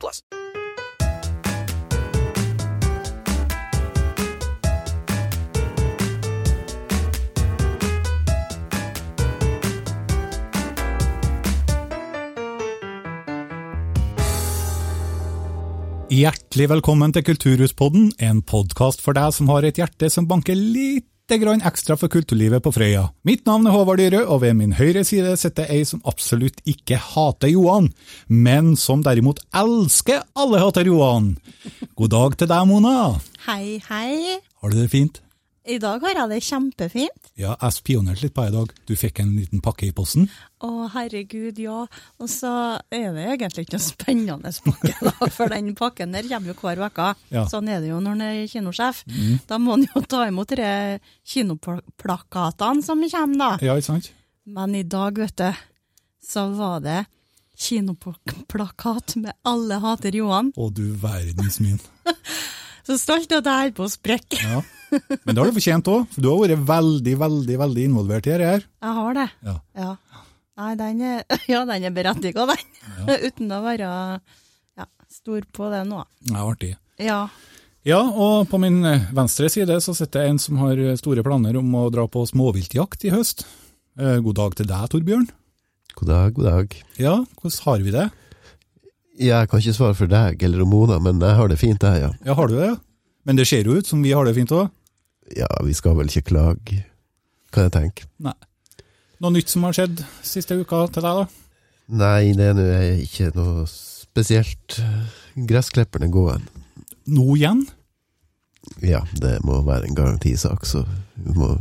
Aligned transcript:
plus. 0.00 0.22
Hjertelig 16.12 16.66
velkommen 16.68 17.12
til 17.16 17.24
Kulturhuspodden, 17.24 18.10
en 18.20 18.42
podkast 18.44 19.00
for 19.00 19.16
deg 19.16 19.32
som 19.32 19.48
har 19.48 19.64
et 19.64 19.78
hjerte 19.80 20.10
som 20.12 20.26
banker 20.28 20.52
lite 21.30 21.38
grann 21.38 21.62
ekstra 21.62 21.96
for 21.96 22.08
kulturlivet 22.08 22.62
på 22.62 22.72
Frøya. 22.74 23.06
Mitt 23.24 23.46
navn 23.46 23.66
er 23.66 23.72
Håvard 23.72 23.98
Dyrø, 23.98 24.24
og 24.26 24.42
ved 24.42 24.54
min 24.58 24.74
høyre 24.74 25.04
side 25.04 25.36
sitter 25.38 25.70
ei 25.70 25.84
som 25.86 26.02
absolutt 26.04 26.60
ikke 26.66 26.98
hater 26.98 27.48
Johan, 27.48 27.92
men 28.28 28.74
som 28.76 29.02
derimot 29.02 29.40
elsker 29.54 30.24
alle 30.34 30.60
hater 30.60 30.84
Johan. 30.86 31.36
God 31.96 32.12
dag 32.12 32.36
til 32.36 32.50
deg, 32.50 32.66
Mona. 32.68 33.20
Hei, 33.46 33.80
hei. 33.88 34.40
Har 34.60 34.70
du 34.70 34.80
det 34.82 34.90
fint? 34.90 35.21
I 35.62 35.76
dag 35.78 36.02
har 36.02 36.16
jeg 36.16 36.30
det 36.32 36.38
kjempefint. 36.42 37.28
Ja, 37.38 37.52
jeg 37.54 37.74
spionerte 37.76 38.24
litt 38.24 38.34
på 38.34 38.42
deg 38.42 38.50
i 38.50 38.56
dag. 38.56 38.72
Du 38.88 38.92
fikk 38.98 39.20
en 39.22 39.30
liten 39.36 39.60
pakke 39.62 39.86
i 39.86 39.92
posten. 39.94 40.26
Å, 40.58 40.88
herregud, 40.90 41.60
ja. 41.62 41.84
Og 42.18 42.30
så 42.30 42.50
er 42.90 43.14
det 43.14 43.28
egentlig 43.36 43.66
ikke 43.68 43.76
noe 43.76 43.84
spennende 43.84 44.52
pakke, 44.66 44.94
da, 45.06 45.28
for 45.30 45.54
den 45.54 45.70
pakken 45.78 46.16
der 46.16 46.26
kommer 46.26 46.50
jo 46.50 46.56
hver 46.58 46.82
uke. 46.82 47.06
Ja. 47.30 47.46
Sånn 47.50 47.70
er 47.70 47.78
det 47.84 47.92
jo 47.92 48.00
når 48.02 48.18
en 48.18 48.26
er 48.26 48.42
kinosjef. 48.50 49.04
Da 49.46 49.60
må 49.62 49.78
en 49.78 49.86
jo 49.86 50.02
ta 50.02 50.24
imot 50.26 50.56
de 50.58 50.98
kinoplakatene 51.30 52.82
som 52.82 53.06
kommer, 53.14 53.38
da. 53.44 53.52
Ja, 53.62 53.78
ikke 53.78 53.92
sant? 53.92 54.10
Men 54.42 54.74
i 54.74 54.82
dag, 54.82 55.22
vet 55.22 55.38
du, 55.38 55.64
så 56.26 56.48
var 56.58 56.82
det 56.82 57.04
kinoplakat 57.62 59.14
med 59.22 59.32
'Alle 59.46 59.78
hater 59.78 60.10
Johan'. 60.10 60.50
Å, 60.58 60.70
du 60.74 60.90
verdens 60.98 61.60
min. 61.62 61.78
Så 62.82 62.96
stolt 62.98 63.30
at 63.30 63.46
jeg 63.46 63.70
holder 63.70 63.74
på 63.76 63.84
å 63.86 63.90
sprekke. 63.92 64.38
Ja. 64.42 64.62
Men 65.24 65.34
det 65.34 65.38
har 65.40 65.50
du 65.50 65.56
fortjent 65.58 65.90
òg, 65.92 66.06
for 66.12 66.24
du 66.24 66.28
har 66.30 66.42
vært 66.44 66.66
veldig, 66.68 67.14
veldig 67.22 67.58
veldig 67.62 67.86
involvert 67.90 68.28
i 68.28 68.34
dette 68.34 68.50
her. 68.54 68.66
Jeg 68.84 68.98
har 68.98 69.18
det. 69.18 69.28
Ja. 69.48 69.56
Ja. 69.78 69.92
Nei, 70.62 70.72
den 70.78 71.00
er, 71.08 71.22
ja, 71.52 71.62
den 71.68 71.88
er 71.88 71.94
berettiget, 71.96 72.52
den. 72.52 73.16
Uten 73.28 73.56
å 73.56 73.62
være 73.64 73.88
ja, 73.88 74.86
stor 75.12 75.48
på 75.54 75.72
det 75.72 75.82
nå. 75.88 76.04
Det 76.28 76.36
er 76.36 76.44
artig. 76.44 76.72
Ja. 77.02 77.22
Ja, 77.88 77.98
og 77.98 78.46
på 78.52 78.60
min 78.62 78.78
eh, 78.86 79.08
venstre 79.16 79.48
side 79.50 79.80
så 79.82 79.94
sitter 79.98 80.28
en 80.28 80.38
som 80.38 80.60
har 80.62 80.78
eh, 80.78 80.94
store 81.00 81.24
planer 81.26 81.56
om 81.58 81.72
å 81.80 81.88
dra 81.90 82.04
på 82.06 82.22
småviltjakt 82.30 83.08
i 83.08 83.14
høst. 83.14 83.42
Eh, 83.98 84.20
God 84.22 84.38
dag 84.38 84.54
til 84.60 84.68
deg, 84.70 84.84
Torbjørn. 84.92 85.26
God 85.98 86.12
dag, 86.12 86.36
god 86.36 86.46
dag. 86.46 86.76
Ja, 87.00 87.16
hvordan 87.40 87.64
har 87.66 87.82
vi 87.82 87.94
det? 87.96 88.06
Jeg 89.22 89.50
kan 89.50 89.60
ikke 89.60 89.74
svare 89.76 89.96
for 89.98 90.08
deg 90.08 90.44
eller 90.46 90.64
Mona, 90.68 91.00
men 91.02 91.18
jeg 91.20 91.36
har 91.36 91.50
det 91.50 91.58
fint, 91.60 91.82
jeg, 91.82 92.04
ja. 92.06 92.12
Ja, 92.24 92.36
har 92.38 92.48
du 92.48 92.54
det? 92.60 92.70
Men 93.28 93.38
det 93.38 93.48
ser 93.50 93.66
jo 93.66 93.74
ut 93.78 93.88
som 93.88 94.00
vi 94.02 94.14
har 94.14 94.24
det 94.26 94.36
fint 94.38 94.54
òg. 94.54 94.70
Ja, 95.36 95.48
vi 95.64 95.74
skal 95.76 95.96
vel 95.98 96.10
ikke 96.10 96.32
klage, 96.32 96.82
kan 97.54 97.68
jeg 97.68 97.74
tenke. 97.76 98.08
Nei. 98.22 98.36
Noe 99.22 99.36
nytt 99.36 99.52
som 99.52 99.64
har 99.66 99.76
skjedd 99.76 100.02
siste 100.26 100.56
uka 100.58 100.84
til 100.92 101.04
deg, 101.04 101.22
da? 101.22 101.26
Nei, 102.02 102.32
det 102.38 102.48
er 102.50 102.56
nå 102.58 102.66
ikke 103.04 103.30
noe 103.36 103.66
spesielt. 103.70 104.78
Gressklipperne 105.48 106.10
gåen. 106.12 106.44
Nå 107.12 107.26
igjen? 107.36 107.64
Ja, 108.84 109.02
det 109.18 109.40
må 109.46 109.60
være 109.66 109.88
en 109.88 109.98
garantisak, 109.98 110.66
så 110.68 110.84
vi 111.16 111.34
må 111.38 111.54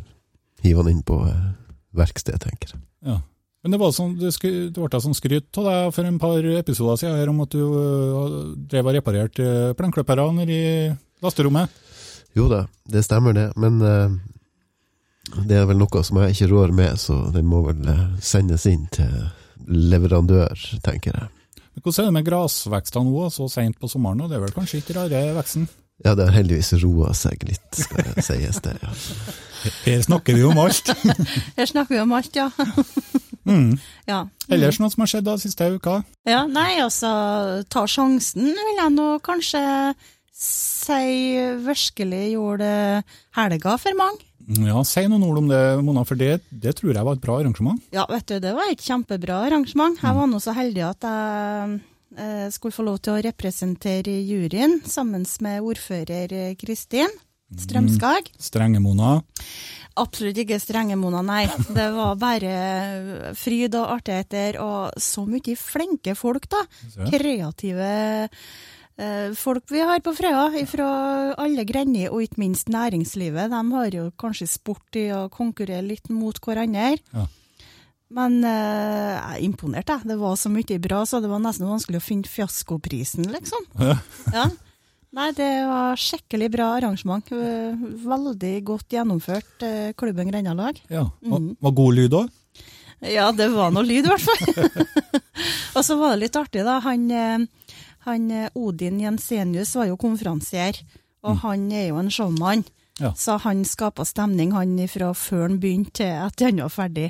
hive 0.61 0.83
han 0.83 0.91
inn 0.91 1.03
på 1.05 1.17
verkstedet, 1.21 1.57
verksted, 1.91 2.37
tenker 2.39 2.73
jeg. 2.73 2.81
Ja. 3.03 3.17
Men 3.61 3.75
det 3.75 3.79
var 3.81 3.91
sånn, 3.93 4.13
det, 4.17 4.31
ble 4.73 5.01
sånn 5.03 5.17
skryt 5.17 5.57
av 5.61 5.67
deg 5.67 5.89
for 5.93 6.07
en 6.07 6.19
par 6.21 6.45
episoder 6.55 6.97
siden 6.97 7.17
her 7.19 7.29
om 7.29 7.43
at 7.43 7.53
du 7.53 7.61
øh, 7.61 8.37
drev 8.71 8.89
og 8.89 8.95
reparerte 8.95 9.45
øh, 9.45 9.73
plenklippere 9.77 10.25
nede 10.33 10.55
i 10.55 10.69
lasterommet. 11.21 11.69
Jo 12.37 12.47
da, 12.51 12.65
det 12.87 13.03
stemmer 13.03 13.35
det, 13.35 13.49
men 13.59 13.81
uh, 13.83 14.13
det 15.47 15.57
er 15.59 15.67
vel 15.69 15.79
noe 15.81 16.03
som 16.03 16.21
jeg 16.21 16.35
ikke 16.35 16.49
rår 16.51 16.73
med, 16.75 16.99
så 16.99 17.17
det 17.33 17.43
må 17.47 17.61
vel 17.65 17.85
eh, 17.91 18.07
sendes 18.23 18.65
inn 18.67 18.87
til 18.91 19.11
leverandør, 19.67 20.57
tenker 20.83 21.13
jeg. 21.15 21.29
Men 21.71 21.83
hvordan 21.85 22.03
er 22.03 22.09
det 22.09 22.15
med 22.17 22.27
grasvekstene 22.27 23.11
nå, 23.11 23.27
så 23.31 23.47
sent 23.51 23.77
på 23.79 23.87
sommeren? 23.91 24.25
Det 24.27 24.39
er 24.39 24.43
vel 24.43 24.55
kanskje 24.55 24.81
ikke 24.81 24.97
rare 24.97 25.21
veksten? 25.37 25.69
Ja, 26.01 26.15
det 26.17 26.25
har 26.27 26.33
heldigvis 26.33 26.73
roa 26.81 27.11
seg 27.15 27.43
litt, 27.45 27.67
skal 27.77 28.07
jeg 28.09 28.25
sies 28.25 28.59
det. 28.65 28.73
Ja. 28.81 28.91
Her 29.85 30.01
snakker 30.07 30.35
vi 30.35 30.43
om 30.49 30.57
alt. 30.59 30.89
Her 31.59 31.69
snakker 31.69 31.95
vi 31.95 32.01
om 32.03 32.15
alt, 32.17 32.35
ja. 32.35 32.49
Mm. 33.41 33.71
ja. 34.05 34.19
Ellers 34.53 34.77
noe 34.77 34.91
som 34.93 35.01
har 35.01 35.09
skjedd 35.09 35.25
da 35.25 35.33
siste 35.41 35.65
uka? 35.73 35.95
Ja, 36.29 36.43
nei, 36.45 36.75
altså, 36.77 37.09
ta 37.73 37.87
sjansen 37.89 38.51
vil 38.53 38.77
jeg 38.77 38.93
nå 38.93 39.07
kanskje 39.25 39.61
si 40.41 41.38
virkelig 41.62 42.24
gjorde 42.34 42.72
helga 43.38 43.78
for 43.81 43.97
mange. 44.00 44.28
Ja, 44.66 44.81
Si 44.84 45.03
noen 45.07 45.24
ord 45.24 45.38
om 45.44 45.47
det, 45.52 45.62
Mona, 45.85 46.03
for 46.07 46.18
det, 46.19 46.41
det 46.50 46.74
tror 46.79 46.96
jeg 46.96 47.06
var 47.06 47.16
et 47.18 47.24
bra 47.24 47.38
arrangement. 47.40 47.79
Ja, 47.94 48.07
vet 48.09 48.25
du, 48.28 48.40
det 48.41 48.56
var 48.57 48.72
et 48.72 48.81
kjempebra 48.84 49.44
arrangement. 49.47 50.00
Jeg 50.02 50.18
var 50.18 50.28
nå 50.28 50.40
så 50.41 50.56
heldig 50.57 50.84
at 50.88 51.06
jeg 51.07 51.75
eh, 52.18 52.47
skulle 52.52 52.75
få 52.75 52.88
lov 52.88 52.97
til 53.06 53.16
å 53.16 53.22
representere 53.29 54.18
juryen 54.25 54.79
sammen 54.90 55.28
med 55.46 55.62
ordfører 55.62 56.34
eh, 56.34 56.56
Kristin 56.59 57.13
Strømskag. 57.52 58.31
Strenge 58.40 58.79
Mona. 58.79 59.19
Absolutt 60.00 60.38
ikke 60.40 60.59
strenge, 60.63 60.96
Mona, 60.96 61.19
nei. 61.25 61.44
Det 61.68 61.88
var 61.91 62.16
bare 62.19 63.34
fryd 63.35 63.75
og 63.75 63.90
artigheter, 63.97 64.56
og 64.63 64.96
så 64.96 65.25
mye 65.28 65.58
flinke 65.59 66.16
folk, 66.16 66.47
da. 66.52 66.62
Kreative 67.12 67.90
folk 69.38 69.69
vi 69.72 69.81
har 69.85 70.00
på 70.06 70.13
Frøya, 70.17 70.47
fra 70.69 70.88
alle 71.41 71.63
grender, 71.67 72.09
og 72.13 72.23
ikke 72.25 72.41
minst 72.41 72.69
næringslivet. 72.72 73.51
De 73.53 73.62
har 73.75 73.89
jo 73.97 74.07
kanskje 74.22 74.47
sport 74.51 74.97
i 75.00 75.07
å 75.16 75.25
konkurrere 75.34 75.84
litt 75.85 76.09
mot 76.13 76.38
hverandre. 76.44 76.97
Ja. 77.16 77.28
Men 78.11 78.41
eh, 78.44 79.13
jeg 79.16 79.38
er 79.38 79.45
imponert, 79.45 79.88
jeg. 79.88 80.03
Det 80.09 80.17
var 80.19 80.35
så 80.35 80.50
mye 80.51 80.79
bra, 80.84 81.03
så 81.07 81.22
det 81.23 81.29
var 81.31 81.40
nesten 81.40 81.69
vanskelig 81.69 82.01
å 82.01 82.03
finne 82.03 82.28
fiaskoprisen, 82.28 83.29
liksom. 83.31 83.66
Ja. 83.79 83.95
Ja. 84.35 84.49
Nei, 85.11 85.25
det 85.35 85.47
var 85.67 85.97
skikkelig 85.99 86.47
bra 86.53 86.70
arrangement. 86.78 87.28
Eh, 87.35 87.75
Veldig 88.05 88.52
godt 88.64 88.93
gjennomført, 88.96 89.58
eh, 89.67 89.90
klubben 89.99 90.29
Grendalag. 90.31 90.78
Ja. 90.87 91.09
Var, 91.20 91.40
Mm. 91.41 91.58
var 91.59 91.72
god 91.75 91.97
lyd 91.97 92.14
òg? 92.16 92.29
Ja, 93.11 93.31
det 93.35 93.49
var 93.52 93.72
noe 93.75 93.84
lyd, 93.84 94.05
i 94.05 94.11
hvert 94.11 94.22
fall. 94.22 94.61
og 95.75 95.84
så 95.84 95.97
var 95.99 96.14
det 96.16 96.22
litt 96.28 96.37
artig, 96.40 96.64
da. 96.64 96.78
Han, 96.85 97.09
eh, 97.11 97.40
han 98.07 98.29
eh, 98.31 98.49
Odin 98.57 98.99
Jensenius 99.01 99.75
var 99.77 99.89
jo 99.91 99.97
konferansier, 100.01 100.79
og 101.21 101.41
han 101.43 101.67
er 101.71 101.91
jo 101.91 101.99
en 102.01 102.11
showmann. 102.13 102.63
Ja. 103.01 103.13
Så 103.17 103.37
han 103.41 103.63
skapa 103.65 104.03
stemning, 104.05 104.51
han 104.53 104.75
fra 104.91 105.09
før 105.17 105.47
han 105.47 105.57
begynte 105.61 106.03
til 106.03 106.11
at 106.21 106.43
han 106.43 106.59
var 106.61 106.73
ferdig. 106.73 107.07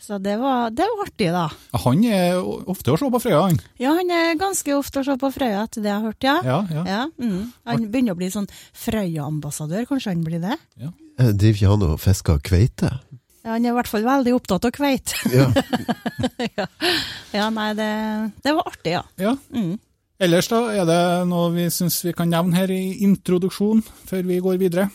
Så 0.00 0.16
det 0.22 0.38
var, 0.40 0.70
det 0.72 0.86
var 0.88 1.02
artig, 1.04 1.28
da. 1.34 1.48
Han 1.84 2.04
er 2.06 2.38
ofte 2.38 2.94
å 2.94 3.00
se 3.00 3.10
på 3.12 3.20
Frøya, 3.20 3.42
han. 3.50 3.58
Ja, 3.82 3.92
han 3.98 4.12
er 4.14 4.38
ganske 4.40 4.72
ofte 4.78 5.02
å 5.02 5.08
se 5.08 5.18
på 5.20 5.32
Frøya, 5.34 5.66
etter 5.66 5.84
det 5.84 5.90
jeg 5.90 5.98
har 5.98 6.06
hørt, 6.06 6.24
ja. 6.24 6.36
Ja, 6.46 6.60
ja. 6.72 6.84
Ja, 6.88 7.02
mm. 7.18 7.40
Han 7.68 7.88
begynner 7.92 8.16
å 8.16 8.20
bli 8.20 8.30
sånn 8.32 8.48
Frøya-ambassadør, 8.78 9.88
kanskje 9.90 10.14
han 10.14 10.24
blir 10.24 10.44
det? 10.44 10.56
Ja. 10.80 10.94
Driver 11.18 11.56
ikke 11.58 11.74
han 11.74 11.88
og 11.88 11.98
fisker 12.00 12.40
kveite? 12.46 12.92
Ja, 13.42 13.56
han 13.56 13.66
er 13.66 13.72
i 13.72 13.76
hvert 13.76 13.90
fall 13.90 14.06
veldig 14.06 14.32
opptatt 14.38 14.68
av 14.68 14.72
kveit. 14.76 15.12
Ja. 15.34 15.50
ja. 16.58 16.66
ja, 17.34 17.50
nei, 17.52 17.68
det, 17.76 17.90
det 18.44 18.54
var 18.54 18.70
artig, 18.70 18.96
ja. 18.96 19.04
Ja. 19.20 19.34
Mm. 19.52 19.76
Ellers 20.18 20.48
da, 20.50 20.58
er 20.74 20.82
det 20.82 21.02
noe 21.30 21.52
vi 21.54 21.68
syns 21.70 22.00
vi 22.02 22.10
kan 22.16 22.26
nevne 22.26 22.56
her 22.58 22.70
i 22.74 23.04
introduksjon, 23.06 23.84
før 23.86 24.24
vi 24.26 24.40
går 24.42 24.56
videre? 24.58 24.88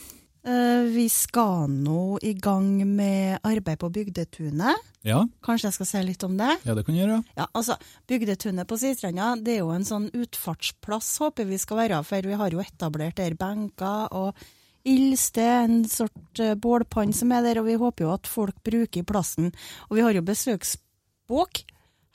Eh, 0.44 0.84
vi 0.92 1.06
skal 1.08 1.72
nå 1.72 2.18
i 2.20 2.34
gang 2.36 2.82
med 2.84 3.40
arbeid 3.48 3.80
på 3.80 3.88
Bygdetunet. 3.96 4.76
Ja, 5.08 5.22
Kanskje 5.44 5.70
jeg 5.70 5.78
skal 5.78 5.88
si 5.88 6.02
litt 6.04 6.24
om 6.28 6.36
det? 6.36 6.58
ja 6.68 6.76
det 6.76 6.84
kan 6.84 6.96
vi 6.96 7.00
gjøre. 7.00 7.24
Ja, 7.40 7.48
altså, 7.56 7.78
Bygdetunet 8.08 8.68
på 8.68 8.76
Sistranda 8.76 9.38
det 9.40 9.56
er 9.56 9.64
jo 9.64 9.72
en 9.72 9.88
sånn 9.88 10.10
utfartsplass, 10.12 11.16
håper 11.24 11.48
vi 11.48 11.58
skal 11.58 11.78
være, 11.86 12.04
for 12.04 12.28
vi 12.28 12.34
har 12.44 12.52
jo 12.52 12.60
etablert 12.60 13.16
der 13.16 13.40
benker 13.40 14.12
og 14.12 14.36
ildsted, 14.84 15.64
en 15.64 15.86
sort 15.88 16.44
uh, 16.44 16.52
bålpann 16.60 17.16
som 17.16 17.32
er 17.32 17.48
der, 17.48 17.62
og 17.62 17.70
vi 17.72 17.80
håper 17.80 18.04
jo 18.04 18.12
at 18.12 18.28
folk 18.28 18.60
bruker 18.68 19.08
plassen. 19.08 19.54
Og 19.88 19.96
vi 19.96 20.04
har 20.04 20.12
jo 20.12 20.26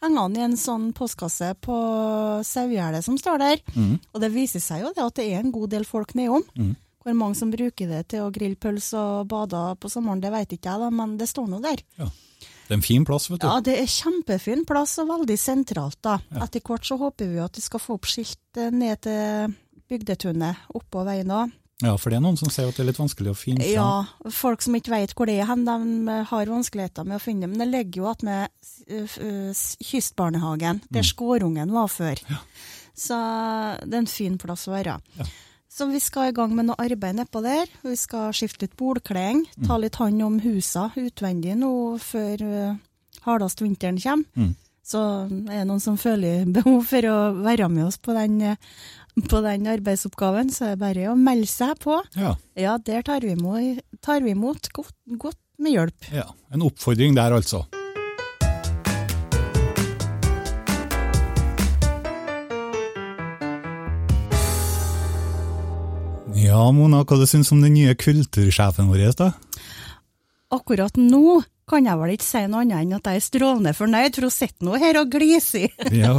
hengende 0.03 0.39
i 0.41 0.45
en 0.47 0.57
sånn 0.57 0.93
postkasse 0.95 1.55
på 1.65 1.77
sauegjerdet 2.47 3.05
som 3.05 3.17
står 3.19 3.39
der. 3.43 3.63
Og 4.15 4.21
det 4.23 4.31
viser 4.35 4.61
seg 4.63 4.85
jo 4.85 4.93
det 4.95 5.03
at 5.05 5.15
det 5.19 5.27
er 5.33 5.41
en 5.43 5.53
god 5.55 5.71
del 5.75 5.85
folk 5.89 6.15
nedom. 6.15 6.45
Hvor 7.03 7.15
mange 7.17 7.39
som 7.39 7.51
bruker 7.51 7.89
det 7.89 8.09
til 8.13 8.27
å 8.27 8.33
grille 8.35 8.59
pølse 8.61 8.99
og 8.99 9.29
bade 9.31 9.61
på 9.81 9.89
sommeren, 9.89 10.21
det 10.21 10.33
vet 10.35 10.51
ikke 10.59 10.69
jeg, 10.75 10.81
da, 10.83 10.91
men 10.91 11.17
det 11.17 11.29
står 11.31 11.47
nå 11.49 11.61
der. 11.65 11.81
Det 11.99 12.75
er 12.75 12.77
en 12.77 12.83
fin 12.85 13.05
plass, 13.09 13.31
vet 13.31 13.41
du. 13.41 13.47
Ja, 13.49 13.61
det 13.65 13.79
er 13.81 13.87
kjempefin 13.89 14.67
plass 14.69 14.99
og 15.01 15.09
veldig 15.09 15.39
sentralt. 15.41 15.97
da. 16.05 16.19
Etter 16.45 16.61
hvert 16.61 16.85
så 16.85 16.99
håper 17.01 17.31
vi 17.31 17.39
at 17.41 17.57
vi 17.57 17.63
skal 17.65 17.81
få 17.81 17.97
opp 17.97 18.05
skilt 18.11 18.61
ned 18.75 19.01
til 19.07 19.55
Bygdetunet 19.89 20.67
oppå 20.77 21.01
veien 21.07 21.31
òg. 21.33 21.55
Ja, 21.85 21.93
for 21.95 22.11
det 22.11 22.19
er 22.19 22.23
noen 22.25 22.39
som 22.41 22.51
sier 22.51 22.67
at 22.67 22.75
det 22.75 22.83
er 22.83 22.89
litt 22.89 22.99
vanskelig 22.99 23.31
å 23.31 23.39
finne 23.39 23.67
Ja, 23.71 24.07
folk 24.35 24.65
som 24.65 24.75
ikke 24.75 24.91
vet 24.97 25.13
hvor 25.15 25.31
det 25.31 25.37
er 25.39 25.47
hen, 25.47 25.63
de 25.69 26.17
har 26.27 26.51
vanskeligheter 26.51 27.07
med 27.07 27.21
å 27.21 27.23
finne 27.23 27.47
det. 27.47 27.53
Men 27.53 27.63
det 27.63 27.69
ligger 27.71 28.03
jo 28.03 28.09
attmed 28.11 28.49
med 28.89 29.55
Kystbarnehagen, 29.87 30.83
der 30.91 31.07
skårungen 31.07 31.71
var 31.77 31.87
før. 31.93 32.19
Så 32.99 33.15
det 33.85 33.95
er 33.95 34.03
en 34.03 34.11
fin 34.11 34.39
plass 34.43 34.67
å 34.67 34.75
være. 34.75 34.99
Så 35.71 35.87
vi 35.87 36.01
skal 36.03 36.33
i 36.33 36.35
gang 36.35 36.51
med 36.57 36.67
noe 36.67 36.83
arbeid 36.83 37.15
nedpå 37.21 37.45
der. 37.45 37.71
Vi 37.87 37.95
skal 38.01 38.33
skifte 38.35 38.65
litt 38.67 38.75
bordkleng, 38.81 39.45
ta 39.69 39.79
litt 39.79 40.01
hånd 40.03 40.23
om 40.27 40.41
husa 40.43 40.89
utvendig 40.99 41.55
nå 41.61 41.71
før 42.03 42.43
hardest 43.29 43.63
vinteren 43.63 44.01
kommer. 44.03 44.57
Så 44.89 45.01
er 45.29 45.61
det 45.61 45.67
noen 45.69 45.83
som 45.85 45.99
føler 46.01 46.47
behov 46.49 46.87
for 46.89 47.05
å 47.07 47.17
være 47.45 47.67
med 47.69 47.85
oss 47.91 47.99
på 48.01 48.15
den, 48.17 48.41
eh, 48.41 48.57
på 49.31 49.41
den 49.45 49.67
arbeidsoppgaven, 49.71 50.51
så 50.55 50.71
er 50.71 50.77
det 50.77 50.83
bare 50.83 51.09
å 51.13 51.17
melde 51.19 51.49
seg 51.51 51.75
på. 51.83 51.99
Ja, 52.19 52.37
Ja, 52.59 52.77
der 52.79 53.03
tar 53.07 53.21
vi 53.27 53.35
imot, 53.37 53.83
tar 54.05 54.21
vi 54.25 54.35
imot 54.35 54.71
godt, 54.75 54.95
godt 55.19 55.39
med 55.59 55.75
hjelp. 55.75 56.13
ja. 56.15 56.29
En 56.55 56.63
oppfordring 56.65 57.15
der, 57.19 57.35
altså. 57.37 57.65
Ja, 66.39 66.61
Mona, 66.73 67.03
hva 67.09 67.17
du 67.19 67.27
syns 67.29 67.51
om 67.55 67.63
den 67.65 67.75
nye 67.75 67.95
kultursjefen 67.99 68.91
vår? 68.93 69.09
da? 69.19 69.31
Akkurat 70.55 70.97
nå 71.01 71.41
kan 71.69 71.87
jeg 71.89 72.01
vel 72.01 72.15
ikke 72.15 72.27
si 72.27 72.43
noe 72.49 72.65
annet 72.65 72.81
enn 72.83 72.97
at 72.97 73.11
jeg 73.11 73.21
er 73.21 73.25
strålende 73.27 73.75
fornøyd, 73.77 74.17
for 74.17 74.29
hun 74.29 74.35
sitter 74.35 74.69
nå 74.69 74.81
her 74.81 75.01
og 75.03 75.13
gliser. 75.13 75.69
Ja, 76.03 76.15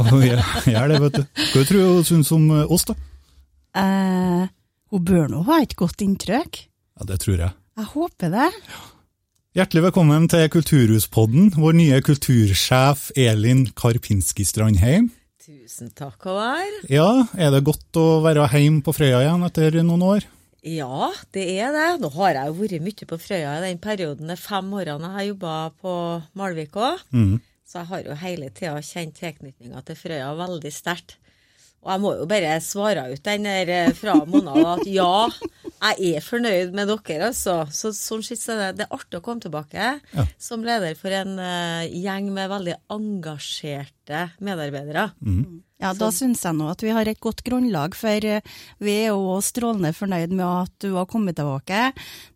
jeg 0.66 0.76
er 0.76 0.92
det, 0.92 1.00
vet 1.04 1.18
du. 1.18 1.24
Hva 1.52 1.64
tror 1.68 1.80
du 1.82 1.90
hun 1.98 2.08
syns 2.08 2.32
om 2.36 2.46
eh, 2.54 2.70
oss, 2.70 2.86
da? 2.88 2.96
Eh, 3.80 4.46
hun 4.90 5.04
bør 5.06 5.28
nå 5.30 5.44
ha 5.50 5.60
et 5.62 5.76
godt 5.78 6.02
inntrykk. 6.06 6.64
Ja, 7.00 7.06
Det 7.10 7.20
tror 7.22 7.38
jeg. 7.38 7.52
Jeg 7.80 7.88
håper 7.94 8.32
det. 8.34 8.48
Hjertelig 9.56 9.82
velkommen 9.88 10.26
til 10.30 10.44
Kulturhuspodden, 10.52 11.48
vår 11.58 11.72
nye 11.78 11.96
kultursjef 12.06 13.08
Elin 13.18 13.64
Karpinski 13.74 14.44
Strandheim. 14.46 15.08
Tusen 15.42 15.88
takk, 15.96 16.20
Håvard. 16.22 16.84
Ja, 16.92 17.24
er 17.34 17.50
det 17.50 17.64
godt 17.66 17.98
å 17.98 18.20
være 18.22 18.44
hjemme 18.52 18.84
på 18.86 18.94
Frøya 18.94 19.24
igjen 19.24 19.42
etter 19.48 19.80
noen 19.82 20.04
år? 20.06 20.28
Ja, 20.66 21.10
det 21.32 21.46
er 21.60 21.72
det. 21.72 21.86
Nå 22.02 22.10
har 22.18 22.34
jeg 22.36 22.50
jo 22.50 22.56
vært 22.58 22.82
mye 22.84 23.06
på 23.08 23.16
Frøya 23.20 23.52
i 23.58 23.62
den 23.64 23.78
perioden, 23.80 24.28
de 24.28 24.36
fem 24.36 24.66
årene 24.76 25.08
jeg 25.08 25.16
har 25.16 25.28
jobba 25.30 25.54
på 25.80 25.94
Malvik 26.36 26.76
òg. 26.76 27.00
Så 27.70 27.78
jeg 27.80 27.86
har 27.92 28.02
jo 28.02 28.16
hele 28.18 28.50
tida 28.50 28.80
kjent 28.82 29.14
tilknytninga 29.16 29.80
til 29.86 29.96
Frøya 29.96 30.32
veldig 30.36 30.72
sterkt. 30.74 31.16
Og 31.80 31.88
jeg 31.94 32.00
må 32.02 32.10
jo 32.18 32.26
bare 32.28 32.58
svare 32.60 33.06
ut 33.08 33.22
den 33.24 33.46
der 33.48 33.70
eh, 33.72 33.94
fra 33.96 34.18
Mona 34.28 34.52
at 34.74 34.82
ja, 34.90 35.30
jeg 35.80 36.10
er 36.18 36.24
fornøyd 36.24 36.74
med 36.76 36.90
dere, 36.92 37.30
altså. 37.30 37.62
Så 37.72 37.94
sånn 37.96 38.24
sett 38.26 38.42
så 38.42 38.52
er 38.52 38.60
det, 38.60 38.82
det 38.82 38.84
er 38.84 38.96
artig 38.98 39.16
å 39.16 39.24
komme 39.24 39.40
tilbake 39.40 39.94
som 40.36 40.66
leder 40.66 40.92
for 40.98 41.14
en 41.16 41.38
uh, 41.40 41.86
gjeng 41.88 42.28
med 42.36 42.52
veldig 42.52 42.76
engasjerte 42.92 44.26
medarbeidere. 44.44 45.06
Ja, 45.80 45.94
Da 45.96 46.10
syns 46.12 46.44
jeg 46.44 46.58
nå 46.58 46.68
at 46.68 46.84
vi 46.84 46.92
har 46.92 47.08
et 47.08 47.22
godt 47.24 47.40
grunnlag, 47.46 47.96
for 47.96 48.28
eh, 48.28 48.44
vi 48.84 48.98
er 49.06 49.14
jo 49.14 49.38
strålende 49.40 49.94
fornøyd 49.96 50.36
med 50.36 50.44
at 50.44 50.76
du 50.84 50.92
har 50.98 51.08
kommet 51.08 51.40
tilbake 51.40 51.94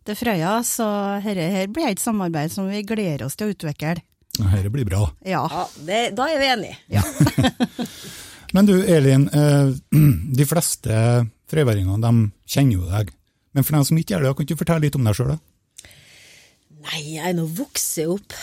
til 0.09 0.17
Frøya, 0.17 0.57
så 0.65 0.89
dette 1.21 1.45
her 1.53 1.69
blir 1.69 1.91
et 1.91 2.01
samarbeid 2.01 2.49
som 2.55 2.65
vi 2.71 2.81
gleder 2.81 3.27
oss 3.27 3.37
til 3.37 3.51
å 3.51 3.53
utvikle. 3.53 3.99
Dette 4.35 4.73
blir 4.73 4.89
bra. 4.89 5.05
Ja. 5.21 5.45
Ja, 5.45 5.67
det, 5.85 6.05
Da 6.17 6.31
er 6.33 6.41
vi 6.41 6.53
enige. 6.57 8.15
Men 8.55 8.69
du, 8.69 8.75
Elin, 8.87 9.27
eh, 9.35 9.73
de 10.39 10.47
fleste 10.47 10.95
frøyværingene 11.51 12.13
kjenner 12.47 12.77
jo 12.79 12.87
deg. 12.87 13.11
Men 13.55 13.67
for 13.67 13.75
dem 13.75 13.85
som 13.87 13.99
ikke 13.99 14.15
gjør 14.15 14.25
det, 14.25 14.31
kan 14.37 14.47
du 14.47 14.55
fortelle 14.59 14.85
litt 14.87 14.95
om 14.99 15.07
deg 15.07 15.17
sjøl? 15.17 15.35
Nei, 16.85 17.01
jeg 17.15 17.23
er 17.25 17.35
nå 17.35 17.47
vokst 17.57 17.99
opp 18.05 18.35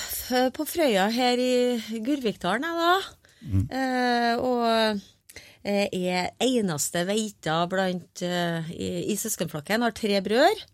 på 0.57 0.67
Frøya 0.67 1.07
her 1.15 1.41
i 1.41 1.99
Gurvikdalen, 2.03 2.65
jeg 2.67 2.79
da. 2.81 2.95
Eh, 3.43 4.35
og 4.39 5.01
eh, 5.63 5.87
er 5.89 6.31
eneste 6.43 7.05
veita 7.09 7.63
blant 7.71 8.23
eh, 8.27 8.71
i, 8.75 8.91
i 9.13 9.19
søskenflokken. 9.19 9.85
Har 9.87 9.97
tre 9.97 10.21
brødre. 10.25 10.69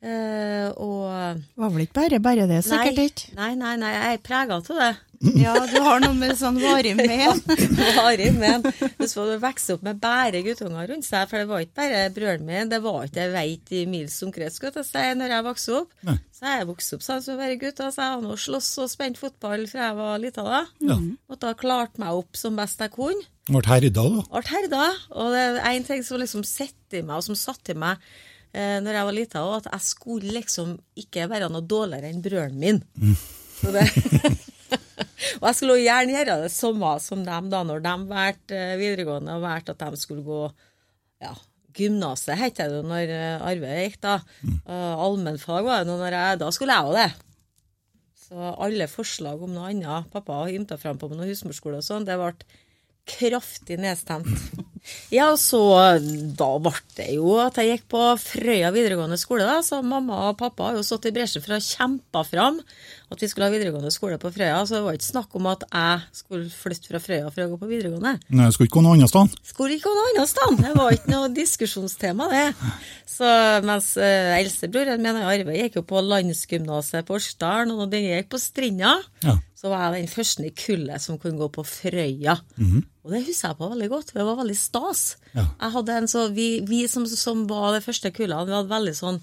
Eh, 0.00 0.68
og 0.80 1.42
Var 1.60 1.72
vel 1.74 1.84
ikke 1.84 1.98
bare 1.98 2.20
bare 2.24 2.46
det, 2.48 2.62
sikkert 2.64 3.02
ikke? 3.02 3.34
nei, 3.36 3.50
nei, 3.60 3.74
nei, 3.82 3.90
jeg 3.92 4.16
er 4.16 4.22
prega 4.24 4.56
av 4.56 4.68
det. 4.70 4.92
Ja, 5.20 5.52
du 5.68 5.76
har 5.84 6.00
noe 6.00 6.16
med 6.16 6.32
sånn 6.38 6.56
varig 6.62 6.94
men. 6.98 7.42
Varig, 7.96 8.30
men 8.38 8.62
hvis 8.96 9.12
du 9.12 9.34
vokste 9.42 9.76
opp 9.76 9.82
med 9.84 9.98
bare 10.00 10.40
guttunger 10.46 10.88
rundt 10.88 11.04
seg, 11.04 11.26
for 11.28 11.42
det 11.42 11.48
var 11.50 11.64
ikke 11.64 11.76
bare 11.82 12.04
brølen 12.14 12.46
min. 12.48 12.70
det 12.72 12.78
var 12.80 13.04
ikke 13.04 13.26
jeg 13.26 13.34
veit 13.34 13.72
i 13.76 13.82
mils 13.90 14.16
omkrets, 14.24 14.56
skal 14.56 14.72
jeg 14.72 14.86
si, 14.88 15.02
når 15.20 15.34
jeg 15.34 15.46
vokste 15.50 15.74
opp. 15.82 15.92
Nei. 16.08 16.16
Så 16.32 16.54
jeg 16.54 16.68
vokste 16.70 16.96
opp 16.96 17.04
sånn 17.04 17.20
som 17.26 17.40
bare 17.42 17.58
gutter, 17.60 17.92
så 17.92 18.00
jeg 18.06 18.14
har 18.14 18.24
nå 18.24 18.38
slåss 18.46 18.70
og 18.80 18.88
spent 18.94 19.20
fotball 19.20 19.66
fra 19.68 19.90
jeg 19.90 19.98
var 19.98 20.22
lita 20.22 20.46
da. 20.46 20.62
Ja. 20.88 20.96
Måtte 21.28 21.52
ha 21.52 21.58
klart 21.66 22.00
meg 22.00 22.16
opp 22.22 22.40
som 22.40 22.56
best 22.56 22.80
jeg 22.80 22.94
kunne. 22.96 23.28
Ble 23.50 23.60
herda, 23.66 23.90
da? 24.16 24.24
Ble 24.30 24.42
herda. 24.48 24.86
Og 25.20 25.34
det 25.34 25.42
er 25.50 25.60
én 25.74 25.84
ting 25.84 26.04
som 26.06 26.20
liksom 26.22 26.46
sitter 26.48 27.02
i 27.02 27.04
meg, 27.04 27.18
og 27.20 27.26
som 27.28 27.36
satt 27.36 27.74
i 27.74 27.76
meg 27.76 28.00
eh, 28.54 28.78
når 28.80 28.96
jeg 28.96 29.10
var 29.10 29.18
lita, 29.18 29.44
at 29.58 29.68
jeg 29.74 29.86
skulle 29.90 30.32
liksom 30.38 30.78
ikke 31.04 31.28
være 31.28 31.50
noe 31.52 31.66
dårligere 31.66 32.08
enn 32.08 32.24
brølen 32.24 32.56
min. 32.62 32.80
Mm. 32.96 33.18
Så 33.60 33.74
det 33.76 33.84
Og 35.40 35.46
jeg 35.48 35.58
skulle 35.58 35.78
gjerne 35.82 36.16
gjøre 36.16 36.40
det 36.44 36.52
samme 36.54 36.96
som 37.04 37.22
dem 37.26 37.48
da, 37.52 37.62
når 37.66 37.84
de 37.86 37.94
valgte 38.10 38.58
eh, 38.58 38.76
videregående 38.80 39.38
og 39.38 39.46
valgte 39.46 39.76
at 39.76 39.82
de 39.84 40.00
skulle 40.00 40.26
gå 40.26 40.42
ja, 41.20 41.34
gymnaset, 41.76 42.36
het 42.40 42.60
det 42.60 42.68
jo 42.72 42.84
når 42.84 43.10
arbeidet 43.10 43.48
Arve 43.50 43.74
gikk, 43.84 43.98
da. 44.04 44.14
Mm. 44.44 44.54
allmennfag 45.06 45.66
var 45.66 45.82
det 45.82 45.90
nå 45.90 45.98
når 46.00 46.16
jeg 46.16 46.40
Da 46.40 46.48
skulle 46.54 46.76
jeg 46.76 46.88
jo 46.88 46.96
det. 46.96 47.10
Så 48.30 48.54
alle 48.62 48.86
forslag 48.86 49.42
om 49.42 49.52
noe 49.54 49.68
annet 49.72 50.10
Pappa 50.12 50.44
ymta 50.52 50.78
fram 50.80 50.98
på 51.00 51.10
med 51.10 51.18
noe 51.20 51.30
husmorskole 51.30 51.80
og 51.80 51.86
sånn, 51.86 52.06
det 52.08 52.18
ble 52.20 52.34
kraftig 53.10 53.80
nedstemt. 53.80 54.28
Ja, 55.12 55.34
så 55.36 55.58
da 56.40 56.46
ble 56.62 56.72
det 56.96 57.10
jo 57.12 57.34
at 57.42 57.58
jeg 57.60 57.68
gikk 57.74 57.82
på 57.92 58.00
Frøya 58.18 58.70
videregående 58.72 59.18
skole, 59.20 59.44
da. 59.44 59.58
Så 59.62 59.82
mamma 59.84 60.30
og 60.30 60.38
pappa 60.40 60.70
har 60.70 60.78
jo 60.78 60.84
stått 60.86 61.10
i 61.10 61.12
bresjen 61.14 61.44
for 61.44 61.58
å 61.58 61.60
kjempe 61.60 62.22
fram 62.26 62.62
at 63.10 63.22
vi 63.24 63.26
skulle 63.26 63.48
ha 63.48 63.52
videregående 63.52 63.90
skole 63.90 64.18
på 64.22 64.30
Frøya. 64.30 64.60
Så 64.68 64.76
det 64.76 64.82
var 64.84 64.94
ikke 64.94 65.08
snakk 65.08 65.34
om 65.34 65.48
at 65.50 65.64
jeg 65.66 66.02
skulle 66.20 66.50
flytte 66.54 66.90
fra 66.92 67.00
Frøya 67.02 67.30
for 67.34 67.42
å 67.42 67.48
gå 67.50 67.58
på 67.58 67.68
videregående. 67.72 68.12
Nei, 68.30 68.44
jeg 68.46 68.54
skulle 68.54 68.68
ikke 68.70 68.78
gå 68.78 68.84
noe 68.86 68.94
annet 68.98 69.10
sted. 69.10 69.34
Skulle 69.50 69.74
ikke 69.78 69.88
gå 69.90 69.94
noe 69.98 70.12
annet 70.12 70.30
sted. 70.30 70.60
Det 70.62 70.72
var 70.78 70.94
ikke 70.94 71.10
noe 71.14 71.30
diskusjonstema, 71.34 72.28
det. 72.30 72.44
Så 73.10 73.30
mens 73.66 73.88
uh, 73.98 74.36
eldstebroren 74.38 75.02
min 75.02 75.18
Arve 75.26 75.56
gikk 75.58 75.80
jo 75.80 75.84
på 75.90 76.02
landsgymnaset 76.06 77.06
på 77.08 77.18
Årsdalen, 77.18 77.74
og 77.74 77.82
når 77.82 77.90
den 77.96 78.06
gikk 78.12 78.30
på 78.32 78.40
Strinda, 78.40 78.94
Ja. 79.26 79.34
så 79.58 79.68
var 79.74 79.90
jeg 79.90 80.06
den 80.06 80.14
første 80.14 80.46
i 80.46 80.54
kullet 80.56 81.02
som 81.04 81.18
kunne 81.20 81.36
gå 81.42 81.50
på 81.52 81.66
Frøya. 81.66 82.38
Og 83.02 83.10
det 83.12 83.24
husker 83.26 83.50
jeg 83.50 83.58
på 83.58 83.68
veldig 83.74 83.90
godt, 83.90 84.14
det 84.14 84.24
var 84.24 84.38
veldig 84.38 84.56
stas. 84.56 85.02
Ja. 85.34 85.48
Jeg 85.60 85.74
hadde 85.74 85.98
en 85.98 86.08
så, 86.08 86.28
vi, 86.32 86.48
vi 86.68 86.84
som, 86.88 87.04
som 87.10 87.42
var 87.50 87.74
det 87.74 87.82
første 87.84 88.14
kullet, 88.14 88.46
vi 88.48 88.54
hadde 88.56 88.70
veldig 88.70 88.94
sånn 88.96 89.18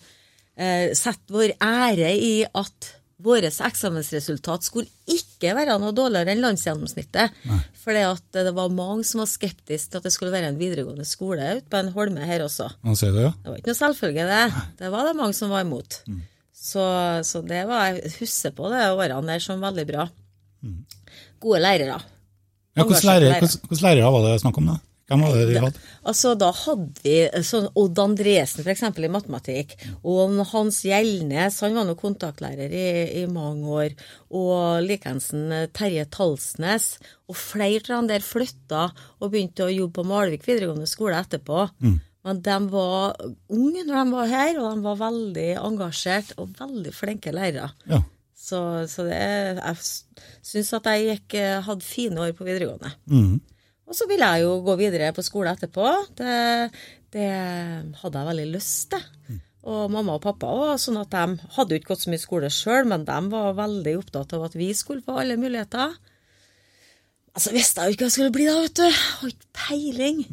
eh, 0.58 0.91
Sett 0.98 1.24
vår 1.34 1.56
ære 1.63 2.12
i 2.20 2.36
at 2.51 2.94
våre 3.24 3.50
eksamensresultat 3.50 4.65
skulle 4.67 4.89
ikke 5.09 5.55
være 5.57 5.77
noe 5.81 5.93
dårligere 5.95 6.36
enn 6.36 6.43
landsgjennomsnittet. 6.43 7.33
Fordi 7.81 8.03
det 8.36 8.53
var 8.53 8.74
mange 8.74 9.05
som 9.07 9.24
var 9.24 9.29
skeptiske 9.31 9.91
til 9.91 10.01
at 10.01 10.05
det 10.05 10.13
skulle 10.13 10.33
være 10.36 10.51
en 10.51 10.59
videregående 10.59 11.05
skole 11.07 11.47
ute 11.57 11.69
på 11.71 11.79
en 11.81 11.93
holme 11.95 12.27
her 12.29 12.45
også. 12.45 12.69
Man 12.86 13.00
ser 13.00 13.15
Det 13.15 13.25
ja? 13.25 13.33
Det 13.41 13.51
var 13.51 13.62
ikke 13.62 13.74
noe 13.74 13.81
selvfølge, 13.81 14.27
det. 14.29 14.65
Det 14.81 14.91
var 14.93 15.09
det 15.09 15.15
mange 15.17 15.38
som 15.38 15.53
var 15.53 15.65
imot. 15.65 16.01
Så, 16.57 16.83
så 17.24 17.41
det 17.45 17.63
var 17.69 17.93
Jeg 17.95 18.13
husker 18.19 18.53
på 18.57 18.69
det 18.74 18.86
årene 18.91 19.33
der 19.33 19.43
som 19.43 19.62
veldig 19.62 19.88
bra. 19.89 20.07
Gode 21.41 21.62
lærere. 21.63 22.01
ja 22.77 22.83
Engasjerte 22.83 23.25
lærere. 23.25 23.81
lærere 23.81 24.12
var 24.13 24.25
det 24.27 24.41
snakk 24.41 24.57
om, 24.62 24.69
da? 24.74 24.77
Hvem 25.07 25.21
hadde 25.23 25.43
det 25.47 25.61
hatt? 25.63 25.77
Altså, 26.03 26.33
Da 26.35 26.49
hadde 26.51 27.03
vi 27.05 27.43
sånn 27.47 27.69
Odd 27.79 27.99
Andresen, 28.03 28.65
f.eks. 28.65 28.83
i 28.99 29.11
matematikk. 29.11 29.77
Og 30.03 30.35
Hans 30.51 30.81
Gjelnes, 30.83 31.61
han 31.63 31.77
var 31.77 31.87
nå 31.87 31.95
kontaktlærer 31.99 32.73
i, 32.75 32.89
i 33.21 33.23
mange 33.31 33.71
år. 33.71 33.95
Og 34.35 34.83
likeens 34.83 35.29
Terje 35.77 36.03
Talsnes. 36.11 36.89
Og 37.31 37.39
flere 37.39 37.95
av 37.95 38.03
de 38.03 38.17
der 38.17 38.25
flytta 38.25 38.89
og 39.21 39.31
begynte 39.31 39.67
å 39.67 39.71
jobbe 39.71 40.01
på 40.01 40.07
Malvik 40.11 40.45
videregående 40.47 40.89
skole 40.91 41.23
etterpå. 41.23 41.69
Men 42.27 42.43
de 42.43 42.59
var 42.73 43.15
unge 43.47 43.87
når 43.87 43.95
de 43.95 44.11
var 44.11 44.31
her, 44.33 44.57
og 44.59 44.73
de 44.75 44.83
var 44.83 45.03
veldig 45.07 45.49
engasjert 45.63 46.33
og 46.35 46.51
veldig 46.59 46.91
flinke 46.95 47.31
lærere. 47.31 47.69
Ja. 47.87 48.01
Så, 48.37 48.59
så 48.91 49.05
det, 49.07 49.19
jeg 49.59 49.77
syns 50.45 50.73
at 50.75 50.89
jeg 50.91 51.07
gikk, 51.07 51.37
eh, 51.39 51.61
hadde 51.63 51.83
fine 51.87 52.27
år 52.27 52.35
på 52.35 52.47
videregående. 52.47 52.91
Mhm. 53.07 53.37
Og 53.88 53.96
så 53.96 54.08
ville 54.10 54.27
jeg 54.36 54.44
jo 54.44 54.56
gå 54.65 54.75
videre 54.79 55.13
på 55.15 55.24
skole 55.24 55.53
etterpå. 55.56 55.88
Det, 56.20 56.38
det 57.15 57.27
hadde 58.01 58.20
jeg 58.20 58.29
veldig 58.32 58.48
lyst 58.51 58.89
til. 58.94 59.06
Og 59.67 59.91
mamma 59.91 60.15
og 60.15 60.24
pappa 60.24 60.48
òg, 60.48 60.75
sånn 60.79 61.00
at 61.01 61.12
de 61.12 61.50
hadde 61.58 61.75
jo 61.75 61.82
ikke 61.82 61.94
gått 61.94 62.06
så 62.06 62.12
mye 62.12 62.24
skole 62.24 62.51
sjøl, 62.53 62.86
men 62.88 63.03
de 63.08 63.17
var 63.34 63.58
veldig 63.58 63.98
opptatt 64.00 64.36
av 64.38 64.46
at 64.48 64.56
vi 64.56 64.70
skulle 64.75 65.03
få 65.03 65.17
alle 65.20 65.36
muligheter. 65.39 65.96
Altså 67.36 67.51
visste 67.53 67.84
jeg 67.84 67.91
jo 67.91 67.96
ikke 67.96 68.06
hva 68.06 68.10
jeg 68.10 68.15
skulle 68.15 68.36
bli 68.36 68.48
da, 68.48 68.56
vet 68.63 68.79
du. 68.79 69.01
Har 69.20 69.34
ikke 69.34 69.51
peiling. 69.65 70.24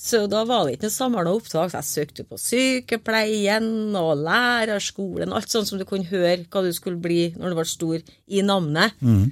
Så 0.00 0.22
da 0.30 0.44
var 0.48 0.64
det 0.64 0.76
ikke 0.76 0.86
noe 0.86 0.94
samla 0.94 1.32
opptak. 1.34 1.74
Jeg 1.74 1.88
søkte 1.88 2.24
på 2.24 2.38
sykepleien 2.40 3.66
og 3.98 4.22
lærerskolen, 4.22 5.34
alt 5.36 5.50
sånn 5.52 5.66
som 5.68 5.80
du 5.80 5.84
kunne 5.88 6.08
høre 6.08 6.46
hva 6.46 6.62
du 6.64 6.70
skulle 6.72 7.02
bli 7.02 7.34
når 7.34 7.52
du 7.52 7.58
ble 7.58 7.66
stor 7.68 7.98
i 8.30 8.44
navnet. 8.46 8.96
Mm. 9.02 9.28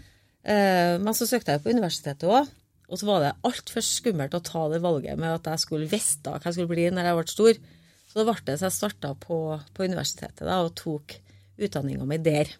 men 1.05 1.17
så 1.17 1.27
søkte 1.29 1.55
jeg 1.55 1.63
på 1.65 1.73
universitetet 1.73 2.29
òg. 2.29 2.51
Og 2.89 3.01
så 3.01 3.09
var 3.09 3.25
det 3.25 3.35
altfor 3.45 3.85
skummelt 3.85 4.37
å 4.37 4.45
ta 4.45 4.65
det 4.73 4.81
valget 4.85 5.19
med 5.21 5.35
at 5.37 5.51
jeg 5.53 5.65
skulle 5.65 5.91
visste 5.91 6.33
hva 6.33 6.41
jeg 6.41 6.57
skulle 6.57 6.73
bli 6.73 6.87
når 6.93 7.11
jeg 7.11 7.19
ble 7.19 7.33
stor. 7.33 7.59
Så 8.09 8.21
da 8.21 8.25
ble 8.31 8.45
det 8.47 8.57
så 8.57 8.69
jeg 8.69 8.77
starta 8.79 9.11
på, 9.21 9.41
på 9.77 9.85
universitetet 9.85 10.47
da, 10.49 10.63
og 10.65 10.73
tok 10.79 11.19
utdanninga 11.59 12.07
mi 12.09 12.21
der. 12.23 12.55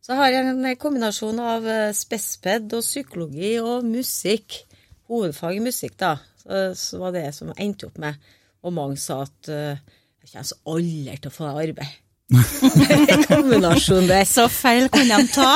Så 0.00 0.14
jeg 0.14 0.22
har 0.22 0.38
en 0.40 0.64
kombinasjon 0.80 1.40
av 1.44 1.66
eh, 1.68 1.92
spesped 1.92 2.72
og 2.78 2.84
psykologi 2.86 3.58
og 3.60 3.84
musikk. 3.84 4.62
Hovedfag 5.10 5.58
i 5.58 5.64
musikk, 5.64 5.98
da. 6.00 6.14
Så, 6.40 6.62
så 6.80 7.00
var 7.02 7.12
det 7.12 7.26
som 7.36 7.50
jeg 7.52 7.60
endte 7.66 7.90
opp 7.90 7.98
med. 8.00 8.16
Og 8.64 8.72
mange 8.72 8.96
sa 9.02 9.20
at 9.26 9.50
eh, 9.52 9.82
jeg 10.24 10.32
kommer 10.32 10.78
aldri 10.78 11.18
til 11.18 11.30
å 11.30 11.34
få 11.34 11.44
deg 11.44 11.60
arbeid. 11.66 11.98
Kombinasjon 13.28 14.08
der. 14.08 14.26
Så 14.28 14.46
feil 14.52 14.88
kunne 14.92 15.16
de 15.22 15.32
ta. 15.32 15.54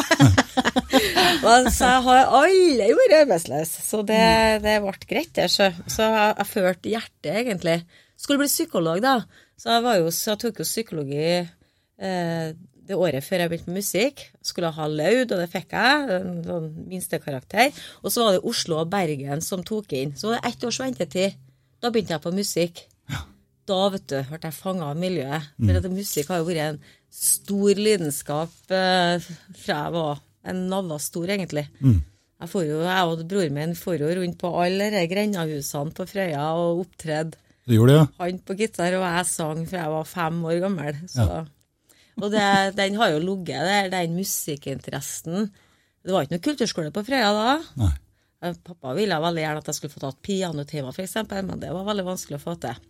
Men 1.43 1.69
så 1.77 1.91
jeg 1.91 2.05
har 2.07 2.33
aldri 2.41 2.89
vært 2.97 3.17
arbeidsløs, 3.21 3.75
så 3.85 4.01
det, 4.09 4.25
det 4.65 4.79
ble 4.85 4.95
greit, 5.05 5.33
det. 5.37 5.49
Så, 5.53 5.69
så 5.87 6.09
jeg, 6.09 6.35
jeg 6.39 6.51
følte 6.55 6.95
hjertet, 6.95 7.33
egentlig. 7.45 7.79
Skulle 8.17 8.45
bli 8.45 8.51
psykolog, 8.51 9.03
da. 9.05 9.19
Så 9.61 9.75
jeg, 9.75 9.85
var 9.85 9.99
jo, 10.01 10.13
så 10.15 10.33
jeg 10.33 10.43
tok 10.47 10.63
jo 10.63 10.69
psykologi 10.69 11.27
eh, 11.39 12.53
det 12.83 12.99
året 12.99 13.25
før 13.25 13.45
jeg 13.45 13.53
begynte 13.53 13.71
med 13.71 13.83
musikk. 13.83 14.25
Skulle 14.43 14.73
ha 14.75 14.89
laud, 14.91 15.29
og 15.29 15.37
det 15.39 15.51
fikk 15.53 15.77
jeg. 15.77 16.19
En 16.19 16.41
sånn 16.47 16.71
minstekarakter. 16.91 17.85
Og 18.03 18.15
så 18.15 18.25
var 18.25 18.37
det 18.37 18.47
Oslo 18.49 18.81
og 18.83 18.91
Bergen 18.93 19.45
som 19.45 19.65
tok 19.67 19.93
inn. 19.99 20.17
Så 20.19 20.31
var 20.31 20.41
det 20.41 20.53
ett 20.53 20.67
års 20.67 20.81
ventetid. 20.83 21.39
Da 21.83 21.93
begynte 21.93 22.17
jeg 22.17 22.25
på 22.25 22.35
musikk. 22.35 22.83
Da 23.69 23.79
vet 23.95 24.07
du, 24.11 24.17
ble 24.27 24.41
jeg 24.43 24.57
fanga 24.57 24.89
av 24.91 24.99
miljøet. 24.99 25.53
For 25.61 25.79
at 25.79 25.91
musikk 25.93 26.33
har 26.33 26.43
jo 26.43 26.49
vært 26.49 26.65
en 26.65 26.81
stor 27.13 27.79
lidenskap 27.79 28.73
eh, 28.75 29.29
fra 29.63 29.77
jeg 29.85 29.95
var 29.95 30.23
en 30.51 30.65
navlastor, 30.73 31.31
egentlig. 31.31 31.69
egentlig. 31.71 32.03
Jeg, 32.43 32.51
får 32.51 32.65
jo, 32.67 32.81
jeg 32.83 33.07
og 33.07 33.25
broren 33.31 33.55
min 33.55 33.75
får 33.79 34.03
jo 34.03 34.11
rundt 34.19 34.39
på 34.41 34.51
alle 34.65 34.89
de 34.91 35.03
grendahusene 35.11 35.95
på 35.95 36.07
Frøya 36.11 36.47
og 36.59 36.83
opptredde. 36.87 37.39
Du 37.63 37.77
gjorde 37.77 37.95
det, 37.95 37.99
ja? 38.01 38.07
Han 38.19 38.41
på 38.43 38.57
gitar, 38.59 38.97
og 38.99 39.05
jeg 39.07 39.27
sang 39.31 39.61
fra 39.71 39.85
jeg 39.85 39.93
var 39.93 40.09
fem 40.11 40.41
år 40.51 40.57
gammel. 40.65 40.97
Så. 41.13 41.27
Og 42.19 42.33
det, 42.35 42.47
den 42.75 42.99
har 42.99 43.13
jo 43.15 43.21
ligget 43.23 43.69
der, 43.69 43.93
den 43.93 44.17
musikkinteressen. 44.19 45.53
Det 46.03 46.11
var 46.11 46.27
ikke 46.27 46.35
noe 46.35 46.47
kulturskole 46.49 46.91
på 46.95 47.05
Frøya 47.07 47.31
da. 47.37 47.53
Nei. 47.79 47.93
Eh, 48.43 48.57
Pappa 48.67 48.97
ville 48.99 49.21
veldig 49.23 49.45
gjerne 49.45 49.63
at 49.63 49.71
jeg 49.71 49.79
skulle 49.79 49.95
få 49.95 50.03
tatt 50.03 50.19
pianotimer, 50.27 50.91
f.eks., 50.91 51.21
men 51.31 51.63
det 51.63 51.71
var 51.71 51.87
veldig 51.87 52.09
vanskelig 52.11 52.41
å 52.41 52.43
få 52.43 52.57
til. 52.65 52.81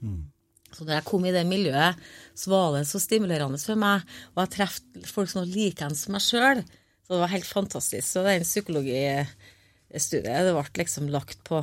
Så 0.72 0.86
når 0.86 0.98
jeg 0.98 1.08
kom 1.08 1.26
i 1.28 1.34
det 1.34 1.44
miljøet, 1.48 2.00
så 2.38 2.52
var 2.52 2.76
det 2.76 2.86
så 2.88 3.00
stimulerende 3.02 3.60
for 3.60 3.80
meg. 3.80 4.06
Og 4.34 4.44
jeg 4.44 4.54
traff 4.56 4.80
folk 5.12 5.30
som 5.30 5.42
var 5.42 5.52
likeens 5.52 6.06
meg 6.12 6.24
sjøl. 6.24 6.62
Så 7.02 7.14
det 7.14 7.22
var 7.22 7.34
helt 7.34 7.48
fantastisk. 7.48 8.06
Så 8.08 8.24
den 8.26 8.46
psykologistudiet, 8.46 10.48
det 10.48 10.56
ble 10.56 10.66
liksom 10.80 11.12
lagt 11.12 11.42
på 11.48 11.62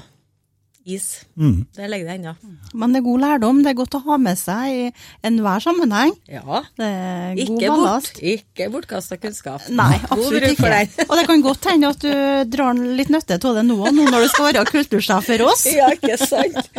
is. 0.85 1.25
Mm. 1.37 1.65
Der 1.75 1.87
ligger 1.91 2.07
det 2.07 2.13
ennå. 2.19 2.31
Men 2.73 2.93
det 2.93 2.99
er 3.01 3.05
god 3.05 3.19
lærdom. 3.21 3.57
Det 3.63 3.69
er 3.71 3.77
godt 3.77 3.95
å 3.97 4.01
ha 4.07 4.17
med 4.17 4.37
seg 4.39 4.69
i 4.73 4.85
enhver 5.27 5.59
sammenheng. 5.61 6.13
Ja. 6.31 6.61
Det 6.79 6.87
er 6.87 7.35
god 7.35 7.41
Ikke 7.59 7.71
bort, 7.75 8.21
ikke 8.33 8.67
bortkasta 8.73 9.17
kunnskap. 9.21 9.65
Nei, 9.69 9.99
God 10.07 10.15
absolutt 10.17 10.45
bruk 10.47 10.61
for 10.63 10.77
ikke. 10.79 11.05
Og 11.09 11.13
det 11.19 11.25
kan 11.29 11.43
godt 11.45 11.67
hende 11.69 11.91
at 11.93 11.99
du 12.05 12.13
drar 12.55 12.79
litt 12.79 13.11
nytte 13.13 13.37
av 13.39 13.59
det 13.59 13.65
nå, 13.67 13.77
nå 13.91 14.07
når 14.09 14.25
du 14.25 14.29
skal 14.31 14.47
være 14.49 14.63
kultursjef 14.71 15.27
for 15.29 15.45
oss. 15.49 15.65
Ja, 15.75 15.89
ikke 15.93 16.17
sant? 16.21 16.71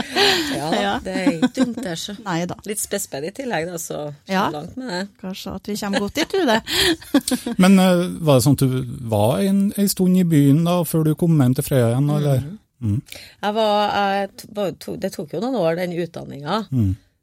Ja, 0.57 0.71
Ja. 0.81 0.95
det 1.05 1.15
er 1.21 1.31
ikke 1.37 1.53
dumt, 1.61 1.83
det. 1.85 1.97
Så. 2.01 2.17
Nei 2.25 2.39
da. 2.49 2.57
Litt 2.67 2.81
spesped 2.81 3.27
i 3.29 3.35
tillegg, 3.37 3.69
da, 3.71 3.79
så, 3.79 4.01
så 4.25 4.33
Ja. 4.33 4.47
langt 4.55 4.77
med 4.81 4.89
det. 4.95 5.03
Kanskje 5.21 5.55
at 5.61 5.69
vi 5.71 5.77
kommer 5.77 6.07
godt 6.07 6.15
dit, 6.19 6.35
du 6.35 6.49
det. 6.49 7.55
Men 7.61 7.79
eh, 7.79 8.07
var 8.25 8.41
det 8.41 8.45
sånn 8.49 8.57
at 8.59 8.65
du 8.65 9.07
var 9.13 9.39
en, 9.45 9.63
en 9.77 9.89
stund 9.93 10.17
i 10.19 10.25
byen 10.25 10.65
da, 10.67 10.81
før 10.89 11.05
du 11.11 11.15
kom 11.21 11.37
hjem 11.41 11.55
til 11.59 11.67
Frøya 11.69 11.93
igjen, 11.93 12.11
eller? 12.17 12.43
Jeg 12.81 13.57
var, 13.57 13.95
jeg, 13.95 14.31
det 15.03 15.13
tok 15.15 15.35
jo 15.37 15.41
noen 15.43 15.59
år, 15.61 15.75
den 15.81 15.97
utdanninga. 16.01 16.61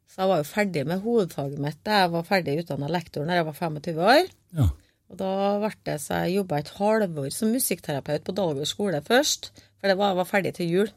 Så 0.08 0.22
jeg 0.22 0.30
var 0.32 0.42
jo 0.42 0.48
ferdig 0.48 0.84
med 0.88 1.02
hovedfaget 1.04 1.62
mitt. 1.62 1.80
Jeg 1.86 2.12
var 2.14 2.26
ferdig 2.26 2.58
utdanna 2.62 2.90
lektor 2.90 3.26
når 3.26 3.40
jeg 3.40 3.48
var 3.48 3.58
25 3.58 4.04
år. 4.12 4.30
Ja. 4.58 4.68
Og 5.08 5.20
da 5.20 5.32
ble 5.62 5.70
det 5.88 5.98
så 6.04 6.22
jeg 6.24 6.38
jobba 6.38 6.58
et 6.60 6.72
halvår 6.76 7.28
som 7.32 7.52
musikkterapeut 7.54 8.24
på 8.26 8.34
Dalgård 8.36 8.68
skole 8.68 9.00
først. 9.04 9.52
For 9.78 9.88
det 9.88 9.96
var, 9.98 10.12
jeg 10.12 10.20
var 10.20 10.28
ferdig 10.28 10.54
til 10.58 10.72
jul. 10.74 10.90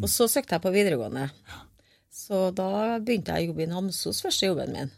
Og 0.00 0.08
så 0.12 0.28
søkte 0.30 0.56
jeg 0.56 0.64
på 0.64 0.72
videregående. 0.74 1.28
Så 2.14 2.50
da 2.56 2.98
begynte 3.02 3.34
jeg 3.34 3.48
å 3.48 3.52
jobbe 3.52 3.64
i 3.64 3.70
Namsos, 3.70 4.20
første 4.24 4.50
jobben 4.50 4.74
min. 4.76 4.92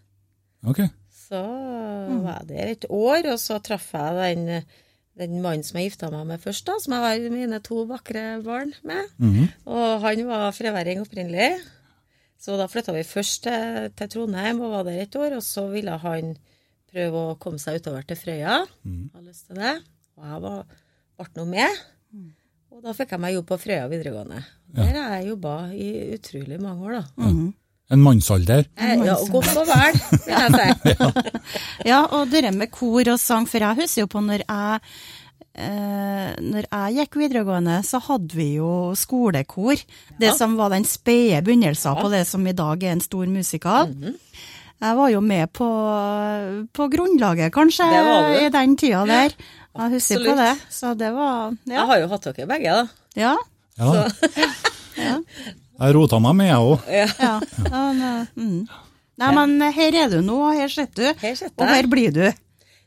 Okay. 0.69 0.91
Så 1.11 1.41
var 1.43 2.43
jeg 2.43 2.49
der 2.51 2.73
et 2.75 2.87
år, 2.91 3.31
og 3.33 3.39
så 3.41 3.59
traff 3.65 3.89
jeg 3.97 4.37
den, 4.37 4.67
den 5.19 5.43
mannen 5.45 5.65
som 5.67 5.77
jeg 5.79 5.91
gifta 5.91 6.09
meg 6.13 6.25
med 6.31 6.41
først, 6.41 6.65
da, 6.67 6.79
som 6.81 6.95
jeg 6.97 7.05
har 7.05 7.33
mine 7.35 7.59
to 7.65 7.83
vakre 7.91 8.41
barn 8.45 8.73
med. 8.89 9.11
Og 9.69 10.01
han 10.07 10.23
var 10.29 10.53
freværing 10.57 11.03
opprinnelig. 11.05 11.51
Så 12.43 12.57
da 12.59 12.67
flytta 12.67 12.95
vi 12.97 13.05
først 13.07 13.45
til, 13.45 13.91
til 13.95 14.09
Trondheim 14.11 14.61
og 14.65 14.73
var 14.73 14.87
der 14.89 15.03
et 15.05 15.15
år, 15.17 15.37
og 15.37 15.45
så 15.47 15.69
ville 15.71 15.95
han 16.03 16.33
prøve 16.93 17.21
å 17.31 17.37
komme 17.41 17.61
seg 17.63 17.79
utover 17.81 18.03
til 18.09 18.19
Frøya. 18.19 18.57
Hadde 19.15 19.29
lyst 19.29 19.47
til 19.49 19.61
det. 19.61 19.77
Og 20.19 20.27
jeg 20.27 20.43
var, 20.43 20.65
ble 21.21 21.29
nå 21.37 21.45
med. 21.53 21.83
Og 22.73 22.83
da 22.83 22.93
fikk 22.97 23.13
jeg 23.15 23.21
meg 23.21 23.35
jobb 23.37 23.47
på 23.53 23.61
Frøya 23.63 23.87
videregående. 23.93 24.41
Der 24.75 24.95
har 24.97 25.19
jeg 25.21 25.29
jobba 25.29 25.55
i 25.77 25.89
utrolig 26.17 26.59
mange 26.61 26.89
år, 26.89 26.93
da. 26.99 27.05
En 27.93 28.01
mannsalder. 28.03 28.65
Eh, 28.77 28.95
Ja, 29.05 29.17
og 29.21 29.29
godt 29.35 29.57
og 29.61 29.67
vel, 29.69 29.99
vil 30.27 30.37
jeg 30.39 30.53
si. 30.57 30.95
Ja, 31.91 32.03
og 32.11 32.31
det 32.33 32.49
med 32.57 32.71
kor 32.73 33.13
og 33.13 33.19
sang, 33.21 33.47
for 33.51 33.59
jeg 33.63 33.83
husker 33.83 34.05
jo 34.07 34.11
på 34.13 34.23
når 34.25 34.45
jeg 34.47 34.81
eh, 35.55 36.33
når 36.41 36.69
jeg 36.71 36.97
gikk 36.99 37.19
videregående, 37.21 37.79
så 37.85 38.01
hadde 38.07 38.37
vi 38.39 38.55
jo 38.57 38.93
skolekor. 38.97 39.77
Det 40.21 40.33
som 40.39 40.57
var 40.57 40.73
den 40.73 40.87
spede 40.89 41.43
begynnelsen 41.45 41.99
på 42.01 42.09
det 42.13 42.25
som 42.29 42.47
i 42.49 42.55
dag 42.57 42.83
er 42.89 42.97
en 42.97 43.05
stor 43.05 43.27
musikal. 43.29 43.93
Mhm. 43.93 44.17
Jeg 44.83 44.97
var 44.99 45.11
jo 45.13 45.21
med 45.23 45.47
på, 45.55 45.67
på 46.75 46.87
grunnlaget, 46.91 47.53
kanskje, 47.55 47.87
i 48.43 48.49
den 48.51 48.73
tida 48.81 49.05
der. 49.07 49.31
Jeg 49.79 49.93
husker 49.95 50.25
på 50.27 50.35
det. 50.41 50.49
Så 50.75 50.95
det 50.99 51.13
var 51.15 51.53
Jeg 51.71 51.87
har 51.87 52.01
jo 52.03 52.09
hatt 52.11 52.27
dere 52.27 52.49
begge, 52.51 52.73
da. 52.81 52.87
ja, 53.17 53.37
Ja. 53.79 54.09
ja. 54.99 55.15
Jeg 55.81 55.95
rota 55.97 56.19
meg 56.23 56.39
med, 56.39 56.51
jeg 56.51 56.71
òg. 56.71 56.89
ja. 57.01 57.09
ja 57.19 57.83
men, 57.93 58.03
mm. 58.37 58.59
Nei, 59.23 59.31
men 59.37 59.73
her 59.77 59.99
er 60.05 60.11
du 60.13 60.21
nå, 60.25 60.39
og 60.49 60.57
her 60.57 60.73
sitter 60.73 61.13
du. 61.13 61.23
Her 61.23 61.39
sitter 61.39 61.65
og 61.65 61.71
her 61.71 61.89
blir 61.91 62.15
du. 62.15 62.25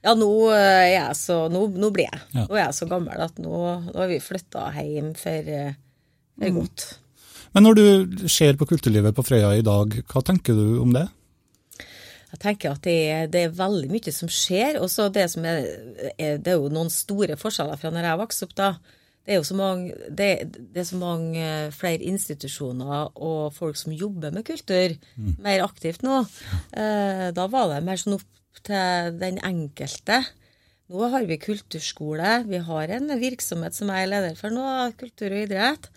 Ja, 0.06 0.13
nå 0.13 0.30
er 0.54 0.92
jeg 0.92 1.18
så 1.18 1.38
Nå, 1.50 1.65
nå 1.82 1.89
blir 1.94 2.06
jeg. 2.06 2.22
Ja. 2.36 2.46
Nå 2.46 2.58
er 2.58 2.63
jeg 2.68 2.77
så 2.77 2.88
gammel 2.89 3.25
at 3.25 3.39
nå, 3.42 3.58
nå 3.88 3.98
har 3.98 4.12
vi 4.12 4.22
flytta 4.22 4.68
hjem 4.77 5.12
for, 5.18 5.51
eh, 5.58 5.77
for 6.38 6.58
godt. 6.60 6.88
Men 7.56 7.65
når 7.65 7.77
du 7.80 8.25
ser 8.30 8.58
på 8.60 8.68
kulturlivet 8.70 9.15
på 9.15 9.24
Frøya 9.25 9.54
i 9.56 9.63
dag, 9.65 9.96
hva 10.12 10.22
tenker 10.27 10.58
du 10.58 10.82
om 10.84 10.92
det? 10.94 11.08
Jeg 12.36 12.42
tenker 12.44 12.74
at 12.75 12.84
det 12.84 12.96
er, 13.13 13.30
det 13.32 13.46
er 13.46 13.56
veldig 13.56 13.88
mye 13.94 14.12
som 14.12 14.30
skjer. 14.30 14.82
Og 14.84 14.92
så 14.92 15.08
det 15.13 15.30
som 15.32 15.46
er, 15.48 15.63
er 16.20 16.38
Det 16.44 16.51
er 16.51 16.60
jo 16.60 16.74
noen 16.74 16.92
store 16.92 17.38
forskjeller 17.39 17.80
fra 17.80 17.94
når 17.96 18.10
jeg 18.10 18.22
vokste 18.22 18.50
opp, 18.50 18.56
da. 18.60 18.70
Det 19.25 19.34
er 19.34 19.39
jo 19.39 19.46
så 19.48 19.55
mange, 19.58 19.94
det, 20.13 20.29
det 20.53 20.77
er 20.84 20.86
så 20.86 20.98
mange 21.01 21.41
eh, 21.41 21.72
flere 21.74 22.03
institusjoner 22.05 23.08
og 23.17 23.53
folk 23.55 23.75
som 23.79 23.91
jobber 23.98 24.32
med 24.36 24.46
kultur 24.46 24.94
mer 25.41 25.63
aktivt 25.65 26.03
nå. 26.05 26.20
Eh, 26.74 27.32
Da 27.34 27.48
var 27.50 27.72
det 27.74 27.84
mer 27.88 27.98
sånn 27.98 28.20
opp 28.20 28.62
til 28.63 29.15
den 29.20 29.39
enkelte. 29.44 30.20
Nå 30.89 31.10
har 31.10 31.25
vi 31.25 31.39
kulturskole, 31.41 32.44
vi 32.46 32.60
har 32.62 32.88
en 32.94 33.08
virksomhet 33.20 33.74
som 33.74 33.89
jeg 33.89 34.05
er 34.05 34.12
leder 34.12 34.36
for 34.38 34.53
nå, 34.53 34.91
kultur 35.00 35.32
og 35.34 35.41
idrett. 35.48 35.89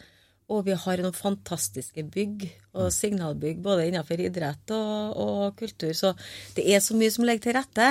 Og 0.48 0.64
vi 0.64 0.72
har 0.72 0.96
noen 1.04 1.12
fantastiske 1.12 2.06
bygg 2.08 2.46
og 2.72 2.88
signalbygg 2.96 3.58
både 3.60 3.90
innenfor 3.90 4.16
idrett 4.24 4.70
og, 4.72 5.16
og 5.20 5.56
kultur. 5.60 5.92
Så 5.92 6.14
det 6.56 6.64
er 6.72 6.80
så 6.80 6.96
mye 6.96 7.12
som 7.12 7.26
ligger 7.28 7.44
til 7.50 7.58
rette. 7.58 7.90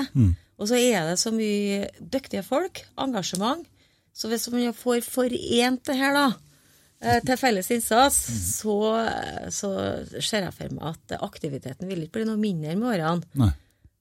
Og 0.58 0.66
så 0.72 0.80
er 0.82 1.06
det 1.12 1.20
så 1.22 1.30
mye 1.30 1.86
dyktige 2.02 2.42
folk, 2.42 2.82
engasjement. 2.98 3.62
Så 4.18 4.32
hvis 4.32 4.48
man 4.50 4.74
får 4.74 5.04
forent 5.06 5.84
det 5.86 5.96
her, 6.00 6.16
da, 6.18 6.26
eh, 7.02 7.20
til 7.26 7.38
felles 7.38 7.70
innsats, 7.76 8.18
så, 8.58 8.78
så 9.54 9.70
ser 10.18 10.48
jeg 10.48 10.56
for 10.58 10.74
meg 10.74 10.96
at 10.96 11.18
aktiviteten 11.22 11.86
vil 11.90 12.08
ikke 12.08 12.18
bli 12.20 12.30
noe 12.32 12.42
mindre 12.42 12.74
med 12.80 12.90
årene. 12.96 13.30
Nei. 13.38 13.52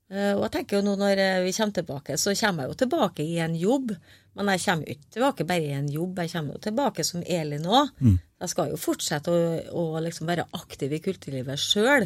Eh, 0.08 0.32
Og 0.38 0.46
jeg 0.46 0.52
tenker 0.54 0.78
jo 0.78 0.84
nå 0.86 0.94
når 1.00 1.18
eh, 1.20 1.40
vi 1.44 1.52
kommer 1.52 1.76
tilbake, 1.80 2.16
så 2.22 2.32
kommer 2.38 2.64
jeg 2.64 2.72
jo 2.72 2.80
tilbake 2.86 3.26
i 3.26 3.36
en 3.44 3.56
jobb. 3.60 3.92
Men 4.36 4.50
jeg 4.52 4.64
kommer 4.66 4.90
ikke 4.92 5.12
tilbake 5.16 5.46
bare 5.48 5.64
i 5.68 5.76
en 5.76 5.86
jobb, 5.92 6.18
jeg 6.24 6.32
kommer 6.32 6.56
jo 6.56 6.64
tilbake 6.66 7.04
som 7.08 7.22
Elin 7.24 7.64
òg. 7.68 7.92
Jeg 8.40 8.52
skal 8.52 8.68
jo 8.72 8.76
fortsette 8.80 9.32
å, 9.32 9.44
å 9.80 9.84
liksom 10.04 10.28
være 10.28 10.44
aktiv 10.56 10.92
i 10.92 11.00
kulturlivet 11.04 11.60
sjøl. 11.60 12.04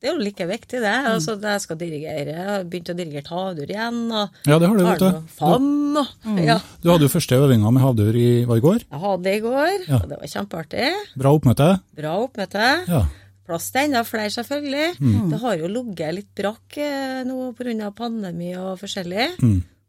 Det 0.00 0.10
er 0.10 0.12
jo 0.12 0.20
like 0.20 0.44
viktig, 0.46 0.80
det. 0.84 0.94
Altså, 1.08 1.34
jeg 1.40 1.60
skal 1.64 1.78
dirigere, 1.80 2.26
jeg 2.28 2.46
har 2.46 2.64
begynt 2.68 2.90
å 2.92 2.96
dirigere 2.98 3.30
havdur 3.32 3.70
igjen. 3.72 4.00
Og 4.12 4.28
Ja, 4.46 4.58
det 4.60 4.68
har 4.68 4.76
du, 4.76 4.84
vet 4.84 5.00
du. 5.00 5.20
FAM. 5.38 5.96
Og, 5.96 6.40
ja. 6.44 6.58
Du 6.82 6.90
hadde 6.92 7.06
jo 7.08 7.12
første 7.14 7.38
øvinga 7.40 7.72
med 7.72 7.82
havdur 7.82 8.14
i, 8.20 8.44
var 8.44 8.60
i 8.60 8.64
går. 8.66 8.82
Jeg 8.84 9.00
hadde 9.06 9.22
det 9.24 9.36
i 9.38 9.44
går, 9.46 9.86
Ja. 9.88 10.00
og 10.02 10.08
det 10.10 10.18
var 10.20 10.32
kjempeartig. 10.34 10.90
Bra 11.16 11.32
oppmøte. 11.38 11.70
Bra 11.96 12.12
oppmøte. 12.26 12.66
Ja. 12.92 13.04
Plass 13.46 13.70
til 13.70 13.84
enda 13.86 14.02
flere, 14.04 14.28
selvfølgelig. 14.34 14.98
Det 15.30 15.40
har 15.40 15.56
jo 15.56 15.68
ligget 15.70 16.14
litt 16.18 16.30
brakk 16.34 16.76
eh, 16.82 17.22
nå 17.24 17.52
pga. 17.56 17.90
pandemi 17.94 18.52
og 18.58 18.76
forskjellig. 18.82 19.30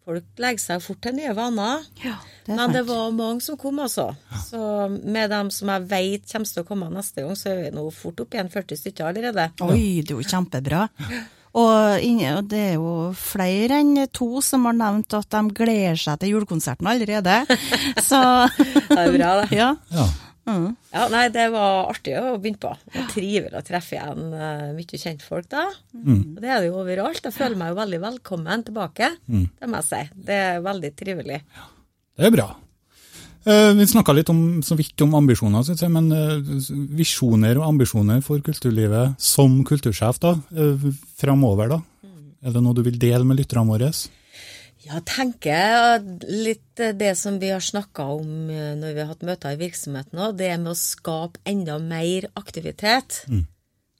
Folk 0.07 0.39
legger 0.39 0.63
seg 0.63 0.83
fort 0.85 1.01
til 1.03 1.17
nye 1.17 1.33
vaner. 1.35 1.81
Ja, 1.99 2.13
det 2.45 2.53
er 2.53 2.59
Men 2.61 2.75
det 2.77 2.83
var 2.87 3.09
mange 3.11 3.43
som 3.43 3.57
kom, 3.59 3.81
altså. 3.83 4.05
Så 4.45 4.59
med 4.87 5.33
dem 5.33 5.49
som 5.51 5.67
jeg 5.73 5.83
vet 5.89 6.29
kommer 6.31 6.47
til 6.47 6.63
å 6.63 6.67
komme 6.69 6.87
neste 6.93 7.25
gang, 7.25 7.35
så 7.35 7.49
er 7.51 7.65
vi 7.65 7.73
nå 7.75 7.83
fort 7.91 8.21
opp 8.23 8.37
igjen 8.37 8.51
40 8.53 8.79
stykker 8.79 9.09
allerede. 9.09 9.49
Oi, 9.67 9.99
det 9.99 10.13
er 10.13 10.21
jo 10.21 10.23
kjempebra. 10.23 10.85
Og, 11.57 12.05
og 12.05 12.47
det 12.51 12.61
er 12.61 12.73
jo 12.77 12.93
flere 13.19 13.81
enn 13.81 13.99
to 14.15 14.39
som 14.45 14.69
har 14.69 14.77
nevnt 14.77 15.17
at 15.17 15.27
de 15.33 15.57
gleder 15.57 15.99
seg 15.99 16.21
til 16.21 16.37
julekonserten 16.37 16.87
allerede. 16.87 17.41
Så 18.07 18.21
Det 18.87 19.01
er 19.01 19.11
bra, 19.17 19.33
det. 19.41 19.51
Ja. 19.57 19.73
ja. 19.91 20.07
Ja, 20.47 21.07
nei, 21.11 21.25
det 21.33 21.47
var 21.53 21.89
artig 21.91 22.13
å 22.19 22.37
begynne 22.41 22.61
på. 22.63 22.73
Det 22.93 23.01
er 23.01 23.09
trivelig 23.11 23.59
å 23.59 23.65
treffe 23.67 23.97
igjen 23.97 24.29
uh, 24.31 24.69
mye 24.77 25.01
kjentfolk 25.01 25.49
da. 25.51 25.65
Og 26.37 26.39
det 26.43 26.53
er 26.53 26.63
det 26.63 26.69
jo 26.69 26.79
overalt. 26.83 27.23
Jeg 27.23 27.35
føler 27.35 27.59
meg 27.59 27.73
jo 27.73 27.81
veldig 27.81 28.03
velkommen 28.05 28.63
tilbake. 28.67 29.11
Det 29.27 29.69
må 29.69 29.81
jeg 29.81 29.89
si. 29.89 30.21
Det 30.29 30.39
er 30.45 30.63
veldig 30.65 30.93
trivelig. 30.97 31.41
Det 32.17 32.29
er 32.29 32.33
bra. 32.33 32.47
Eh, 33.47 33.73
vi 33.77 33.85
snakka 33.87 34.11
litt 34.15 34.29
om, 34.33 34.61
så 34.65 34.75
vidt 34.75 34.99
om 35.05 35.13
ambisjoner, 35.15 35.63
synes 35.63 35.83
jeg, 35.85 35.91
men 35.93 36.09
eh, 36.11 36.71
visjoner 36.99 37.59
og 37.61 37.69
ambisjoner 37.69 38.19
for 38.25 38.43
kulturlivet 38.43 39.15
som 39.23 39.61
kultursjef 39.67 40.19
da, 40.23 40.33
framover, 41.21 41.77
da? 41.77 41.79
Er 42.43 42.53
det 42.53 42.63
noe 42.63 42.75
du 42.75 42.83
vil 42.85 42.99
dele 42.99 43.23
med 43.27 43.39
lytterne 43.39 43.69
våre? 43.69 43.91
Ja, 44.85 44.99
tenker 45.01 46.03
litt 46.29 46.77
det 46.77 47.15
som 47.17 47.39
vi 47.41 47.49
har 47.49 47.63
snakka 47.63 48.03
om 48.13 48.49
eh, 48.53 48.75
når 48.77 48.93
vi 48.93 49.01
har 49.01 49.09
hatt 49.09 49.25
møter 49.25 49.55
i 49.55 49.59
virksomheten 49.59 50.19
nå, 50.19 50.31
det 50.37 50.51
med 50.61 50.71
å 50.71 50.77
skape 50.77 51.41
enda 51.49 51.79
mer 51.81 52.29
aktivitet 52.37 53.23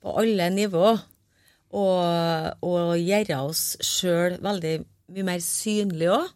på 0.04 0.14
alle 0.22 0.50
nivå. 0.54 0.98
Og, 1.78 2.64
og 2.64 2.94
gjøre 2.96 3.42
oss 3.44 3.76
sjøl 3.84 4.38
veldig 4.40 4.76
mye 5.12 5.26
mer 5.28 5.42
synlige 5.44 6.14
òg. 6.16 6.30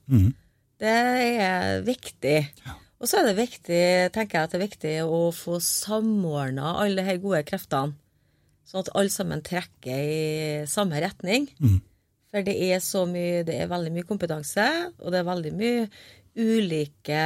Det 0.82 0.92
er 1.46 1.86
viktig. 1.86 2.40
Og 3.00 3.08
så 3.10 3.22
er 3.22 3.30
det 3.30 3.38
viktig, 3.38 3.84
tenker 4.14 4.38
jeg 4.38 4.44
at 4.44 4.52
det 4.52 4.58
er 4.60 4.66
viktig 4.66 4.92
å 5.06 5.22
få 5.34 5.60
samordna 5.64 6.76
alle 6.84 7.06
de 7.08 7.16
gode 7.24 7.44
kreftene, 7.48 7.96
sånn 8.68 8.84
at 8.84 8.92
alle 8.98 9.10
sammen 9.14 9.42
trekker 9.46 10.04
i 10.04 10.68
samme 10.70 11.00
retning. 11.02 11.48
For 12.32 12.46
det 12.48 12.56
er 12.72 12.80
så 12.80 13.04
mye, 13.10 13.42
det 13.48 13.58
er 13.60 13.68
veldig 13.72 13.92
mye 13.92 14.08
kompetanse, 14.08 14.66
og 15.04 15.12
det 15.12 15.20
er 15.20 15.28
veldig 15.28 15.52
mye 15.58 15.88
ulike 16.40 17.24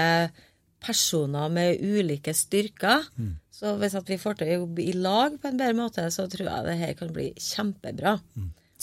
personer 0.85 1.49
med 1.53 1.81
ulike 1.81 2.33
styrker. 2.35 3.05
Så 3.53 3.75
hvis 3.79 3.95
at 3.97 4.09
vi 4.09 4.17
får 4.21 4.39
til 4.39 4.49
å 4.51 4.57
jobbe 4.61 4.83
i 4.83 4.93
lag 4.97 5.37
på 5.41 5.49
en 5.49 5.57
bedre 5.61 5.77
måte, 5.77 6.05
så 6.13 6.25
tror 6.29 6.49
jeg 6.49 6.65
det 6.67 6.77
her 6.81 6.93
kan 6.99 7.13
bli 7.15 7.29
kjempebra. 7.37 8.17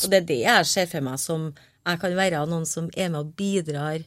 Og 0.02 0.06
det 0.10 0.22
er 0.22 0.28
det 0.30 0.40
jeg 0.44 0.70
ser 0.70 0.88
for 0.90 1.04
meg 1.04 1.18
som 1.20 1.50
jeg 1.82 1.98
kan 2.00 2.14
være 2.16 2.44
noen 2.48 2.64
som 2.70 2.86
er 2.94 3.10
med 3.10 3.20
og 3.24 3.34
bidrar 3.38 3.98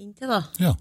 inn 0.00 0.12
til, 0.16 0.28
da. 0.32 0.40
Ja. 0.58 0.72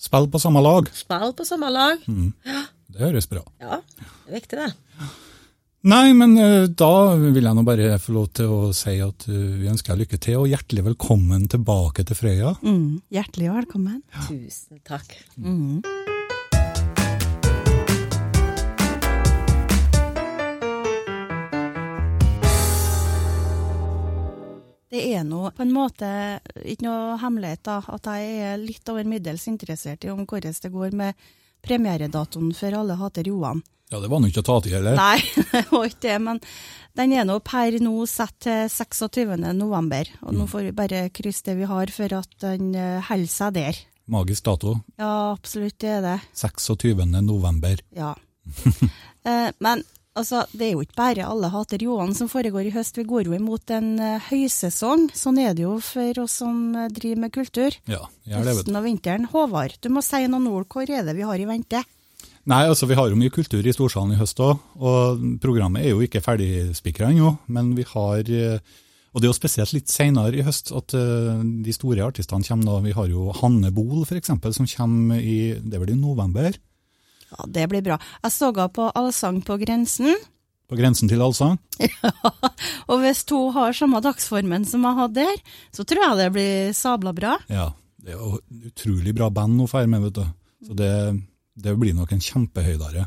Spill 0.00 0.26
på 0.32 0.40
samme 0.42 0.60
lag. 0.64 0.88
Spill 0.96 1.32
på 1.36 1.44
samme 1.48 1.70
lag. 1.72 2.00
ja. 2.48 2.64
Det 2.94 3.00
høres 3.02 3.26
bra. 3.26 3.40
Ja, 3.58 3.80
det 3.98 4.28
er 4.28 4.34
viktig, 4.36 4.58
det. 4.60 4.68
Nei, 5.84 6.14
men 6.16 6.32
eh, 6.40 6.62
da 6.72 7.12
vil 7.20 7.44
jeg 7.44 7.56
nå 7.58 7.62
bare 7.66 7.98
få 8.00 8.14
lov 8.16 8.30
til 8.32 8.48
å 8.48 8.70
si 8.72 8.94
at 9.04 9.26
eh, 9.28 9.40
vi 9.60 9.68
ønsker 9.68 9.92
deg 9.92 10.06
lykke 10.06 10.18
til, 10.24 10.38
og 10.40 10.48
hjertelig 10.48 10.84
velkommen 10.86 11.44
tilbake 11.52 12.06
til 12.08 12.16
Frøya. 12.16 12.54
Mm, 12.64 13.02
hjertelig 13.12 13.50
velkommen. 13.52 13.98
Tusen 14.24 14.80
takk. 14.80 15.12
Det 24.88 25.04
er 25.04 25.28
nå 25.28 25.44
på 25.52 25.66
en 25.66 25.76
måte 25.76 26.08
ikke 26.64 26.88
noe 26.88 27.20
hemmelighet 27.20 27.66
da, 27.68 27.82
at 27.92 28.08
jeg 28.08 28.44
er 28.54 28.60
litt 28.62 28.88
over 28.88 29.04
middels 29.04 29.44
interessert 29.52 30.08
i 30.08 30.16
om 30.16 30.24
hvordan 30.24 30.62
det 30.64 30.76
går 30.80 30.96
med 30.96 31.26
premieredatoen 31.66 32.52
for 32.56 32.76
Alle 32.80 32.96
hater 33.00 33.28
Johan. 33.30 33.62
Ja, 33.92 34.00
det 34.00 34.08
var 34.10 34.20
nå 34.22 34.30
ikke 34.30 34.42
å 34.42 34.46
ta 34.48 34.56
til, 34.64 34.74
eller? 34.78 34.96
Nei, 34.98 35.20
det 35.52 35.64
var 35.70 35.84
ikke 35.86 36.02
det, 36.06 36.18
men 36.24 36.40
den 36.98 37.12
er 37.14 37.26
nå 37.28 37.36
per 37.44 37.76
nå 37.84 37.94
satt 38.10 38.36
til 38.46 38.68
26. 38.72 39.34
november. 39.58 40.08
Og 40.24 40.34
nå 40.34 40.46
får 40.50 40.68
vi 40.68 40.76
bare 40.76 41.02
krysse 41.14 41.50
det 41.50 41.58
vi 41.60 41.68
har 41.70 41.92
for 41.94 42.14
at 42.16 42.32
den 42.42 42.72
eh, 42.78 43.02
holder 43.10 43.30
seg 43.30 43.56
der. 43.58 43.80
Magisk 44.10 44.44
dato. 44.44 44.74
Ja, 45.00 45.32
absolutt, 45.32 45.78
det 45.80 45.92
er 45.98 46.02
det. 46.04 46.16
26. 46.36 47.04
november. 47.24 47.80
Ja. 47.96 48.14
Eh, 49.24 49.46
Men 49.64 49.80
altså, 50.18 50.44
det 50.54 50.68
er 50.68 50.72
jo 50.74 50.84
ikke 50.84 50.98
bare 50.98 51.26
Alle 51.28 51.50
hater 51.52 51.82
Johan 51.82 52.14
som 52.16 52.30
foregår 52.30 52.68
i 52.68 52.74
høst. 52.74 52.98
Vi 52.98 53.06
går 53.08 53.28
jo 53.28 53.36
imot 53.36 53.70
en 53.74 53.94
eh, 54.02 54.30
høysesong. 54.30 55.08
Sånn 55.16 55.40
er 55.42 55.56
det 55.56 55.66
jo 55.66 55.76
for 55.84 56.22
oss 56.24 56.38
som 56.42 56.74
eh, 56.76 56.90
driver 56.94 57.24
med 57.26 57.34
kultur. 57.34 57.76
Ja, 57.90 58.04
jeg 58.28 58.46
det. 58.46 58.54
Høsten 58.60 58.78
og 58.78 58.86
vinteren. 58.86 59.28
Håvard, 59.32 59.76
du 59.82 59.90
må 59.92 60.04
si 60.04 60.24
noen 60.30 60.48
ord. 60.50 60.68
Hvor 60.70 60.88
er 60.88 61.04
det 61.06 61.16
vi 61.18 61.26
har 61.26 61.40
i 61.40 61.48
vente? 61.48 61.82
Nei, 62.50 62.62
altså 62.68 62.86
vi 62.88 62.96
har 62.98 63.08
jo 63.08 63.16
mye 63.16 63.32
kultur 63.32 63.64
i 63.64 63.72
Storsalen 63.72 64.12
i 64.12 64.18
høst 64.20 64.40
òg, 64.44 64.58
og 64.76 65.22
programmet 65.40 65.84
er 65.84 65.94
jo 65.94 66.02
ikke 66.04 66.20
ferdigspikra 66.24 67.08
ennå. 67.12 67.36
Men 67.48 67.72
vi 67.78 67.86
har 67.88 68.28
eh, 68.28 68.74
Og 69.14 69.22
det 69.22 69.28
er 69.28 69.32
jo 69.32 69.38
spesielt 69.38 69.72
litt 69.76 69.92
seinere 69.92 70.34
i 70.34 70.44
høst 70.44 70.72
at 70.74 70.90
de 70.90 71.72
store 71.72 72.02
artistene 72.02 72.42
kommer 72.42 72.66
da. 72.66 72.78
Vi 72.82 72.94
har 72.96 73.06
jo 73.06 73.28
Hanne 73.38 73.70
Bol 73.70 74.02
f.eks., 74.02 74.32
som 74.56 74.66
kommer 74.66 75.20
i 75.22 75.54
det 75.54 75.78
er 75.78 75.84
vel 75.84 75.94
i 75.94 76.00
november. 76.00 76.58
Ja, 77.34 77.44
Det 77.58 77.66
blir 77.72 77.82
bra. 77.82 77.98
Jeg 78.22 78.32
så 78.32 78.50
henne 78.52 78.68
på 78.72 78.88
Allsang 78.94 79.42
på 79.44 79.58
grensen. 79.60 80.14
På 80.64 80.78
grensen 80.78 81.10
til 81.10 81.20
allsang. 81.20 81.58
Ja, 81.76 82.10
Og 82.88 83.02
hvis 83.02 83.18
hun 83.28 83.52
har 83.52 83.74
samme 83.76 84.00
dagsformen 84.00 84.64
som 84.64 84.86
jeg 84.88 84.96
hadde 84.96 85.26
der, 85.26 85.42
så 85.76 85.84
tror 85.84 86.00
jeg 86.00 86.16
det 86.22 86.28
blir 86.32 86.72
sabla 86.72 87.12
bra. 87.12 87.34
Ja, 87.52 87.66
det 88.00 88.14
er 88.14 88.16
jo 88.16 88.38
utrolig 88.70 89.12
bra 89.14 89.28
band 89.28 89.60
hun 89.60 89.68
får 89.68 89.84
med, 89.92 90.06
vet 90.06 90.16
du. 90.16 90.24
Så 90.64 90.76
det, 90.78 90.88
det 91.60 91.76
blir 91.76 91.92
nok 91.92 92.16
en 92.16 92.24
kjempehøydare. 92.24 93.04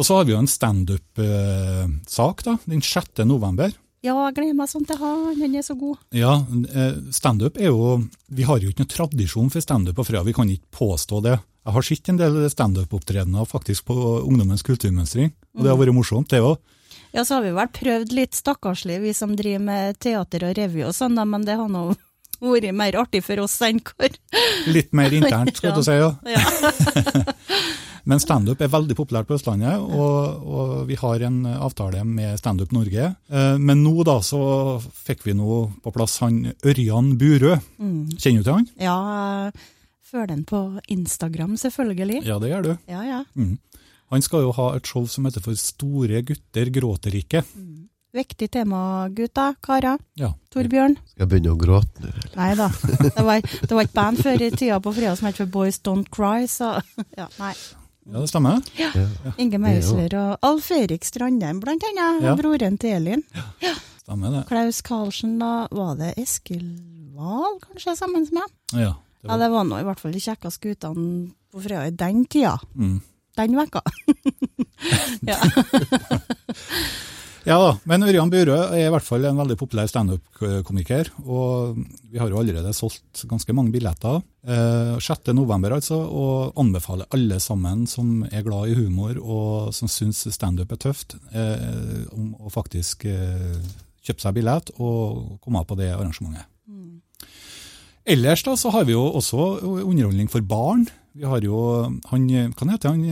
Og 0.00 0.06
så 0.08 0.16
har 0.16 0.24
vi 0.24 0.32
jo 0.32 0.40
en 0.40 0.48
standup-sak, 0.48 2.42
da, 2.46 2.56
den 2.64 2.80
6. 2.80 3.24
november. 3.28 3.72
Ja, 4.04 4.14
jeg 4.28 4.36
gleder 4.36 4.54
meg 4.54 4.70
sånn 4.70 4.86
til 4.86 4.98
han. 5.00 5.24
Han 5.40 5.54
er 5.58 5.64
så 5.66 5.74
god. 5.78 5.98
Ja, 6.14 6.36
eh, 6.70 6.98
standup 7.14 7.58
er 7.58 7.72
jo 7.72 8.04
Vi 8.30 8.44
har 8.46 8.60
jo 8.62 8.70
ikke 8.70 8.84
noen 8.84 8.94
tradisjon 8.94 9.50
for 9.50 9.64
standup 9.64 9.98
Frøya, 10.06 10.22
vi 10.24 10.36
kan 10.36 10.50
ikke 10.52 10.70
påstå 10.78 11.22
det. 11.24 11.38
Jeg 11.66 11.74
har 11.74 11.84
sett 11.84 12.08
en 12.08 12.16
del 12.16 12.36
standup-opptredener 12.48 13.44
faktisk 13.48 13.90
på 13.90 13.96
Ungdommens 14.22 14.62
kulturmønstring, 14.64 15.32
og 15.58 15.64
det 15.64 15.72
har 15.72 15.76
vært 15.76 15.96
morsomt, 15.96 16.30
det 16.30 16.40
òg. 16.40 16.56
Ja, 17.12 17.24
så 17.24 17.38
har 17.38 17.42
vi 17.44 17.50
vel 17.56 17.68
prøvd 17.72 18.14
litt 18.16 18.38
stakkarslig, 18.38 19.00
vi 19.02 19.12
som 19.16 19.34
driver 19.36 19.64
med 19.66 19.98
teater 20.00 20.46
og 20.48 20.56
revy 20.56 20.86
og 20.86 20.94
sånn, 20.96 21.18
men 21.28 21.44
det 21.44 21.58
har 21.60 21.68
nå 21.68 21.90
vært 22.40 22.72
mer 22.72 22.96
artig 23.02 23.20
for 23.26 23.42
oss 23.44 23.58
enn 23.66 23.82
hvor. 23.84 24.16
Litt 24.70 24.94
mer 24.96 25.12
internt, 25.18 25.56
skal 25.60 25.76
du 25.76 25.82
si. 25.84 25.98
ja. 25.98 26.14
Ja. 26.24 27.24
Men 28.08 28.20
standup 28.22 28.62
er 28.64 28.70
veldig 28.72 28.94
populært 28.96 29.28
på 29.28 29.36
Østlandet, 29.36 29.82
og, 29.84 30.44
og 30.48 30.70
vi 30.88 30.96
har 30.96 31.20
en 31.26 31.42
avtale 31.50 32.00
med 32.08 32.38
Standup 32.40 32.70
Norge. 32.72 33.10
Eh, 33.28 33.56
Men 33.60 33.82
nå 33.84 33.92
da 34.08 34.14
så 34.24 34.40
fikk 34.80 35.26
vi 35.26 35.34
nå 35.36 35.58
på 35.84 35.92
plass 35.92 36.14
han 36.24 36.38
Ørjan 36.64 37.10
Burøe. 37.20 37.58
Kjenner 38.16 38.40
du 38.40 38.46
til 38.48 38.54
han? 38.54 38.68
ja, 38.80 39.50
følger 40.08 40.30
den 40.32 40.44
på 40.48 40.58
Instagram, 40.88 41.58
selvfølgelig. 41.60 42.22
Ja, 42.24 42.38
det 42.40 42.48
gjør 42.48 42.62
du. 42.64 42.70
Ja, 42.88 43.02
ja. 43.04 43.18
Han 44.08 44.22
skal 44.24 44.46
jo 44.46 44.54
ha 44.56 44.70
et 44.78 44.88
show 44.88 45.04
som 45.04 45.26
heter 45.28 45.44
For 45.44 45.52
store 45.60 46.22
gutter 46.24 46.70
gråter 46.72 47.12
ikke. 47.18 47.42
Viktig 48.16 48.48
tema, 48.54 48.78
gutta, 49.12 49.50
karer. 49.60 50.00
Ja. 50.16 50.30
Torbjørn? 50.48 50.94
Skal 51.12 51.26
jeg 51.26 51.28
begynne 51.34 51.52
å 51.52 51.58
gråte 51.60 52.06
nå? 52.08 52.22
Nei 52.38 52.54
da. 52.56 52.70
Det 53.04 53.24
var, 53.26 53.44
det 53.44 53.68
var 53.76 53.82
et 53.84 53.92
band 53.92 54.22
før 54.24 54.46
i 54.46 54.48
tida 54.56 54.80
på 54.80 54.94
fredag 54.96 55.20
som 55.20 55.28
het 55.28 55.36
for 55.42 55.52
Boys 55.52 55.76
Don't 55.84 56.08
Cry, 56.08 56.48
så 56.48 56.78
ja, 57.20 57.28
nei. 57.36 57.52
Ja, 58.08 58.20
det 58.22 58.28
stemmer. 58.30 58.62
Ja. 58.78 58.88
Ja. 58.96 59.32
Inge 59.36 59.58
Meisler 59.60 60.14
og 60.16 60.38
Alf 60.48 60.70
Erik 60.72 61.04
Strandheim, 61.04 61.58
blant 61.60 61.84
annet. 61.90 62.22
Ja. 62.24 62.32
Broren 62.38 62.78
til 62.80 62.94
Elin. 62.96 63.24
Ja. 63.60 63.74
Stemmer 64.00 64.32
det. 64.32 64.46
Klaus 64.48 64.80
Karlsen, 64.86 65.34
da. 65.42 65.66
Var 65.70 65.98
det 66.00 66.14
Eskil 66.22 66.64
Wahl, 67.18 67.58
kanskje, 67.66 67.96
sammen 67.98 68.24
med? 68.32 68.54
Ja, 68.72 68.94
det 69.20 69.28
Ja, 69.28 69.36
det 69.42 69.50
var 69.52 69.64
nå 69.68 69.80
i 69.82 69.84
hvert 69.84 70.00
fall 70.00 70.12
de 70.16 70.22
kjekkeste 70.24 70.62
guttene 70.70 71.30
på 71.52 71.60
Frøya 71.64 71.86
i 71.90 71.94
den 71.96 72.24
tida. 72.26 72.56
mm. 72.74 72.98
Den 73.38 73.54
vekka. 73.54 73.80
ja. 75.30 75.36
ja 77.48 77.56
da, 77.58 77.70
men 77.88 78.04
Ørjan 78.04 78.30
Burøe 78.32 78.68
er 78.76 78.86
i 78.86 78.92
hvert 78.92 79.06
fall 79.06 79.24
en 79.24 79.38
veldig 79.40 79.56
populær 79.60 79.88
standup-komiker. 79.90 81.10
Og 81.24 81.78
vi 82.12 82.20
har 82.20 82.28
jo 82.28 82.40
allerede 82.40 82.74
solgt 82.76 83.24
ganske 83.30 83.54
mange 83.56 83.72
billetter. 83.74 84.20
Eh, 84.44 84.94
6. 85.00 85.32
november, 85.36 85.74
altså. 85.78 85.98
Og 86.04 86.60
anbefaler 86.60 87.08
alle 87.16 87.40
sammen 87.42 87.86
som 87.90 88.22
er 88.28 88.44
glad 88.46 88.70
i 88.70 88.76
humor 88.78 89.18
og 89.22 89.72
som 89.76 89.90
syns 89.90 90.26
standup 90.36 90.76
er 90.76 90.82
tøft, 90.84 91.16
eh, 91.32 92.04
om 92.12 92.34
å 92.36 92.52
faktisk 92.52 93.08
eh, 93.08 93.58
kjøpe 94.04 94.24
seg 94.24 94.38
billett 94.38 94.72
og 94.78 95.40
komme 95.44 95.64
på 95.64 95.80
det 95.80 95.90
arrangementet. 95.96 96.46
Ellers 98.08 98.40
da, 98.40 98.54
så 98.56 98.70
har 98.72 98.86
vi 98.88 98.94
jo 98.94 99.02
også 99.18 99.50
underholdning 99.84 100.30
for 100.32 100.40
barn. 100.40 100.86
Vi 101.18 101.26
har 101.28 101.42
jo 101.44 101.58
han, 102.08 102.28
hva 102.56 102.68
heter 102.70 102.94
han, 102.94 103.02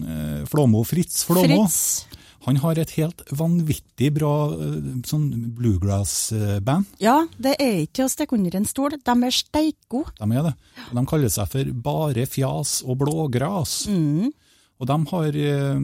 eh, 0.00 0.44
Flåmo, 0.48 0.84
Fritz 0.88 1.24
Flåmo. 1.26 1.66
Fritz. 1.66 2.05
Han 2.46 2.60
har 2.62 2.78
et 2.78 2.92
helt 2.94 3.22
vanvittig 3.34 4.12
bra 4.14 4.32
eh, 4.54 4.76
sånn 5.06 5.28
bluegrass-band. 5.58 6.86
Ja, 7.02 7.24
det 7.42 7.56
er 7.62 7.80
ikke 7.84 8.06
å 8.06 8.10
stikke 8.12 8.36
under 8.38 8.54
en 8.58 8.68
stol. 8.68 8.94
De 9.02 9.14
er 9.26 9.34
steikgode. 9.34 10.14
De 10.20 10.28
er 10.30 10.46
det. 10.50 10.54
Og 10.90 10.98
de 11.00 11.04
kaller 11.10 11.32
seg 11.34 11.50
for 11.52 11.72
Bare 11.86 12.26
fjas 12.30 12.78
og 12.86 13.00
blågras. 13.02 13.86
Mm. 13.90 14.30
Og 14.76 14.86
de 14.90 14.96
har, 15.10 15.36
eh, 15.40 15.78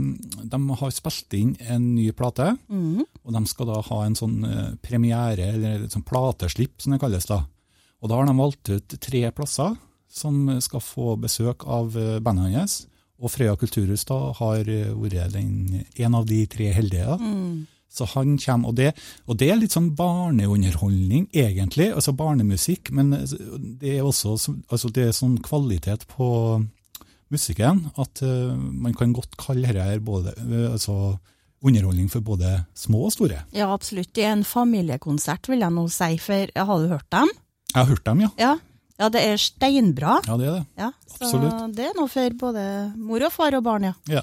de 0.53 0.59
har 0.83 0.91
spilt 0.93 1.33
inn 1.39 1.57
en 1.61 1.95
ny 1.97 2.11
plate, 2.13 2.59
Mm. 2.69 3.03
og 3.25 3.33
de 3.33 3.47
skal 3.47 3.67
da 3.67 3.81
ha 3.81 4.03
en 4.05 4.15
sånn 4.15 4.45
eh, 4.45 4.75
premiere, 4.83 5.55
eller 5.55 5.85
et 5.85 5.91
sånn 5.91 6.05
plateslipp 6.05 6.81
som 6.83 6.93
det 6.93 7.01
kalles 7.01 7.27
da. 7.27 7.47
Og 8.03 8.09
da 8.11 8.17
har 8.17 8.27
de 8.27 8.33
valgt 8.37 8.69
ut 8.69 9.01
tre 9.01 9.31
plasser 9.33 9.77
som 10.11 10.61
skal 10.61 10.81
få 10.81 11.17
besøk 11.19 11.65
av 11.67 11.93
bandet 12.23 12.53
hans. 12.55 12.87
Og 13.23 13.31
Frøya 13.31 13.55
kulturhus 13.59 14.05
da 14.09 14.19
har 14.41 14.67
eh, 14.67 14.91
vært 14.99 15.37
en 15.39 16.19
av 16.19 16.27
de 16.27 16.43
tre 16.51 16.73
heldige. 16.75 17.17
Mm. 17.21 17.63
Så 17.93 18.07
han 18.15 18.39
kommer, 18.41 18.73
og 18.73 18.79
det, 18.79 18.93
og 19.29 19.37
det 19.41 19.51
er 19.53 19.59
litt 19.61 19.75
sånn 19.77 19.91
barneunderholdning, 19.97 21.27
egentlig. 21.37 21.91
Altså 21.93 22.15
barnemusikk, 22.17 22.91
men 22.97 23.13
eh, 23.19 23.35
det 23.81 23.99
er 23.99 24.07
også 24.07 24.37
altså 24.73 24.93
det 24.95 25.09
er 25.09 25.17
sånn 25.17 25.37
kvalitet 25.45 26.09
på 26.11 26.31
musikken 27.33 27.87
at 27.97 28.21
uh, 28.27 28.53
man 28.53 28.93
kan 28.93 29.15
godt 29.17 29.39
kalle 29.41 29.71
dette 29.73 30.03
både 30.05 30.35
uh, 30.37 30.75
altså 30.75 31.15
underholdning 31.65 32.11
for 32.13 32.21
både 32.27 32.51
små 32.77 33.07
og 33.07 33.15
store. 33.15 33.39
Ja, 33.57 33.71
absolutt. 33.73 34.11
Det 34.13 34.27
er 34.27 34.35
en 34.35 34.45
familiekonsert, 34.45 35.49
vil 35.49 35.63
jeg 35.65 35.73
nå 35.73 35.87
si, 35.95 36.11
for 36.21 36.53
har 36.53 36.83
du 36.83 36.91
hørt 36.91 37.09
dem? 37.15 37.33
Jeg 37.73 37.79
har 37.79 37.89
hørt 37.89 38.05
dem, 38.05 38.25
ja. 38.27 38.31
Ja. 38.37 38.53
Ja, 39.03 39.09
det 39.11 39.23
er 39.27 39.41
steinbra. 39.43 40.21
Ja, 40.29 40.37
det 40.39 40.47
er 40.47 40.55
det. 40.61 40.67
Ja, 40.79 40.91
så 41.11 41.25
Absolutt. 41.27 41.75
det 41.77 41.89
er 41.91 41.97
noe 41.99 42.09
for 42.13 42.37
både 42.47 42.65
mor 42.97 43.27
og 43.27 43.33
far 43.35 43.57
og 43.59 43.65
barn, 43.67 43.89
ja. 43.91 43.95
Ja. 44.21 44.23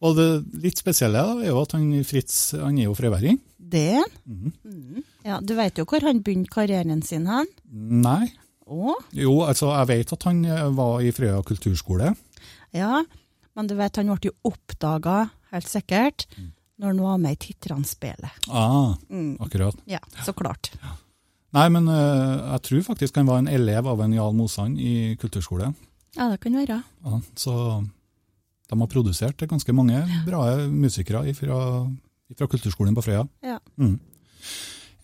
Og 0.00 0.14
det 0.16 0.28
litt 0.62 0.78
spesielle 0.80 1.20
da, 1.20 1.34
er 1.42 1.50
jo 1.50 1.58
at 1.60 1.74
han 1.76 1.88
Fritz 2.08 2.36
han 2.56 2.78
er 2.80 2.86
jo 2.86 2.94
freværing. 2.96 3.40
Det 3.58 3.82
han. 3.98 4.12
Mhm. 4.24 5.02
Ja, 5.26 5.40
du 5.44 5.52
vet 5.58 5.76
jo 5.76 5.84
hvor 5.84 6.00
han 6.06 6.22
begynte 6.24 6.48
karrieren 6.54 7.02
sin 7.04 7.26
hen. 7.28 7.50
Nei. 7.70 8.30
Å, 8.70 8.94
Jo, 9.18 9.32
altså 9.50 9.72
jeg 9.74 9.88
vet 9.90 10.12
at 10.14 10.24
han 10.30 10.44
eh, 10.46 10.68
var 10.78 11.02
i 11.02 11.10
Frøya 11.12 11.42
kulturskole. 11.44 12.14
ja. 12.72 13.02
Men 13.58 13.66
du 13.66 13.74
vet, 13.74 13.96
han 13.98 14.06
ble 14.14 14.30
jo 14.30 14.32
oppdaga, 14.46 15.24
helt 15.50 15.66
sikkert, 15.68 16.24
når 16.78 16.86
han 16.94 17.00
var 17.02 17.16
med 17.18 17.32
i 17.34 17.40
Titranspillet. 17.50 18.46
Ah, 18.48 18.94
Mm. 19.10 19.36
akkurat. 19.42 19.74
Ja, 19.90 19.98
så 20.24 20.32
klart. 20.32 20.70
Nei, 21.56 21.66
men 21.74 21.88
uh, 21.90 22.54
jeg 22.54 22.62
tror 22.68 22.84
faktisk 22.92 23.16
han 23.18 23.30
var 23.30 23.40
en 23.42 23.50
elev 23.50 23.88
av 23.90 24.02
en 24.04 24.12
Jarl 24.14 24.36
Mosand 24.38 24.78
i 24.78 25.16
kulturskole. 25.20 25.72
Ja, 26.16 26.28
det 26.30 26.40
kan 26.42 26.58
være. 26.58 26.80
Ja, 27.06 27.20
så 27.38 27.54
de 28.70 28.78
har 28.78 28.90
produsert 28.90 29.42
ganske 29.50 29.74
mange 29.74 29.98
bra 30.26 30.44
musikere 30.70 31.24
fra, 31.34 31.58
kulturskolen 32.38 32.94
på 32.94 33.02
Frøya. 33.02 33.24
Ja. 33.42 33.58
Mm. 33.82 33.98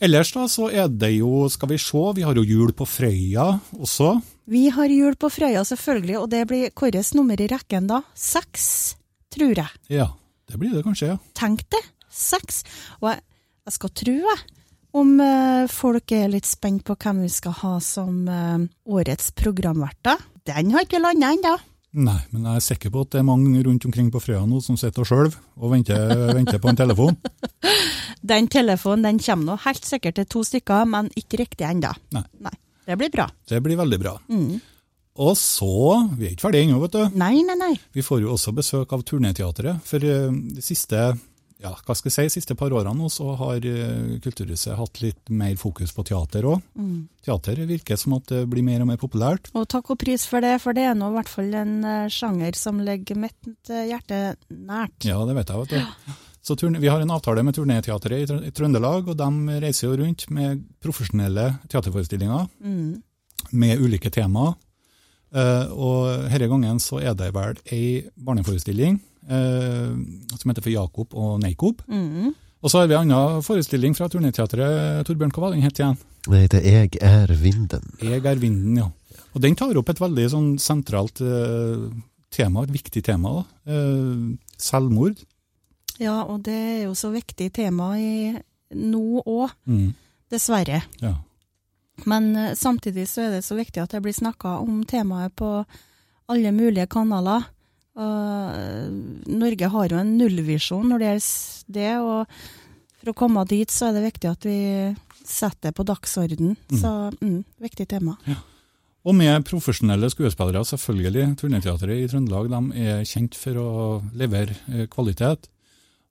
Ellers 0.06 0.30
da, 0.34 0.44
så 0.50 0.68
er 0.68 0.90
det 0.92 1.14
jo, 1.16 1.46
skal 1.50 1.70
vi 1.72 1.78
se, 1.80 2.02
vi 2.18 2.24
har 2.26 2.36
jo 2.36 2.44
jul 2.46 2.74
på 2.76 2.86
Frøya 2.86 3.48
også. 3.74 4.12
Vi 4.46 4.68
har 4.70 4.92
jul 4.92 5.16
på 5.18 5.30
Frøya, 5.32 5.64
selvfølgelig, 5.66 6.18
og 6.20 6.28
det 6.30 6.44
blir 6.50 6.68
hvilket 6.70 7.14
nummer 7.18 7.40
i 7.40 7.48
rekken 7.50 7.88
da. 7.90 8.02
Seks, 8.14 8.68
tror 9.34 9.56
jeg. 9.56 9.80
Ja, 9.90 10.12
det 10.46 10.60
blir 10.60 10.76
det 10.76 10.84
kanskje, 10.86 11.14
ja. 11.14 11.18
Tenk 11.34 11.64
det! 11.74 11.82
Seks. 12.16 12.62
Og 13.00 13.10
jeg, 13.10 13.24
jeg 13.66 13.74
skal 13.74 13.92
tro, 13.98 14.14
jeg, 14.20 14.55
om 14.96 15.14
eh, 15.22 15.68
folk 15.70 16.12
er 16.16 16.30
litt 16.32 16.48
spent 16.48 16.84
på 16.86 16.96
hvem 16.98 17.24
vi 17.24 17.30
skal 17.32 17.54
ha 17.62 17.76
som 17.84 18.26
eh, 18.28 18.66
årets 18.88 19.32
programverter. 19.36 20.20
Den 20.46 20.72
har 20.74 20.86
ikke 20.86 21.02
landa 21.02 21.32
ennå. 21.34 21.56
Nei, 21.96 22.18
men 22.28 22.44
jeg 22.44 22.60
er 22.60 22.64
sikker 22.64 22.92
på 22.92 23.06
at 23.06 23.14
det 23.14 23.22
er 23.22 23.28
mange 23.28 23.62
rundt 23.64 23.86
omkring 23.88 24.10
på 24.12 24.20
Frøya 24.20 24.42
nå 24.44 24.58
som 24.60 24.76
sitter 24.76 25.00
og 25.00 25.08
skjelver 25.08 25.36
og 25.56 25.72
venter, 25.72 26.10
venter 26.36 26.60
på 26.60 26.68
en 26.68 26.78
telefon. 26.82 27.16
Den 28.30 28.48
telefonen 28.52 29.06
den 29.06 29.20
kommer 29.22 29.52
nå 29.52 29.58
helt 29.62 29.84
sikkert 29.86 30.16
til 30.18 30.26
to 30.28 30.42
stykker, 30.44 30.88
men 30.90 31.08
ikke 31.16 31.38
riktig 31.44 31.66
ennå. 31.68 31.92
Nei. 32.16 32.56
Det 32.86 32.96
blir 32.98 33.12
bra. 33.12 33.26
Det 33.48 33.60
blir 33.62 33.78
veldig 33.78 33.98
bra. 34.02 34.14
Mm. 34.30 34.58
Og 35.22 35.32
så, 35.40 36.06
vi 36.18 36.26
er 36.26 36.34
ikke 36.34 36.48
ferdige 36.48 36.66
ennå, 36.66 36.80
vet 36.82 36.96
du. 36.96 37.16
Nei, 37.18 37.40
nei, 37.46 37.56
nei. 37.58 37.72
Vi 37.96 38.04
får 38.04 38.20
jo 38.24 38.34
også 38.34 38.52
besøk 38.56 38.92
av 38.92 39.04
Turneteatret. 39.06 39.80
For 39.86 40.04
eh, 40.04 40.28
de 40.56 40.64
siste, 40.64 41.00
ja, 41.62 41.70
hva 41.86 41.94
skal 41.96 42.10
jeg 42.12 42.30
si, 42.30 42.40
siste 42.40 42.54
par 42.58 42.70
årene 42.76 42.92
nå, 42.98 43.08
så 43.10 43.30
har 43.40 43.64
eh, 43.64 44.18
Kulturhuset 44.20 44.76
hatt 44.76 45.00
litt 45.00 45.30
mer 45.32 45.54
fokus 45.56 45.94
på 45.96 46.04
teater 46.04 46.44
òg. 46.50 46.60
Mm. 46.76 47.06
Teater 47.24 47.62
virker 47.66 47.96
som 47.96 48.12
at 48.18 48.26
det 48.28 48.42
blir 48.52 48.62
mer 48.66 48.82
og 48.84 48.90
mer 48.90 49.00
populært. 49.00 49.48
Og 49.56 49.64
takk 49.72 49.90
og 49.94 49.98
pris 50.02 50.26
for 50.28 50.44
det, 50.44 50.54
for 50.60 50.76
det 50.76 50.84
er 50.90 50.94
nå 50.98 51.08
i 51.10 51.16
hvert 51.16 51.32
fall 51.32 51.54
en 51.56 51.72
eh, 51.84 52.10
sjanger 52.12 52.58
som 52.60 52.82
ligger 52.84 53.16
mitt 53.24 53.72
eh, 53.72 53.86
hjerte 53.88 54.20
nært. 54.52 55.08
Ja, 55.08 55.22
det 55.24 55.38
vet 55.40 55.48
jeg, 55.54 55.64
vet 55.64 55.74
du. 55.80 56.12
Så 56.46 56.54
Vi 56.62 56.86
har 56.92 57.00
en 57.02 57.10
avtale 57.10 57.42
med 57.42 57.56
Turnéteatret 57.56 58.30
i 58.46 58.52
Trøndelag, 58.54 59.08
og 59.10 59.16
de 59.18 59.58
reiser 59.64 59.88
jo 59.88 59.96
rundt 59.98 60.28
med 60.30 60.60
profesjonelle 60.84 61.56
teaterforestillinger 61.72 62.46
Mm. 62.62 63.02
med 63.50 63.80
ulike 63.82 64.10
temaer. 64.14 64.54
Og 65.74 66.30
denne 66.30 66.48
gangen 66.48 66.78
så 66.78 67.00
er 67.02 67.14
det 67.18 67.32
vel 67.34 67.58
ei 67.74 68.04
barneforestilling 68.14 69.00
som 69.26 70.50
heter 70.50 70.62
for 70.62 70.70
Jakob 70.72 71.14
og 71.18 71.40
Neikob. 71.42 71.82
Mm. 71.90 72.34
Og 72.62 72.70
så 72.72 72.80
har 72.80 72.86
vi 72.90 72.94
en 72.96 73.10
annen 73.12 73.42
forestilling 73.44 73.94
fra 73.94 74.08
Turnéteatret. 74.10 75.04
Torbjørn, 75.06 75.32
hva 75.34 75.42
var 75.46 75.54
den 75.54 75.62
het 75.66 75.78
igjen? 75.78 75.98
Det 76.26 76.40
heter 76.46 76.64
Jeg 76.66 76.96
er 77.02 77.30
vinden. 77.38 77.82
Jeg 78.02 78.24
er 78.24 78.40
vinden, 78.42 78.76
ja. 78.80 78.88
Og 79.36 79.42
den 79.44 79.54
tar 79.58 79.76
opp 79.76 79.88
et 79.92 80.00
veldig 80.00 80.24
sånn 80.32 80.48
sentralt 80.58 81.20
eh, 81.20 81.84
tema, 82.32 82.62
et 82.64 82.72
viktig 82.74 83.02
tema. 83.04 83.44
Eh, 83.68 84.34
selvmord. 84.58 85.20
Ja, 86.00 86.22
og 86.24 86.42
det 86.48 86.56
er 86.56 86.82
jo 86.86 86.94
så 86.98 87.10
viktig 87.14 87.50
tema 87.56 87.92
i 88.00 88.34
nå 88.74 89.22
òg, 89.22 89.50
Mm, 89.66 89.92
dessverre. 90.30 90.82
ja. 91.02 91.14
Men 92.04 92.34
eh, 92.36 92.54
samtidig 92.54 93.06
så 93.08 93.22
er 93.26 93.30
det 93.36 93.44
så 93.44 93.54
viktig 93.56 93.80
at 93.82 93.90
det 93.94 94.02
blir 94.02 94.12
snakka 94.16 94.58
om 94.60 94.82
temaet 94.84 95.32
på 95.36 95.64
alle 96.28 96.50
mulige 96.52 96.86
kanaler. 96.90 97.46
Og 97.96 98.56
eh, 98.60 98.86
Norge 99.32 99.72
har 99.72 99.92
jo 99.92 100.00
en 100.00 100.16
nullvisjon 100.18 100.88
når 100.90 101.02
det 101.02 101.10
gjelder 101.10 101.74
det, 101.76 101.92
og 101.98 102.36
for 103.00 103.12
å 103.12 103.16
komme 103.16 103.46
dit 103.48 103.72
så 103.72 103.88
er 103.88 103.96
det 103.96 104.06
viktig 104.10 104.28
at 104.30 104.46
vi 104.46 104.58
setter 105.26 105.70
det 105.70 105.76
på 105.76 105.86
dagsorden. 105.86 106.54
Så 106.70 106.92
mm, 107.18 107.40
viktig 107.62 107.88
tema. 107.90 108.16
Og 109.06 109.14
med 109.14 109.44
profesjonelle 109.46 110.10
skuespillere, 110.10 110.64
selvfølgelig. 110.66 111.36
Turneteatret 111.38 112.02
i 112.02 112.08
Trøndelag 112.10 112.50
de 112.50 112.86
er 112.86 113.06
kjent 113.06 113.38
for 113.38 113.60
å 113.62 113.68
levere 114.18 114.58
eh, 114.72 114.88
kvalitet. 114.90 115.46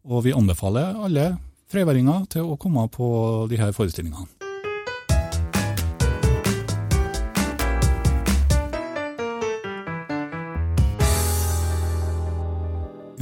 Og 0.06 0.24
vi 0.28 0.36
anbefaler 0.36 0.96
alle 1.04 1.34
frøyværinger 1.72 2.28
til 2.38 2.48
å 2.54 2.60
komme 2.62 2.88
på 2.94 3.08
de 3.52 3.60
her 3.60 3.76
forestillingene. 3.76 4.45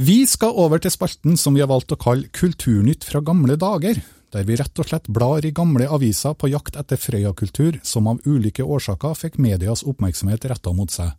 Vi 0.04 0.24
skal 0.28 0.56
over 0.58 0.80
til 0.82 0.92
spalten 0.92 1.36
som 1.40 1.54
vi 1.54 1.62
har 1.62 1.70
valgt 1.70 1.92
å 1.94 1.96
kalle 2.00 2.28
Kulturnytt 2.34 3.06
fra 3.06 3.22
gamle 3.24 3.54
dager, 3.56 4.00
der 4.34 4.44
vi 4.44 4.56
rett 4.58 4.80
og 4.82 4.88
slett 4.88 5.06
blar 5.08 5.46
i 5.46 5.52
gamle 5.54 5.86
aviser 5.86 6.34
på 6.36 6.50
jakt 6.50 6.76
etter 6.76 6.98
Frøya-kultur 7.00 7.78
som 7.86 8.10
av 8.10 8.20
ulike 8.26 8.66
årsaker 8.66 9.14
fikk 9.16 9.38
medias 9.40 9.84
oppmerksomhet 9.86 10.44
retta 10.50 10.74
mot 10.76 10.92
seg. 10.92 11.14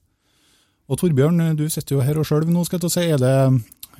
Og 0.92 1.00
Torbjørn, 1.02 1.56
du 1.58 1.66
sitter 1.72 1.96
jo 1.96 2.04
her 2.06 2.20
og 2.20 2.28
skjelver 2.28 2.52
nå, 2.54 2.66
skal 2.68 2.78
jeg 2.78 2.84
til 2.84 2.92
å 2.92 2.96
si. 2.98 3.08
Er 3.16 3.24
det, 3.24 3.36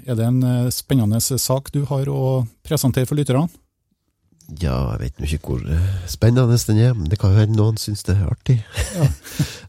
er 0.06 0.20
det 0.20 0.28
en 0.28 0.44
eh, 0.52 0.74
spennende 0.76 1.22
sak 1.24 1.72
du 1.74 1.82
har 1.90 2.12
å 2.12 2.44
presentere 2.68 3.10
for 3.10 3.18
lytterne? 3.18 3.48
Ja, 4.62 4.76
jeg 4.94 5.02
vet 5.02 5.20
nå 5.20 5.26
ikke 5.28 5.56
hvor 5.56 5.64
eh, 5.74 5.88
spennende 6.12 6.58
den 6.68 6.82
er, 6.84 6.94
men 6.94 7.10
det 7.10 7.18
kan 7.22 7.34
jo 7.34 7.42
hende 7.42 7.58
noen 7.58 7.80
syns 7.82 8.06
det 8.06 8.18
er 8.18 8.30
artig. 8.30 8.60
Ja. 8.94 9.08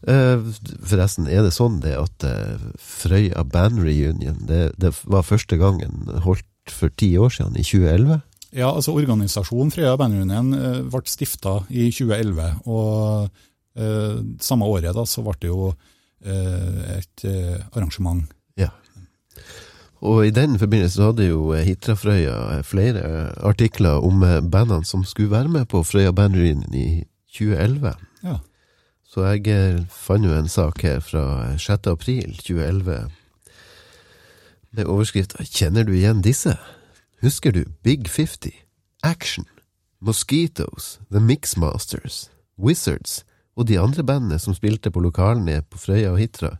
Forresten, 0.89 1.27
er 1.27 1.43
det 1.43 1.55
sånn 1.55 1.79
det 1.83 1.95
at 1.97 2.27
eh, 2.27 2.61
Frøya 2.77 3.43
Band 3.43 3.81
Reunion 3.81 4.37
det, 4.47 4.71
det 4.77 4.93
var 5.09 5.25
første 5.25 5.57
gangen 5.57 6.05
holdt 6.23 6.45
for 6.69 6.93
ti 6.99 7.13
år 7.17 7.33
siden, 7.33 7.57
i 7.57 7.65
2011? 7.65 8.21
Ja, 8.57 8.69
altså 8.69 8.93
Organisasjonen 8.95 9.73
Frøya 9.73 9.97
Band 9.99 10.19
Reunion 10.19 10.53
ble 10.91 11.03
stifta 11.09 11.59
i 11.69 11.89
2011. 11.91 12.61
Og 12.69 13.27
eh, 13.77 14.17
samme 14.39 14.65
året 14.65 14.95
da, 14.95 15.05
så 15.05 15.23
ble 15.25 15.35
det 15.41 15.51
jo 15.51 15.69
eh, 15.71 16.97
et 16.97 17.25
eh, 17.27 17.57
arrangement. 17.73 18.23
Ja. 18.59 18.71
Og 20.01 20.27
i 20.27 20.33
den 20.33 20.59
forbindelse 20.59 20.95
så 20.95 21.09
hadde 21.09 21.27
jo 21.27 21.53
Hitrafrøya 21.53 22.61
flere 22.61 23.03
artikler 23.41 23.97
om 24.05 24.21
bandene 24.51 24.85
som 24.85 25.03
skulle 25.03 25.31
være 25.31 25.49
med 25.49 25.65
på 25.65 25.83
Frøya 25.83 26.11
Band 26.11 26.35
Reunion 26.35 26.73
i 26.73 27.03
2011. 27.33 27.93
Ja. 28.23 28.37
Så 29.07 29.23
jeg 29.25 29.47
eh, 29.47 29.85
fant 29.89 30.25
jo 30.25 30.35
en 30.35 30.49
sak 30.51 30.81
her 30.81 30.99
fra 30.99 31.57
6. 31.57 31.87
april 31.87 32.35
2011 32.37 33.09
med 34.71 34.85
overskrifta 34.85 35.43
'Kjenner 35.43 35.83
du 35.83 35.93
igjen 35.93 36.21
disse?' 36.21 36.57
Husker 37.21 37.51
du 37.51 37.63
Big 37.83 38.05
50, 38.07 38.53
Action, 39.03 39.45
Mosquitoes, 40.01 40.99
The 41.11 41.19
Mixmasters, 41.19 42.29
Wizards 42.59 43.25
og 43.55 43.67
de 43.67 43.79
andre 43.79 44.03
bandene 44.03 44.39
som 44.39 44.53
spilte 44.53 44.91
på 44.91 44.99
lokalene 44.99 45.63
på 45.65 45.77
Frøya 45.77 46.11
og 46.11 46.19
Hitra 46.19 46.57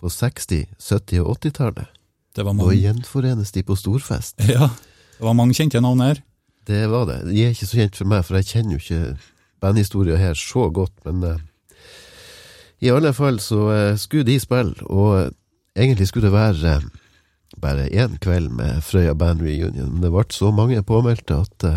på 0.00 0.06
60-, 0.06 0.66
70- 0.76 1.20
og 1.20 1.38
80-tallet? 1.40 1.88
Det 2.34 2.44
var 2.44 2.56
mange, 2.56 2.76
gjenforenes 2.80 3.52
de 3.54 3.62
på 3.66 3.76
storfest. 3.78 4.42
ja, 4.56 4.68
det 5.18 5.24
var 5.24 5.36
mange 5.38 5.54
kjente 5.54 5.82
navn 5.82 6.02
her. 6.04 6.20
Det 6.66 6.84
var 6.90 7.06
det. 7.10 7.20
De 7.28 7.42
er 7.44 7.54
ikke 7.54 7.68
så 7.68 7.80
kjent 7.82 7.98
for 8.00 8.10
meg, 8.10 8.24
for 8.24 8.40
jeg 8.40 8.48
kjenner 8.50 8.76
jo 8.76 8.82
ikke 8.82 9.16
bandhistoria 9.62 10.16
her 10.20 10.36
så 10.38 10.68
godt, 10.74 10.94
men 11.06 11.22
uh, 11.24 11.82
i 12.84 12.90
alle 12.92 13.12
fall 13.16 13.38
så 13.40 13.60
uh, 13.68 13.96
skulle 14.00 14.26
de 14.28 14.38
spille, 14.40 14.74
og 14.88 15.10
uh, 15.18 15.28
egentlig 15.76 16.08
skulle 16.08 16.30
det 16.30 16.36
være 16.36 16.78
bare 17.62 17.86
én 17.92 18.16
kveld 18.20 18.50
med 18.56 18.80
Frøya 18.82 19.14
Band 19.14 19.44
Reunion, 19.44 19.92
men 19.92 20.02
det 20.02 20.10
ble 20.12 20.24
så 20.34 20.50
mange 20.52 20.82
påmeldte 20.82 21.36
at 21.44 21.68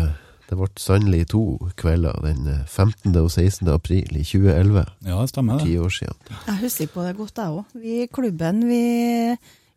det 0.48 0.56
ble 0.56 0.68
sannelig 0.80 1.26
to 1.34 1.42
kvelder 1.76 2.16
den 2.24 2.46
eh, 2.48 2.64
15. 2.64 3.12
og 3.20 3.30
16. 3.30 3.68
april 3.68 4.16
i 4.16 4.24
2011, 4.24 4.84
Ja, 5.04 5.20
det 5.20 5.28
stemmer 5.28 5.58
det. 5.58 5.66
ti 5.68 5.76
år 5.76 5.92
siden. 5.92 6.16
Jeg 6.46 6.56
husker 6.62 6.86
på 6.94 7.04
det 7.04 7.16
godt, 7.16 7.36
jeg 7.36 7.58
òg. 7.58 7.64
Vi 7.74 8.02
i 8.02 8.06
klubben 8.06 8.62
vi 8.68 8.82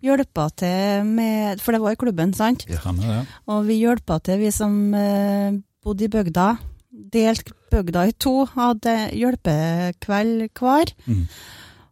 hjelpa 0.02 0.50
til 0.58 1.08
med 1.08 1.62
For 1.62 1.76
det 1.76 1.82
var 1.84 1.96
i 1.96 2.02
klubben, 2.02 2.34
sant? 2.38 2.66
Ja, 2.70 2.84
med 2.92 3.08
det. 3.08 3.24
Og 3.52 3.66
vi 3.70 3.80
hjelpa 3.82 4.20
til, 4.24 4.42
vi 4.42 4.52
som 4.56 4.76
eh, 4.98 5.58
bodde 5.84 6.08
i 6.08 6.12
bygda. 6.12 6.52
Delt 6.92 7.52
bygda 7.72 8.10
i 8.10 8.14
to, 8.20 8.44
hadde 8.56 8.96
hjelpekveld 9.16 10.50
hver. 10.60 10.96
Mm. 11.08 11.26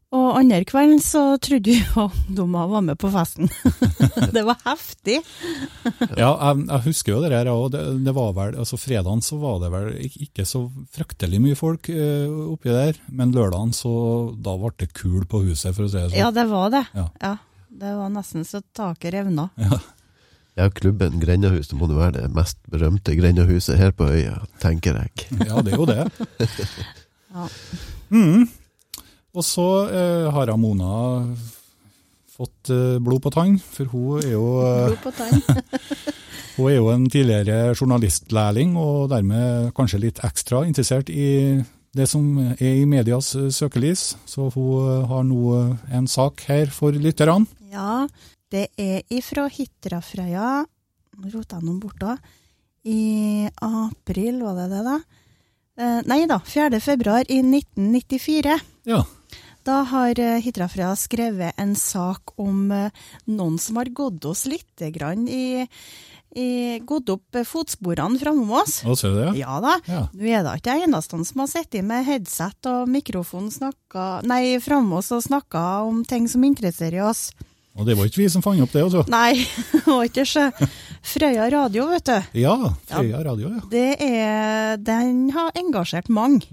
Og 0.09 0.39
andre 0.39 0.63
kvelden 0.65 0.97
så 1.05 1.21
trodde 1.37 1.69
vi 1.69 1.83
ungdommer 2.01 2.69
var 2.73 2.81
med 2.81 2.97
på 2.97 3.11
festen. 3.13 3.49
det 4.35 4.41
var 4.47 4.57
heftig. 4.65 5.19
Ja, 6.17 6.31
jeg, 6.33 6.63
jeg 6.63 6.81
husker 6.87 7.13
jo 7.13 7.19
det 7.21 7.29
der, 7.35 7.51
òg. 7.53 7.67
det, 7.75 7.83
det 8.07 8.15
var 8.17 8.31
vel, 8.37 8.57
altså 8.63 8.79
fredagen 8.81 9.21
så 9.25 9.37
var 9.41 9.59
det 9.61 9.69
vel 9.75 9.91
ikke 10.09 10.47
så 10.49 10.63
fryktelig 10.95 11.41
mye 11.43 11.59
folk 11.59 11.91
uh, 11.93 12.55
oppi 12.55 12.73
der, 12.73 12.97
men 13.13 13.35
lørdagen 13.37 13.75
så, 13.77 13.93
da 14.33 14.57
ble 14.57 14.73
det 14.81 14.89
kul 14.97 15.29
på 15.29 15.43
huset, 15.45 15.75
for 15.77 15.85
å 15.85 15.91
si 15.91 15.99
det 15.99 16.09
sånn. 16.09 16.19
Ja, 16.23 16.33
det 16.33 16.47
var 16.49 16.73
det. 16.73 16.83
Ja. 16.97 17.05
Ja, 17.21 17.35
det 17.79 17.95
var 17.95 18.11
nesten 18.13 18.45
så 18.47 18.61
taket 18.75 19.13
revna. 19.15 19.49
Ja, 20.59 20.67
klubben 20.75 21.21
Grendahus 21.21 21.69
det 21.71 21.77
må 21.79 21.87
jo 21.87 21.99
være 22.01 22.17
det 22.17 22.31
mest 22.35 22.59
berømte 22.71 23.15
grendahuset 23.15 23.79
her 23.79 23.93
på 23.95 24.09
øya, 24.11 24.41
tenker 24.59 24.97
jeg. 24.99 25.27
Ja, 25.47 25.61
det 25.63 25.73
er 25.73 25.79
jo 25.79 25.89
det. 25.89 26.03
Ja. 27.29 27.43
Mm. 28.09 28.47
Og 29.37 29.43
så 29.45 29.63
eh, 29.93 30.27
har 30.33 30.49
Mona 30.57 30.95
fått 32.33 32.71
eh, 32.73 32.95
blod 32.97 33.21
på 33.21 33.29
tann, 33.35 33.59
for 33.61 33.91
hun 33.91 34.23
er 34.23 34.31
jo 34.33 34.47
eh, 34.63 34.87
Blod 34.87 35.03
på 35.03 35.13
tann. 35.13 35.43
Hun 36.59 36.67
er 36.67 36.75
jo 36.75 36.89
en 36.91 37.05
tidligere 37.07 37.75
journalistlærling, 37.77 38.73
og 38.75 39.11
dermed 39.13 39.69
kanskje 39.77 40.01
litt 40.03 40.17
ekstra 40.27 40.65
interessert 40.67 41.07
i 41.07 41.61
det 41.95 42.07
som 42.09 42.25
er 42.53 42.81
i 42.81 42.87
medias 42.89 43.33
eh, 43.37 43.49
søkelys. 43.53 44.13
Så 44.29 44.49
hun 44.53 44.89
eh, 44.89 45.05
har 45.09 45.23
nå 45.27 45.53
eh, 45.57 45.95
en 45.97 46.09
sak 46.09 46.45
her 46.49 46.71
for 46.73 46.95
lytterne. 46.95 47.47
Ja, 47.71 48.05
det 48.53 48.69
er 48.81 49.05
ifra 49.13 49.47
Hitrafrøya, 49.51 50.65
rota 51.29 51.59
noen 51.61 51.79
bort 51.81 51.99
da, 52.01 52.17
i 52.87 53.45
april, 53.61 54.41
var 54.45 54.57
det 54.61 54.69
det 54.71 54.83
da? 54.87 54.97
Eh, 55.79 56.01
nei 56.09 56.23
da, 56.29 56.39
4. 56.45 56.81
februar 56.83 57.29
i 57.29 57.41
1994. 57.43 58.59
Ja. 58.89 59.03
Da 59.67 59.81
har 59.91 60.17
Hitrafrøya 60.41 60.95
skrevet 60.97 61.59
en 61.61 61.75
sak 61.77 62.33
om 62.41 62.71
noen 62.71 63.57
som 63.61 63.77
har 63.77 63.91
gått 63.93 64.25
oss 64.25 64.47
litt 64.49 64.81
grann 64.95 65.27
i 65.29 65.67
gått 66.85 67.09
opp 67.09 67.39
fotsporene 67.47 68.19
framom 68.21 68.51
oss. 68.61 68.79
Å, 68.85 68.95
ser 68.97 69.15
du 69.15 69.19
det? 69.23 69.31
Ja 69.39 69.59
da. 69.63 69.79
Ja. 69.89 70.01
Nå 70.13 70.29
er 70.29 70.43
det 70.45 70.57
ikke 70.59 70.75
jeg 70.77 70.87
eneste 70.87 71.19
som 71.25 71.43
har 71.43 71.49
sittet 71.49 71.85
med 71.85 72.05
headset 72.05 72.69
og 72.69 72.89
mikrofon 72.91 73.49
framme 74.61 74.99
oss 74.99 75.11
og 75.15 75.23
snakka 75.25 75.63
om 75.89 76.03
ting 76.05 76.27
som 76.29 76.43
interesserer 76.45 77.01
oss. 77.09 77.31
Og 77.79 77.85
det 77.87 77.95
var 77.95 78.09
ikke 78.09 78.23
vi 78.23 78.29
som 78.31 78.43
fant 78.43 78.59
opp 78.59 78.73
det, 78.75 78.81
altså. 78.83 79.05
Nei, 79.11 79.39
det 79.71 79.85
var 79.87 80.07
ikke 80.07 80.25
så. 80.27 80.47
Frøya 81.05 81.45
radio, 81.53 81.85
vet 81.93 82.09
du. 82.09 82.39
Ja, 82.41 82.55
Frøya 82.89 83.21
radio, 83.23 83.53
ja. 83.55 83.61
Det 83.71 83.85
er, 84.03 84.75
den 84.83 85.29
har 85.35 85.55
engasjert 85.59 86.09
mange. 86.11 86.43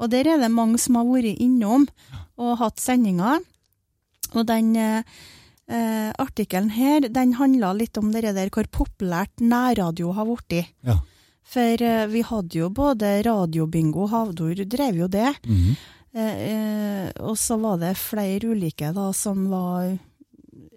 Og 0.00 0.08
der 0.12 0.30
er 0.32 0.40
det 0.40 0.50
mange 0.54 0.80
som 0.80 0.96
har 0.96 1.08
vært 1.10 1.36
innom 1.42 1.84
og 2.40 2.56
hatt 2.62 2.80
sendinger. 2.80 3.44
Og 4.32 4.46
den 4.48 4.72
eh, 4.78 5.02
eh, 5.70 6.10
artikkelen 6.18 6.72
her, 6.74 7.06
den 7.08 7.36
handla 7.38 7.72
litt 7.76 7.98
om 8.00 8.10
det 8.12 8.26
der 8.34 8.50
hvor 8.52 8.66
populært 8.70 9.40
nærradio 9.40 10.12
har 10.16 10.28
blitt. 10.28 10.74
Ja. 10.86 10.98
For 11.50 11.82
eh, 11.82 12.06
vi 12.10 12.22
hadde 12.26 12.58
jo 12.58 12.68
både 12.74 13.22
radiobingo, 13.26 14.06
Havdor 14.10 14.64
drev 14.66 15.02
jo 15.04 15.08
det. 15.08 15.34
Mm 15.46 15.56
-hmm. 15.56 15.76
eh, 16.20 17.10
og 17.20 17.38
så 17.38 17.56
var 17.56 17.78
det 17.78 17.96
flere 17.96 18.46
ulike 18.46 18.92
da 18.92 19.12
som 19.12 19.48
var 19.50 19.98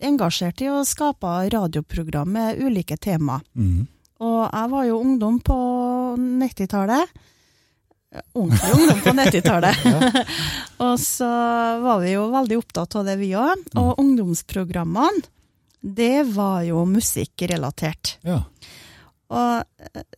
engasjert 0.02 0.62
i 0.62 0.70
å 0.70 0.86
skape 0.86 1.50
radioprogram 1.50 2.32
med 2.32 2.62
ulike 2.62 2.98
tema. 2.98 3.42
Mhm. 3.54 3.88
Og 4.24 4.50
jeg 4.54 4.70
var 4.70 4.84
jo 4.86 5.00
ungdom 5.00 5.40
på 5.40 5.56
90-tallet. 6.18 7.10
Ordentlig 8.34 8.74
ungdom 8.78 9.00
på 9.02 9.14
90-tallet. 9.18 9.86
og 10.86 11.00
så 11.02 11.30
var 11.82 12.02
vi 12.04 12.14
jo 12.14 12.28
veldig 12.34 12.60
opptatt 12.62 12.98
av 13.00 13.08
det, 13.10 13.18
vi 13.22 13.32
òg. 13.38 13.64
Og 13.82 14.00
ungdomsprogrammene, 14.02 15.26
det 15.84 16.24
var 16.36 16.62
jo 16.68 16.86
musikkrelatert. 16.88 18.18
ja. 18.28 18.44
Og 19.34 19.64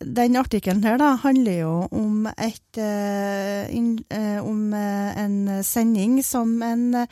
den 0.04 0.36
artikkelen 0.36 0.84
her 0.84 0.98
da, 1.00 1.14
handler 1.24 1.60
jo 1.62 1.74
om, 1.96 2.26
et, 2.36 2.80
uh, 2.80 3.64
in, 3.72 3.94
uh, 4.12 4.42
om 4.44 4.74
uh, 4.76 5.12
en 5.22 5.38
sending 5.64 6.20
som 6.26 6.58
en 6.66 7.06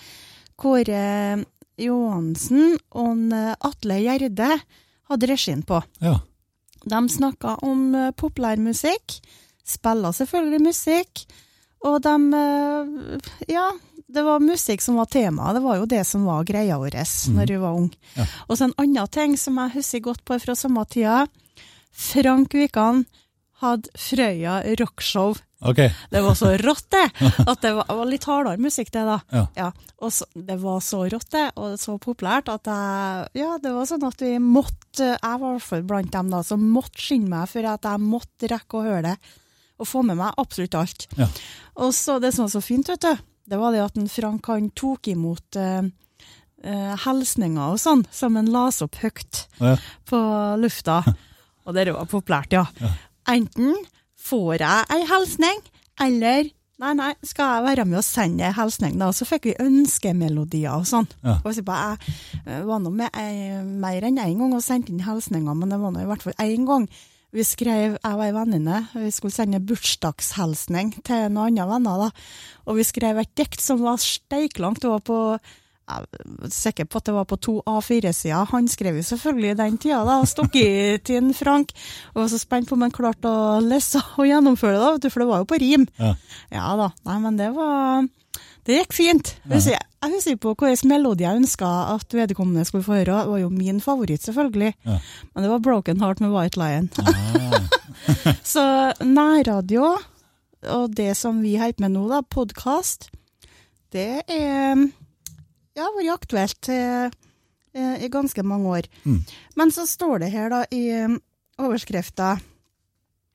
Kåre 0.59 1.43
Johansen 1.79 2.75
og 2.99 3.31
Atle 3.65 4.01
Gjerde 4.03 4.51
hadde 5.09 5.31
regien 5.31 5.63
på. 5.65 5.81
ja. 6.03 6.19
De 6.83 6.99
snakka 7.07 7.53
om 7.63 7.93
populærmusikk, 8.19 9.13
spilla 9.67 10.11
selvfølgelig 10.15 10.61
musikk, 10.67 11.25
og 11.83 11.99
de 12.03 12.15
eh, 12.39 13.31
Ja, 13.51 13.71
det 14.13 14.23
var 14.23 14.43
musikk 14.43 14.81
som 14.81 14.99
var 14.99 15.09
tema. 15.11 15.53
Det 15.55 15.63
var 15.63 15.79
jo 15.79 15.87
det 15.89 16.03
som 16.07 16.27
var 16.27 16.45
greia 16.47 16.77
vår 16.79 16.99
når 17.33 17.49
vi 17.49 17.57
var 17.59 17.79
unge. 17.79 17.97
Ja. 18.15 18.27
Og 18.47 18.57
så 18.57 18.67
en 18.67 18.77
annen 18.77 19.09
ting 19.11 19.37
som 19.39 19.57
jeg 19.57 19.77
husker 19.79 20.05
godt 20.11 20.23
på 20.25 20.37
fra 20.39 20.55
samme 20.55 20.85
tida. 20.85 21.25
Frank 21.93 22.53
Wikan 22.53 23.05
hadde 23.63 23.89
Frøya 23.97 24.61
rockshow. 24.79 25.35
Okay. 25.63 25.93
Det 26.11 26.21
var 26.21 26.35
så 26.35 26.51
rått, 26.59 26.89
det! 26.91 27.05
At 27.49 27.61
det 27.63 27.71
var, 27.77 27.87
var 27.87 28.07
litt 28.09 28.25
hardere 28.27 28.59
musikk, 28.59 28.91
det, 28.91 29.05
da. 29.07 29.45
Ja. 29.55 29.69
Og 30.03 30.11
så, 30.11 30.27
det 30.35 30.57
var 30.59 30.81
så 30.83 31.05
rått, 31.07 31.29
det, 31.31 31.45
og 31.55 31.77
så 31.79 31.95
populært, 32.03 32.51
at 32.51 32.67
jeg 32.67 33.29
Ja, 33.39 33.53
det 33.63 33.71
var 33.71 33.87
sånn 33.87 34.03
at 34.03 34.19
vi 34.19 34.33
måtte 34.43 35.13
Jeg 35.13 35.39
var 35.39 35.53
i 35.53 35.55
hvert 35.55 35.69
fall 35.69 35.85
blant 35.87 36.11
dem 36.11 36.33
da 36.33 36.41
som 36.43 36.65
måtte 36.73 36.99
skynde 36.99 37.31
meg 37.31 37.47
for 37.49 37.69
at 37.71 37.87
jeg 37.87 38.03
måtte 38.03 38.51
rekke 38.51 38.79
å 38.79 38.83
høre 38.83 39.05
det. 39.13 39.15
Og 39.81 39.87
få 39.89 40.03
med 40.05 40.19
meg 40.19 40.35
absolutt 40.37 40.75
alt. 40.77 41.07
Ja. 41.17 41.27
Og 41.81 41.93
så 41.97 42.19
det 42.21 42.33
som 42.35 42.45
var 42.45 42.53
så 42.53 42.61
fint, 42.63 42.89
vet 42.91 43.01
du, 43.01 43.23
det 43.49 43.59
var 43.59 43.73
det 43.73 43.81
at 43.83 43.97
en 43.99 44.07
Frank 44.11 44.45
han 44.47 44.69
tok 44.77 45.09
imot 45.11 45.57
eh, 45.59 45.81
eh, 46.63 46.93
hilsninger 47.05 47.73
og 47.73 47.79
sånn, 47.81 48.05
som 48.13 48.37
en 48.39 48.51
las 48.53 48.81
opp 48.85 48.95
høyt 49.01 49.45
Ja. 49.59 49.75
på 50.07 50.19
lufta. 50.61 51.01
Og 51.65 51.73
det 51.75 51.87
var 51.95 52.05
populært, 52.11 52.51
ja. 52.53 52.65
Enten 53.31 53.77
får 54.19 54.57
jeg 54.59 54.85
ei 54.91 55.05
hilsning, 55.07 55.61
eller 56.03 56.51
Nei, 56.83 56.89
nei, 56.97 57.11
skal 57.23 57.51
jeg 57.53 57.63
være 57.67 57.83
med 57.87 57.99
og 57.99 58.03
sende 58.03 58.43
ei 58.47 58.51
hilsning, 58.57 58.95
da? 58.99 59.11
Så 59.15 59.23
fikk 59.29 59.45
vi 59.45 59.53
ønskemelodier 59.61 60.73
og 60.73 60.87
sånn. 60.89 61.05
Ja. 61.23 61.35
Og 61.45 61.53
så 61.55 61.61
bare, 61.63 61.93
Jeg 62.33 62.57
eh, 62.57 62.63
var 62.67 62.81
nå 62.83 62.89
med 62.91 63.13
ei, 63.15 63.61
mer 63.63 64.03
enn 64.03 64.17
én 64.19 64.39
gang 64.41 64.55
og 64.57 64.63
sendte 64.65 64.91
inn 64.91 65.03
hilsninger, 65.05 65.53
men 65.55 65.69
det 65.71 65.77
var 65.79 65.93
nå 65.93 66.01
i 66.01 66.07
hvert 66.09 66.25
fall 66.25 66.35
én 66.43 66.65
gang. 66.67 66.87
Vi 67.33 67.43
skrev, 67.47 67.97
jeg 67.97 68.17
var 68.19 68.27
ei 68.27 68.35
venninne, 68.35 68.83
vi 68.93 69.09
skulle 69.13 69.33
sende 69.33 69.61
bursdagshilsning 69.65 70.93
til 71.01 71.31
noen 71.33 71.57
andre 71.57 71.65
venner. 71.71 72.05
da. 72.05 72.25
Og 72.69 72.77
vi 72.77 72.85
skrev 72.85 73.17
et 73.23 73.35
dikt 73.35 73.61
som 73.61 73.81
var 73.81 73.97
steiklangt. 74.01 74.83
Det 74.83 74.91
var 74.91 75.01
på 75.01 75.19
jeg 75.83 76.05
er 76.47 76.51
sikker 76.53 76.87
på 76.87 76.99
at 77.01 77.07
det 77.09 77.13
var 77.13 77.25
på 77.27 77.37
to 77.43 77.53
A4-sider. 77.67 78.47
Han 78.53 78.69
skrev 78.71 78.95
jo 78.95 79.03
selvfølgelig 79.03 79.57
den 79.59 79.77
tida, 79.77 79.99
da. 80.07 80.21
Til 81.09 81.33
Frank. 81.35 81.73
Og 82.13 82.21
var 82.21 82.29
så 82.31 82.39
spent 82.39 82.69
på 82.69 82.77
om 82.77 82.85
han 82.85 82.93
klarte 82.95 83.27
å 83.27 83.59
lese 83.63 83.99
og 84.15 84.29
gjennomføre 84.29 84.79
det, 84.79 84.91
da, 85.03 85.11
for 85.11 85.23
det 85.23 85.29
var 85.31 85.43
jo 85.43 85.49
på 85.51 85.59
rim. 85.59 85.87
Ja. 85.99 86.13
Ja 86.53 86.69
da. 86.79 86.91
Nei, 87.09 87.17
men 87.25 87.39
det 87.39 87.51
var 87.57 88.07
Det 88.63 88.79
gikk 88.79 88.95
fint. 88.95 89.33
Jeg 89.43 89.57
husker, 89.57 89.89
jeg 90.03 90.11
husker 90.17 90.39
på 90.43 90.53
hvilken 90.59 90.91
melodi 90.91 91.23
jeg 91.23 91.39
ønska 91.39 91.67
at 91.93 92.15
vedkommende 92.15 92.65
skulle 92.67 92.83
få 92.83 92.97
høre. 92.99 93.21
Det 93.23 93.31
var 93.31 93.39
jo 93.39 93.49
min 93.53 93.79
favoritt, 93.83 94.23
selvfølgelig. 94.25 94.73
Ja. 94.85 94.99
Men 95.33 95.43
det 95.43 95.51
var 95.51 95.59
'Broken 95.63 96.01
Heart' 96.03 96.21
med 96.21 96.33
White 96.35 96.59
Lion. 96.59 96.89
Så 98.53 98.93
nærradio, 98.99 99.97
og 100.67 100.95
det 100.95 101.15
som 101.17 101.41
vi 101.41 101.55
holder 101.55 101.79
med 101.79 101.95
nå, 101.95 102.07
da, 102.11 102.21
podkast, 102.21 103.09
det 103.93 104.23
er 104.27 104.75
ja, 105.77 105.87
vært 105.95 106.13
aktuelt 106.13 106.69
eh, 106.69 107.07
eh, 107.73 107.95
i 108.03 108.09
ganske 108.11 108.43
mange 108.43 108.67
år. 108.69 108.89
Men 109.55 109.71
så 109.71 109.85
står 109.89 110.25
det 110.25 110.33
her 110.33 110.51
da 110.53 110.63
i 110.71 110.83
eh, 110.91 111.15
overskrifta 111.61 112.37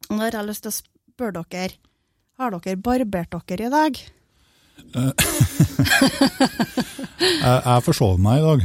Og 0.08 0.16
da 0.16 0.24
har 0.24 0.40
jeg 0.40 0.48
lyst 0.48 0.64
til 0.66 0.72
å 0.72 0.78
spørre 0.78 1.44
dere 1.52 1.76
Har 2.38 2.54
dere 2.56 2.76
barbert 2.76 3.36
dere 3.46 3.68
i 3.68 3.72
dag? 3.72 4.00
Jeg, 7.18 7.62
jeg 7.64 7.84
forsov 7.84 8.18
meg 8.22 8.40
i 8.40 8.44
dag, 8.44 8.62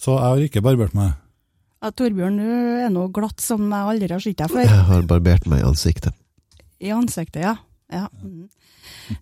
så 0.00 0.16
jeg 0.16 0.24
har 0.24 0.42
ikke 0.46 0.62
barbert 0.64 0.94
meg. 0.96 1.14
Ja, 1.84 1.90
Torbjørn, 1.92 2.38
du 2.40 2.50
er 2.80 2.90
nå 2.92 3.06
glatt 3.14 3.42
som 3.44 3.66
jeg 3.68 3.90
aldri 3.92 4.08
har 4.10 4.22
sett 4.24 4.40
deg 4.40 4.52
før. 4.52 4.64
Jeg 4.64 4.86
har 4.88 5.06
barbert 5.08 5.46
meg 5.50 5.62
i 5.62 5.68
ansiktet. 5.68 6.16
I 6.80 6.92
ansiktet, 6.96 7.42
ja. 7.44 7.54
Ja, 7.92 8.06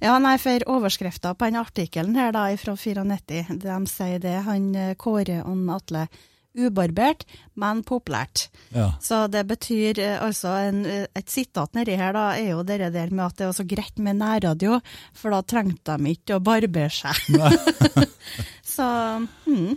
ja 0.00 0.14
nei, 0.22 0.37
for 0.40 0.64
overskrifta 0.76 1.35
på 1.35 1.50
den 1.50 1.59
artikkelen 1.61 2.16
her 2.16 2.31
da, 2.35 2.46
fra 2.61 2.76
94, 2.78 3.59
de 3.64 3.78
sier 3.90 4.22
det, 4.22 4.37
han 4.46 4.70
eh, 4.78 4.94
Kåre 5.00 5.40
og 5.42 5.74
Atle, 5.74 6.07
ubarbert, 6.59 7.25
men 7.59 7.83
populært. 7.87 8.49
Ja. 8.75 8.93
Så 9.03 9.25
det 9.33 9.45
betyr 9.51 10.01
eh, 10.03 10.19
altså 10.21 10.55
en, 10.69 10.85
eh, 10.87 11.07
Et 11.17 11.29
sitat 11.29 11.75
nedi 11.77 11.97
her 11.97 12.12
da, 12.17 12.33
er 12.37 12.53
jo 12.53 12.62
det 12.67 12.81
der 12.93 13.11
med 13.11 13.25
at 13.27 13.38
det 13.38 13.49
var 13.49 13.57
så 13.57 13.67
greit 13.69 13.99
med 13.99 14.21
nærradio, 14.21 14.81
for 15.15 15.35
da 15.35 15.43
trengte 15.43 15.97
de 15.99 16.15
ikke 16.17 16.37
å 16.38 16.45
barbere 16.45 16.91
seg. 16.93 17.17
så 18.75 18.87
hmm. 19.47 19.73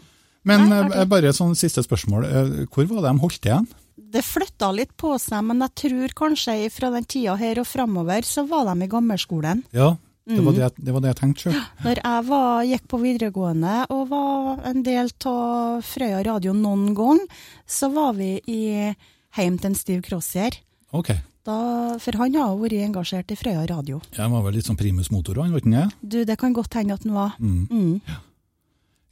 Men 0.46 0.70
Nei, 0.70 0.84
eh, 0.92 1.08
bare 1.10 1.32
et 1.32 1.38
sånn 1.38 1.56
siste 1.58 1.84
spørsmål. 1.84 2.30
Hvor 2.70 2.88
var 2.92 3.02
det 3.02 3.10
de 3.10 3.26
holdt 3.26 3.50
igjen? 3.50 3.68
det 4.16 4.22
flytta 4.24 4.70
litt 4.72 4.94
på 5.00 5.16
seg, 5.20 5.42
men 5.44 5.64
jeg 5.66 5.74
tror 5.82 6.14
kanskje 6.16 6.70
fra 6.72 6.92
den 6.94 7.08
tida 7.10 7.36
her 7.40 7.60
og 7.60 7.68
framover 7.68 8.24
så 8.28 8.46
var 8.48 8.70
de 8.70 8.86
i 8.86 8.92
gammelskolen. 8.92 9.66
Ja, 9.76 9.96
det 10.28 10.40
Mm. 10.40 10.46
var 10.46 10.54
det, 10.54 10.60
jeg- 10.66 10.86
det, 10.86 10.94
var 10.94 11.02
det 11.02 11.08
jeg 11.14 11.16
tenkte 11.22 11.42
sjøl. 11.44 11.60
Når 11.84 11.96
jeg 12.04 12.26
var, 12.26 12.64
gikk 12.66 12.88
på 12.88 12.98
videregående 13.02 13.86
og 13.90 14.10
var 14.10 14.60
en 14.66 14.82
del 14.84 15.10
av 15.26 15.82
Frøya 15.84 16.24
radio 16.26 16.54
noen 16.54 16.96
gang, 16.96 17.20
så 17.68 17.92
var 17.94 18.14
vi 18.14 18.42
i 18.48 18.96
heim 19.38 19.58
til 19.60 19.68
en 19.70 19.76
Steve 19.76 20.02
Crossier. 20.02 20.52
Ok. 20.94 21.12
Da, 21.46 21.98
for 22.02 22.12
han 22.18 22.34
har 22.34 22.56
vært 22.58 22.74
engasjert 22.88 23.30
i 23.30 23.36
Frøya 23.38 23.68
radio. 23.70 24.02
Han 24.18 24.32
var 24.32 24.42
vel 24.48 24.54
litt 24.58 24.66
sånn 24.66 24.78
primus 24.80 25.12
motor, 25.12 25.36
han, 25.44 25.52
var 25.54 25.60
ikke 25.62 25.72
det? 25.78 25.94
Du, 26.02 26.26
det 26.26 26.38
kan 26.40 26.54
godt 26.54 26.74
hende 26.74 26.94
at 26.98 27.04
han 27.04 27.14
var. 27.14 27.36
Mm. 27.40 28.02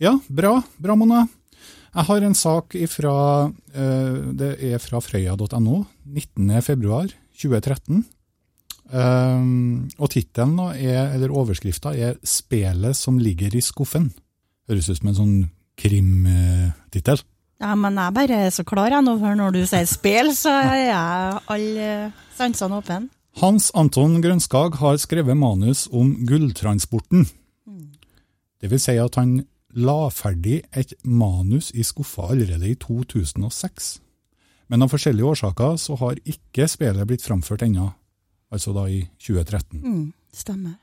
Ja, 0.02 0.18
bra. 0.30 0.64
Bra, 0.82 0.96
Mona. 0.96 1.28
Jeg 1.94 2.06
har 2.06 2.22
en 2.26 2.34
sak 2.34 2.74
ifra, 2.74 3.54
eh, 3.76 4.34
det 4.34 4.64
er 4.64 4.80
fra 4.82 4.98
frøya.no, 5.00 5.86
19.2.2013. 6.10 8.04
Um, 8.94 9.90
og 9.98 10.12
tittelen, 10.14 10.60
er, 10.78 11.16
eller 11.16 11.34
overskrifta, 11.34 11.96
er 11.98 12.20
'Spelet 12.22 12.96
som 12.96 13.18
ligger 13.18 13.56
i 13.56 13.62
skuffen'. 13.62 14.12
Høres 14.70 14.90
ut 14.90 14.98
som 15.00 15.10
en 15.10 15.18
sånn 15.18 15.38
krimtittel. 15.78 17.24
Ja, 17.60 17.74
men 17.76 17.98
jeg 17.98 18.14
bare 18.14 18.38
er 18.46 18.52
så 18.54 18.64
klar 18.64 18.92
jeg 18.92 19.04
nå, 19.04 19.18
for 19.18 19.36
når 19.36 19.52
du 19.52 19.66
sier 19.66 19.86
'spel', 19.86 20.36
så 20.36 20.54
er 20.62 20.86
jeg 20.92 21.42
alle 21.48 22.12
sansene 22.38 22.78
åpne. 22.78 23.10
Hans 23.42 23.72
Anton 23.74 24.22
Grønskag 24.22 24.76
har 24.78 24.98
skrevet 24.98 25.38
manus 25.38 25.88
om 25.92 26.14
gulltransporten. 26.28 27.26
Det 28.62 28.70
vil 28.70 28.80
si 28.80 28.94
at 29.02 29.16
han 29.16 29.42
la 29.74 30.10
ferdig 30.14 30.62
et 30.72 30.94
manus 31.04 31.72
i 31.74 31.84
skuffa 31.84 32.30
allerede 32.30 32.70
i 32.70 32.76
2006. 32.76 34.00
Men 34.70 34.86
av 34.86 34.94
forskjellige 34.94 35.26
årsaker 35.26 35.76
så 35.82 35.98
har 35.98 36.22
ikke 36.24 36.68
spillet 36.70 37.08
blitt 37.10 37.26
framført 37.26 37.66
ennå, 37.66 37.90
altså 38.54 38.74
da 38.76 38.88
i 38.90 39.04
2013. 39.20 39.82
Mm, 39.84 40.08
stemmer. 40.34 40.78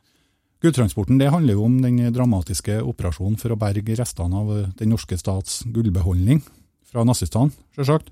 Gulltransporten 0.61 1.17
det 1.21 1.31
handler 1.33 1.57
jo 1.57 1.65
om 1.65 1.79
den 1.81 2.03
dramatiske 2.13 2.83
operasjonen 2.85 3.39
for 3.41 3.55
å 3.55 3.61
berge 3.61 3.97
restene 3.97 4.43
av 4.43 4.51
den 4.77 4.91
norske 4.93 5.17
stats 5.17 5.63
gullbeholdning 5.73 6.43
fra 6.91 7.05
nazistene, 7.07 7.55
selvsagt, 7.77 8.11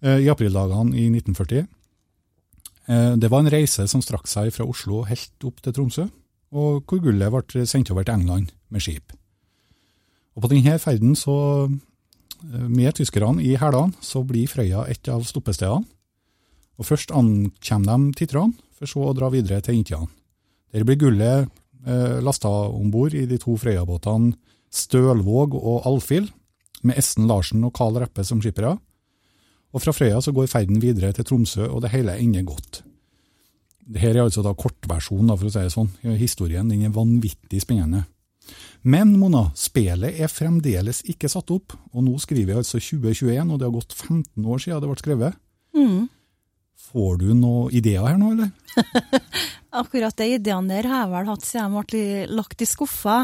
eh, 0.00 0.22
i 0.24 0.30
aprildagene 0.32 0.96
i 0.96 1.08
1940. 1.10 1.66
Eh, 2.88 3.16
Det 3.16 3.28
var 3.28 3.40
en 3.40 3.50
reise 3.50 3.86
som 3.88 4.00
strakk 4.00 4.26
seg 4.26 4.52
fra 4.52 4.64
Oslo 4.64 5.02
helt 5.04 5.44
opp 5.44 5.60
til 5.60 5.72
Tromsø, 5.72 6.08
og 6.52 6.86
hvor 6.86 7.02
gullet 7.02 7.30
ble 7.30 7.66
sendt 7.66 7.90
over 7.90 8.04
til 8.04 8.14
England 8.14 8.52
med 8.70 8.80
skip. 8.80 9.12
Og 10.36 10.42
På 10.42 10.48
denne 10.48 10.78
ferden, 10.78 11.14
så, 11.14 11.68
eh, 12.44 12.68
med 12.68 12.94
tyskerne 12.94 13.42
i 13.42 13.56
hælene, 13.56 13.92
så 14.00 14.24
blir 14.24 14.48
Frøya 14.48 14.88
et 14.88 15.06
av 15.08 15.22
stoppestedene. 15.22 15.84
Og 16.78 16.86
Først 16.86 17.10
ankommer 17.10 18.12
de 18.12 18.12
titrene, 18.14 18.54
for 18.78 18.90
så 18.90 19.08
å 19.08 19.14
dra 19.16 19.30
videre 19.32 19.60
til 19.64 19.80
Intian. 19.80 20.08
Der 20.72 20.84
blir 20.86 20.98
gullet 21.00 21.48
eh, 21.86 22.18
lasta 22.24 22.48
om 22.48 22.90
bord 22.92 23.16
i 23.16 23.26
de 23.28 23.38
to 23.40 23.56
Frøya-båtene 23.58 24.34
Stølvåg 24.68 25.56
og 25.56 25.86
Alfhild, 25.88 26.28
med 26.84 26.98
Esten 27.00 27.26
Larsen 27.26 27.64
og 27.66 27.72
Carl 27.74 27.96
Reppe 27.98 28.22
som 28.26 28.42
skippere. 28.42 28.76
Og 29.74 29.82
fra 29.82 29.94
Frøya 29.96 30.20
så 30.24 30.32
går 30.36 30.50
ferden 30.50 30.78
videre 30.82 31.10
til 31.16 31.26
Tromsø, 31.26 31.66
og 31.66 31.82
det 31.82 31.92
hele 31.92 32.14
ender 32.20 32.44
godt. 32.46 32.82
Dette 33.88 34.12
er 34.12 34.20
altså 34.20 34.44
da 34.44 34.52
kortversjonen, 34.56 35.32
for 35.32 35.48
å 35.48 35.52
si 35.52 35.64
det 35.64 35.72
sånn. 35.72 35.88
Historien 36.20 36.68
den 36.68 36.84
er 36.84 36.94
vanvittig 36.94 37.62
spennende. 37.64 38.04
Men 38.86 39.14
Mona, 39.18 39.48
spelet 39.58 40.20
er 40.20 40.30
fremdeles 40.30 41.02
ikke 41.08 41.30
satt 41.32 41.50
opp, 41.52 41.74
og 41.92 42.04
nå 42.04 42.14
skriver 42.22 42.52
vi 42.52 42.60
altså 42.60 42.80
2021, 42.80 43.50
og 43.50 43.58
det 43.58 43.66
har 43.66 43.74
gått 43.74 43.96
15 43.96 44.44
år 44.44 44.62
siden 44.62 44.84
det 44.84 44.90
ble 44.92 45.00
skrevet. 45.00 45.40
Mm. 45.76 46.06
Får 46.88 47.18
du 47.20 47.32
noen 47.36 47.72
ideer 47.76 48.04
her 48.06 48.16
nå, 48.20 48.32
eller? 48.32 48.50
Akkurat 49.80 50.16
de 50.16 50.28
ideene 50.38 50.78
der 50.78 50.88
har 50.88 51.02
jeg 51.02 51.12
vel 51.12 51.28
hatt 51.28 51.44
siden 51.44 51.74
jeg 51.76 51.88
ble 51.90 52.04
lagt 52.38 52.64
i 52.64 52.68
skuffa. 52.68 53.18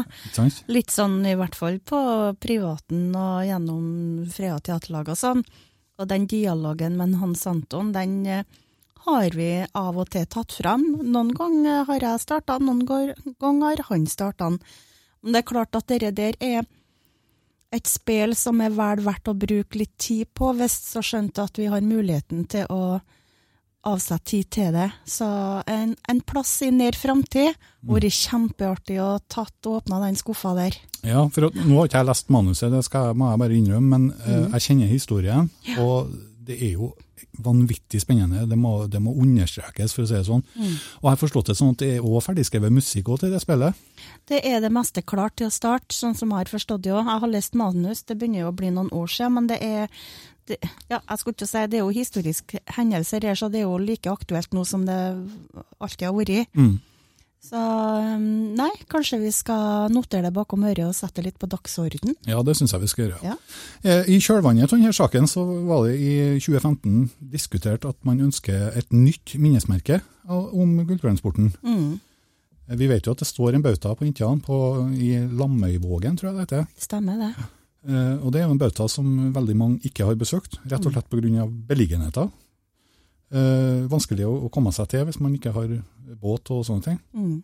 Litt 0.69 0.93
sånn 0.93 1.17
i 1.25 1.33
hvert 1.39 1.57
fall 1.57 1.79
på 1.81 2.01
privaten 2.41 3.07
og 3.17 3.45
gjennom 3.47 3.87
Freya 4.29 4.59
teaterlag 4.61 5.09
og 5.15 5.17
sånn. 5.17 5.41
Og 5.97 6.11
den 6.11 6.27
dialogen 6.29 6.99
med 6.99 7.17
Hans 7.21 7.45
Anton, 7.47 7.93
den 7.95 8.19
eh, 8.27 8.45
har 9.05 9.37
vi 9.37 9.49
av 9.71 9.97
og 9.97 10.09
til 10.13 10.25
tatt 10.29 10.53
fram. 10.59 10.83
Noen 11.01 11.31
ganger 11.37 11.85
har 11.89 12.05
jeg 12.09 12.23
starta, 12.23 12.59
noen 12.59 12.85
ganger 12.85 13.81
har 13.81 13.85
han 13.89 14.07
starta. 14.09 14.51
Men 14.55 15.33
det 15.33 15.41
er 15.41 15.51
klart 15.53 15.77
at 15.77 15.89
det 15.89 16.13
der 16.17 16.37
er 16.43 16.65
et 17.75 17.89
spill 17.89 18.35
som 18.37 18.61
er 18.61 18.73
vel 18.75 19.01
verdt 19.05 19.29
å 19.31 19.37
bruke 19.37 19.79
litt 19.79 19.95
tid 19.97 20.29
på, 20.37 20.51
hvis 20.57 20.77
så 20.91 21.03
skjønt 21.03 21.41
at 21.41 21.57
vi 21.59 21.69
har 21.71 21.85
muligheten 21.85 22.45
til 22.51 22.69
å 22.71 22.99
avsette 23.85 24.31
tid 24.31 24.49
til 24.53 24.75
det. 24.75 24.89
Så 25.09 25.27
en, 25.69 25.95
en 26.09 26.21
plass 26.25 26.57
i 26.65 26.71
nær 26.73 26.97
framtid 26.97 27.55
vært 27.85 28.17
kjempeartig 28.17 28.99
å 29.03 29.15
tatt 29.31 29.69
og 29.69 29.81
åpna 29.81 30.01
den 30.05 30.17
skuffa 30.19 30.55
der. 30.57 30.77
Ja, 31.05 31.25
for 31.29 31.49
at, 31.49 31.57
nå 31.59 31.77
har 31.77 31.89
ikke 31.89 32.01
jeg 32.01 32.09
lest 32.09 32.31
manuset, 32.33 32.71
det 32.73 32.81
skal, 32.87 33.13
må 33.17 33.29
jeg 33.31 33.43
bare 33.43 33.59
innrømme, 33.59 33.89
men 33.97 34.07
eh, 34.25 34.47
jeg 34.55 34.69
kjenner 34.69 34.89
historien, 34.89 35.51
og 35.77 36.15
det 36.45 36.57
er 36.61 36.77
jo 36.79 36.93
vanvittig 37.43 37.99
spennende. 38.01 38.45
Det 38.47 38.57
må, 38.59 38.85
det 38.91 39.01
må 39.03 39.13
understrekes, 39.21 39.93
for 39.95 40.05
å 40.05 40.09
si 40.09 40.15
det 40.15 40.27
sånn. 40.27 40.43
Og 40.55 41.07
jeg 41.07 41.11
har 41.11 41.19
forstått 41.19 41.49
det 41.51 41.57
sånn 41.59 41.73
at 41.75 41.81
det 41.81 41.89
er 41.95 42.05
også 42.05 42.29
ferdigskrevet 42.29 42.73
musikk 42.73 43.11
til 43.21 43.33
det 43.33 43.41
spillet. 43.43 43.81
Det 44.29 44.39
er 44.47 44.61
det 44.63 44.71
meste 44.73 45.03
klart 45.05 45.37
til 45.39 45.49
å 45.49 45.53
starte, 45.53 45.95
sånn 45.95 46.15
som 46.17 46.31
jeg 46.31 46.45
har 46.45 46.53
forstått 46.53 46.85
det 46.85 46.93
òg. 46.93 47.03
Jeg 47.03 47.23
har 47.25 47.33
lest 47.33 47.57
manus, 47.59 48.05
det 48.07 48.17
begynner 48.19 48.45
jo 48.45 48.53
å 48.53 48.55
bli 48.55 48.71
noen 48.75 48.91
år 48.95 49.11
siden, 49.11 49.35
men 49.37 49.49
det 49.51 49.59
er 49.65 49.91
det, 50.47 50.57
ja, 50.91 50.99
jeg 51.09 51.17
skulle 51.21 51.35
ikke 51.35 51.47
si, 51.49 51.61
det 51.71 51.79
er 51.79 51.83
jo 51.85 51.93
historiske 51.95 52.59
hendelser 52.77 53.25
her, 53.25 53.35
så 53.39 53.49
det 53.51 53.61
er 53.63 53.67
jo 53.69 53.77
like 53.81 54.11
aktuelt 54.11 54.53
nå 54.53 54.65
som 54.67 54.83
det 54.85 54.97
alltid 55.79 56.05
har 56.07 56.13
vært. 56.17 56.51
Mm. 56.53 56.75
Så 57.45 57.59
um, 57.61 58.23
nei, 58.57 58.71
kanskje 58.89 59.19
vi 59.21 59.29
skal 59.33 59.91
notere 59.93 60.23
det 60.25 60.31
bakom 60.33 60.63
øret 60.65 60.87
og 60.87 60.95
sette 60.97 61.21
det 61.21 61.27
litt 61.27 61.37
på 61.41 61.49
dagsorden. 61.51 62.15
Ja, 62.25 62.39
det 62.41 62.55
syns 62.57 62.73
jeg 62.73 62.81
vi 62.81 62.89
skal 62.89 63.03
gjøre. 63.05 63.19
Ja. 63.21 63.35
Eh, 63.85 64.07
I 64.15 64.17
kjølvannet 64.17 64.65
av 64.65 64.73
denne 64.79 64.93
saken 64.97 65.29
så 65.29 65.43
var 65.67 65.85
det 65.85 65.99
i 66.01 66.15
2015 66.41 67.11
diskutert 67.35 67.85
at 67.85 67.99
man 68.07 68.23
ønsker 68.25 68.73
et 68.73 68.89
nytt 68.93 69.35
minnesmerke 69.37 70.01
om 70.25 70.79
gulltransporten. 70.89 71.53
Mm, 71.61 71.99
Eh, 72.67 72.75
Vi 72.75 72.87
vet 72.89 73.05
jo 73.05 73.13
at 73.13 73.19
det 73.21 73.27
står 73.29 73.53
en 73.55 73.61
bauta 73.61 73.93
på 73.95 74.05
Intian 74.07 74.41
i 74.97 75.11
Lamøyvågen, 75.37 76.17
tror 76.17 76.31
jeg 76.31 76.35
det 76.35 76.45
heter. 76.47 76.67
stemmer 76.77 77.17
det. 77.21 77.45
Eh, 77.85 78.15
og 78.25 78.31
det 78.33 78.41
er 78.41 78.47
jo 78.47 78.55
en 78.55 78.61
bauta 78.61 78.87
som 78.89 79.09
veldig 79.33 79.55
mange 79.57 79.79
ikke 79.85 80.07
har 80.07 80.17
besøkt, 80.17 80.57
rett 80.65 80.85
og 80.85 80.93
slett 80.93 81.09
pga. 81.11 81.45
beliggenheten. 81.69 82.31
Eh, 83.31 83.85
vanskelig 83.89 84.25
å, 84.25 84.49
komme 84.49 84.71
seg 84.71 84.87
til 84.89 85.05
hvis 85.05 85.19
man 85.19 85.33
ikke 85.35 85.53
har 85.53 85.81
båt 86.21 86.49
og 86.51 86.65
sånne 86.65 86.83
ting. 86.83 86.99
Mm. 87.13 87.43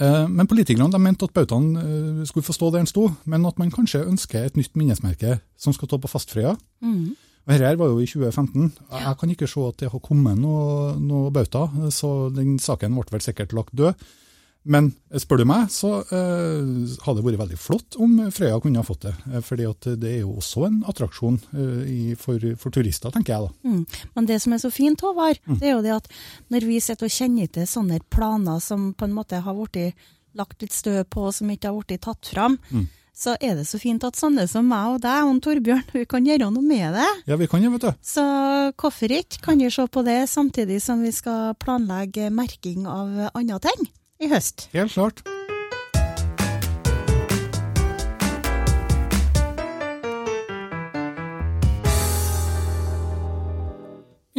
Eh, 0.00 0.26
men 0.28 0.46
politikerne 0.46 0.98
mente 0.98 1.24
at 1.24 1.34
bautaen 1.34 2.24
skulle 2.26 2.46
få 2.46 2.52
stå 2.52 2.70
der 2.70 2.80
den 2.80 2.86
sto, 2.86 3.10
men 3.24 3.44
at 3.46 3.58
man 3.58 3.72
kanskje 3.72 4.06
ønsker 4.06 4.44
et 4.44 4.56
nytt 4.56 4.76
minnesmerke 4.76 5.40
som 5.56 5.72
skal 5.72 5.88
stå 5.88 5.98
på 5.98 6.08
Fastfrøya. 6.08 6.56
Mm. 6.80 7.16
Og 7.40 7.52
Dette 7.56 7.78
var 7.78 7.88
jo 7.88 7.98
i 7.98 8.06
2015. 8.06 8.72
Jeg 8.92 9.02
jeg 9.02 9.16
kan 9.18 9.30
ikke 9.30 9.48
se 9.48 9.60
at 9.66 9.78
det 9.80 9.90
har 9.90 10.00
kommet 10.00 10.38
noe, 10.38 10.96
noe 11.00 11.30
bauta, 11.32 11.68
så 11.90 12.30
den 12.30 12.58
saken 12.58 12.94
ble 12.94 13.08
vel 13.10 13.24
sikkert 13.24 13.52
lagt 13.56 13.74
død. 13.76 13.94
Men 14.68 14.90
spør 15.16 15.40
du 15.40 15.46
meg, 15.48 15.70
så 15.72 16.02
eh, 16.02 16.66
hadde 17.06 17.16
det 17.16 17.24
vært 17.24 17.40
veldig 17.40 17.58
flott 17.60 17.96
om 18.02 18.18
Frøya 18.34 18.58
kunne 18.60 18.82
ha 18.82 18.84
fått 18.84 19.06
det. 19.06 19.14
Eh, 19.30 19.40
fordi 19.44 19.64
at 19.68 19.88
det 20.02 20.12
er 20.18 20.20
jo 20.20 20.36
også 20.36 20.66
en 20.68 20.78
attraksjon 20.90 21.38
eh, 21.56 21.82
i, 21.88 22.00
for, 22.20 22.44
for 22.60 22.74
turister, 22.74 23.12
tenker 23.14 23.34
jeg 23.34 23.48
da. 23.48 23.70
Mm. 23.70 24.06
Men 24.18 24.28
det 24.28 24.40
som 24.44 24.52
er 24.52 24.60
så 24.60 24.72
fint, 24.74 25.00
Håvard, 25.00 25.40
det 25.48 25.70
er 25.70 25.76
jo 25.78 25.84
det 25.86 25.96
at 25.96 26.10
når 26.52 26.68
vi 26.68 26.80
sitter 26.84 27.08
og 27.08 27.14
kjenner 27.16 27.48
til 27.48 27.68
sånne 27.70 28.02
planer 28.12 28.60
som 28.60 28.90
på 28.92 29.08
en 29.08 29.16
måte 29.16 29.40
har 29.40 29.56
blitt 29.56 30.08
lagt 30.36 30.60
litt 30.62 30.76
støv 30.76 31.06
på, 31.10 31.30
som 31.34 31.48
ikke 31.50 31.70
har 31.70 31.78
blitt 31.80 32.04
tatt 32.04 32.28
fram, 32.28 32.58
så 33.16 33.34
er 33.42 33.56
det 33.58 33.64
så 33.68 33.80
fint 33.80 34.04
at 34.06 34.16
sånne 34.16 34.44
som 34.48 34.68
meg 34.68 34.92
og 34.92 35.00
deg 35.02 35.24
og 35.24 35.40
Torbjørn, 35.44 35.86
vi 35.96 36.04
kan 36.08 36.28
gjøre 36.28 36.50
noe 36.52 36.64
med 36.64 36.98
det. 37.00 37.08
Ja, 37.32 37.40
vi 37.40 37.48
kan 37.48 37.64
jo, 37.64 37.72
vet 37.78 37.88
du. 37.88 38.04
Så 38.04 38.26
hvorfor 38.76 39.16
ikke? 39.16 39.40
Kan 39.48 39.64
vi 39.64 39.72
se 39.72 39.88
på 39.88 40.04
det 40.04 40.20
samtidig 40.28 40.82
som 40.84 41.00
vi 41.00 41.14
skal 41.16 41.56
planlegge 41.64 42.28
merking 42.28 42.84
av 42.84 43.32
andre 43.32 43.62
ting 43.64 43.88
i 44.20 44.28
høst? 44.28 44.68
Helt 44.74 44.92
klart. 44.92 45.22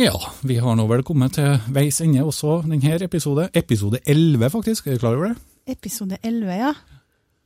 Ja, 0.01 0.15
vi 0.41 0.55
har 0.57 0.77
nå 0.79 0.87
vel 0.89 1.03
kommet 1.05 1.35
til 1.35 1.59
veis 1.73 1.99
ende 2.01 2.23
også 2.25 2.61
denne 2.63 2.95
episode. 3.05 3.49
Episode 3.53 3.99
11, 4.07 4.49
faktisk. 4.49 4.87
Er 4.87 4.97
du 4.97 5.03
klar 5.03 5.17
over 5.17 5.33
det? 5.33 5.35
Episode 5.75 6.17
11, 6.23 6.55
ja. 6.57 6.71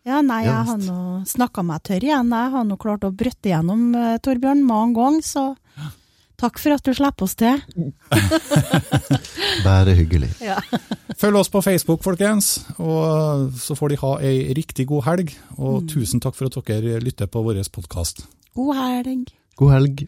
Ja, 0.06 0.20
nei, 0.22 0.44
jeg 0.46 0.68
har 0.68 0.78
nå 0.78 1.24
snakka 1.26 1.64
meg 1.66 1.82
tørr 1.88 2.04
igjen. 2.06 2.30
Jeg 2.30 2.52
har 2.54 2.66
nå 2.68 2.78
klart 2.78 3.04
å 3.08 3.10
brøtte 3.12 3.50
igjennom, 3.50 3.88
eh, 3.98 4.20
Torbjørn, 4.22 4.62
mange 4.64 4.94
ganger, 5.00 5.26
så 5.26 5.46
takk 6.42 6.60
for 6.62 6.76
at 6.76 6.86
du 6.86 6.94
slipper 6.96 7.28
oss 7.28 7.36
til. 7.40 7.62
Bare 9.68 9.96
hyggelig. 9.98 10.32
Følg 11.20 11.40
oss 11.40 11.52
på 11.54 11.64
Facebook, 11.66 12.04
folkens. 12.06 12.66
Og 12.80 13.54
så 13.62 13.78
får 13.78 13.94
de 13.94 14.02
ha 14.04 14.12
ei 14.26 14.54
riktig 14.58 14.88
god 14.92 15.08
helg. 15.10 15.34
Og 15.58 15.88
tusen 15.92 16.24
takk 16.24 16.38
for 16.38 16.50
at 16.52 16.60
dere 16.68 17.00
lytter 17.04 17.32
på 17.32 17.46
vår 17.46 17.64
podkast. 17.72 18.26
God 18.56 18.76
helg. 18.82 19.34
God 19.56 19.76
helg. 19.78 20.08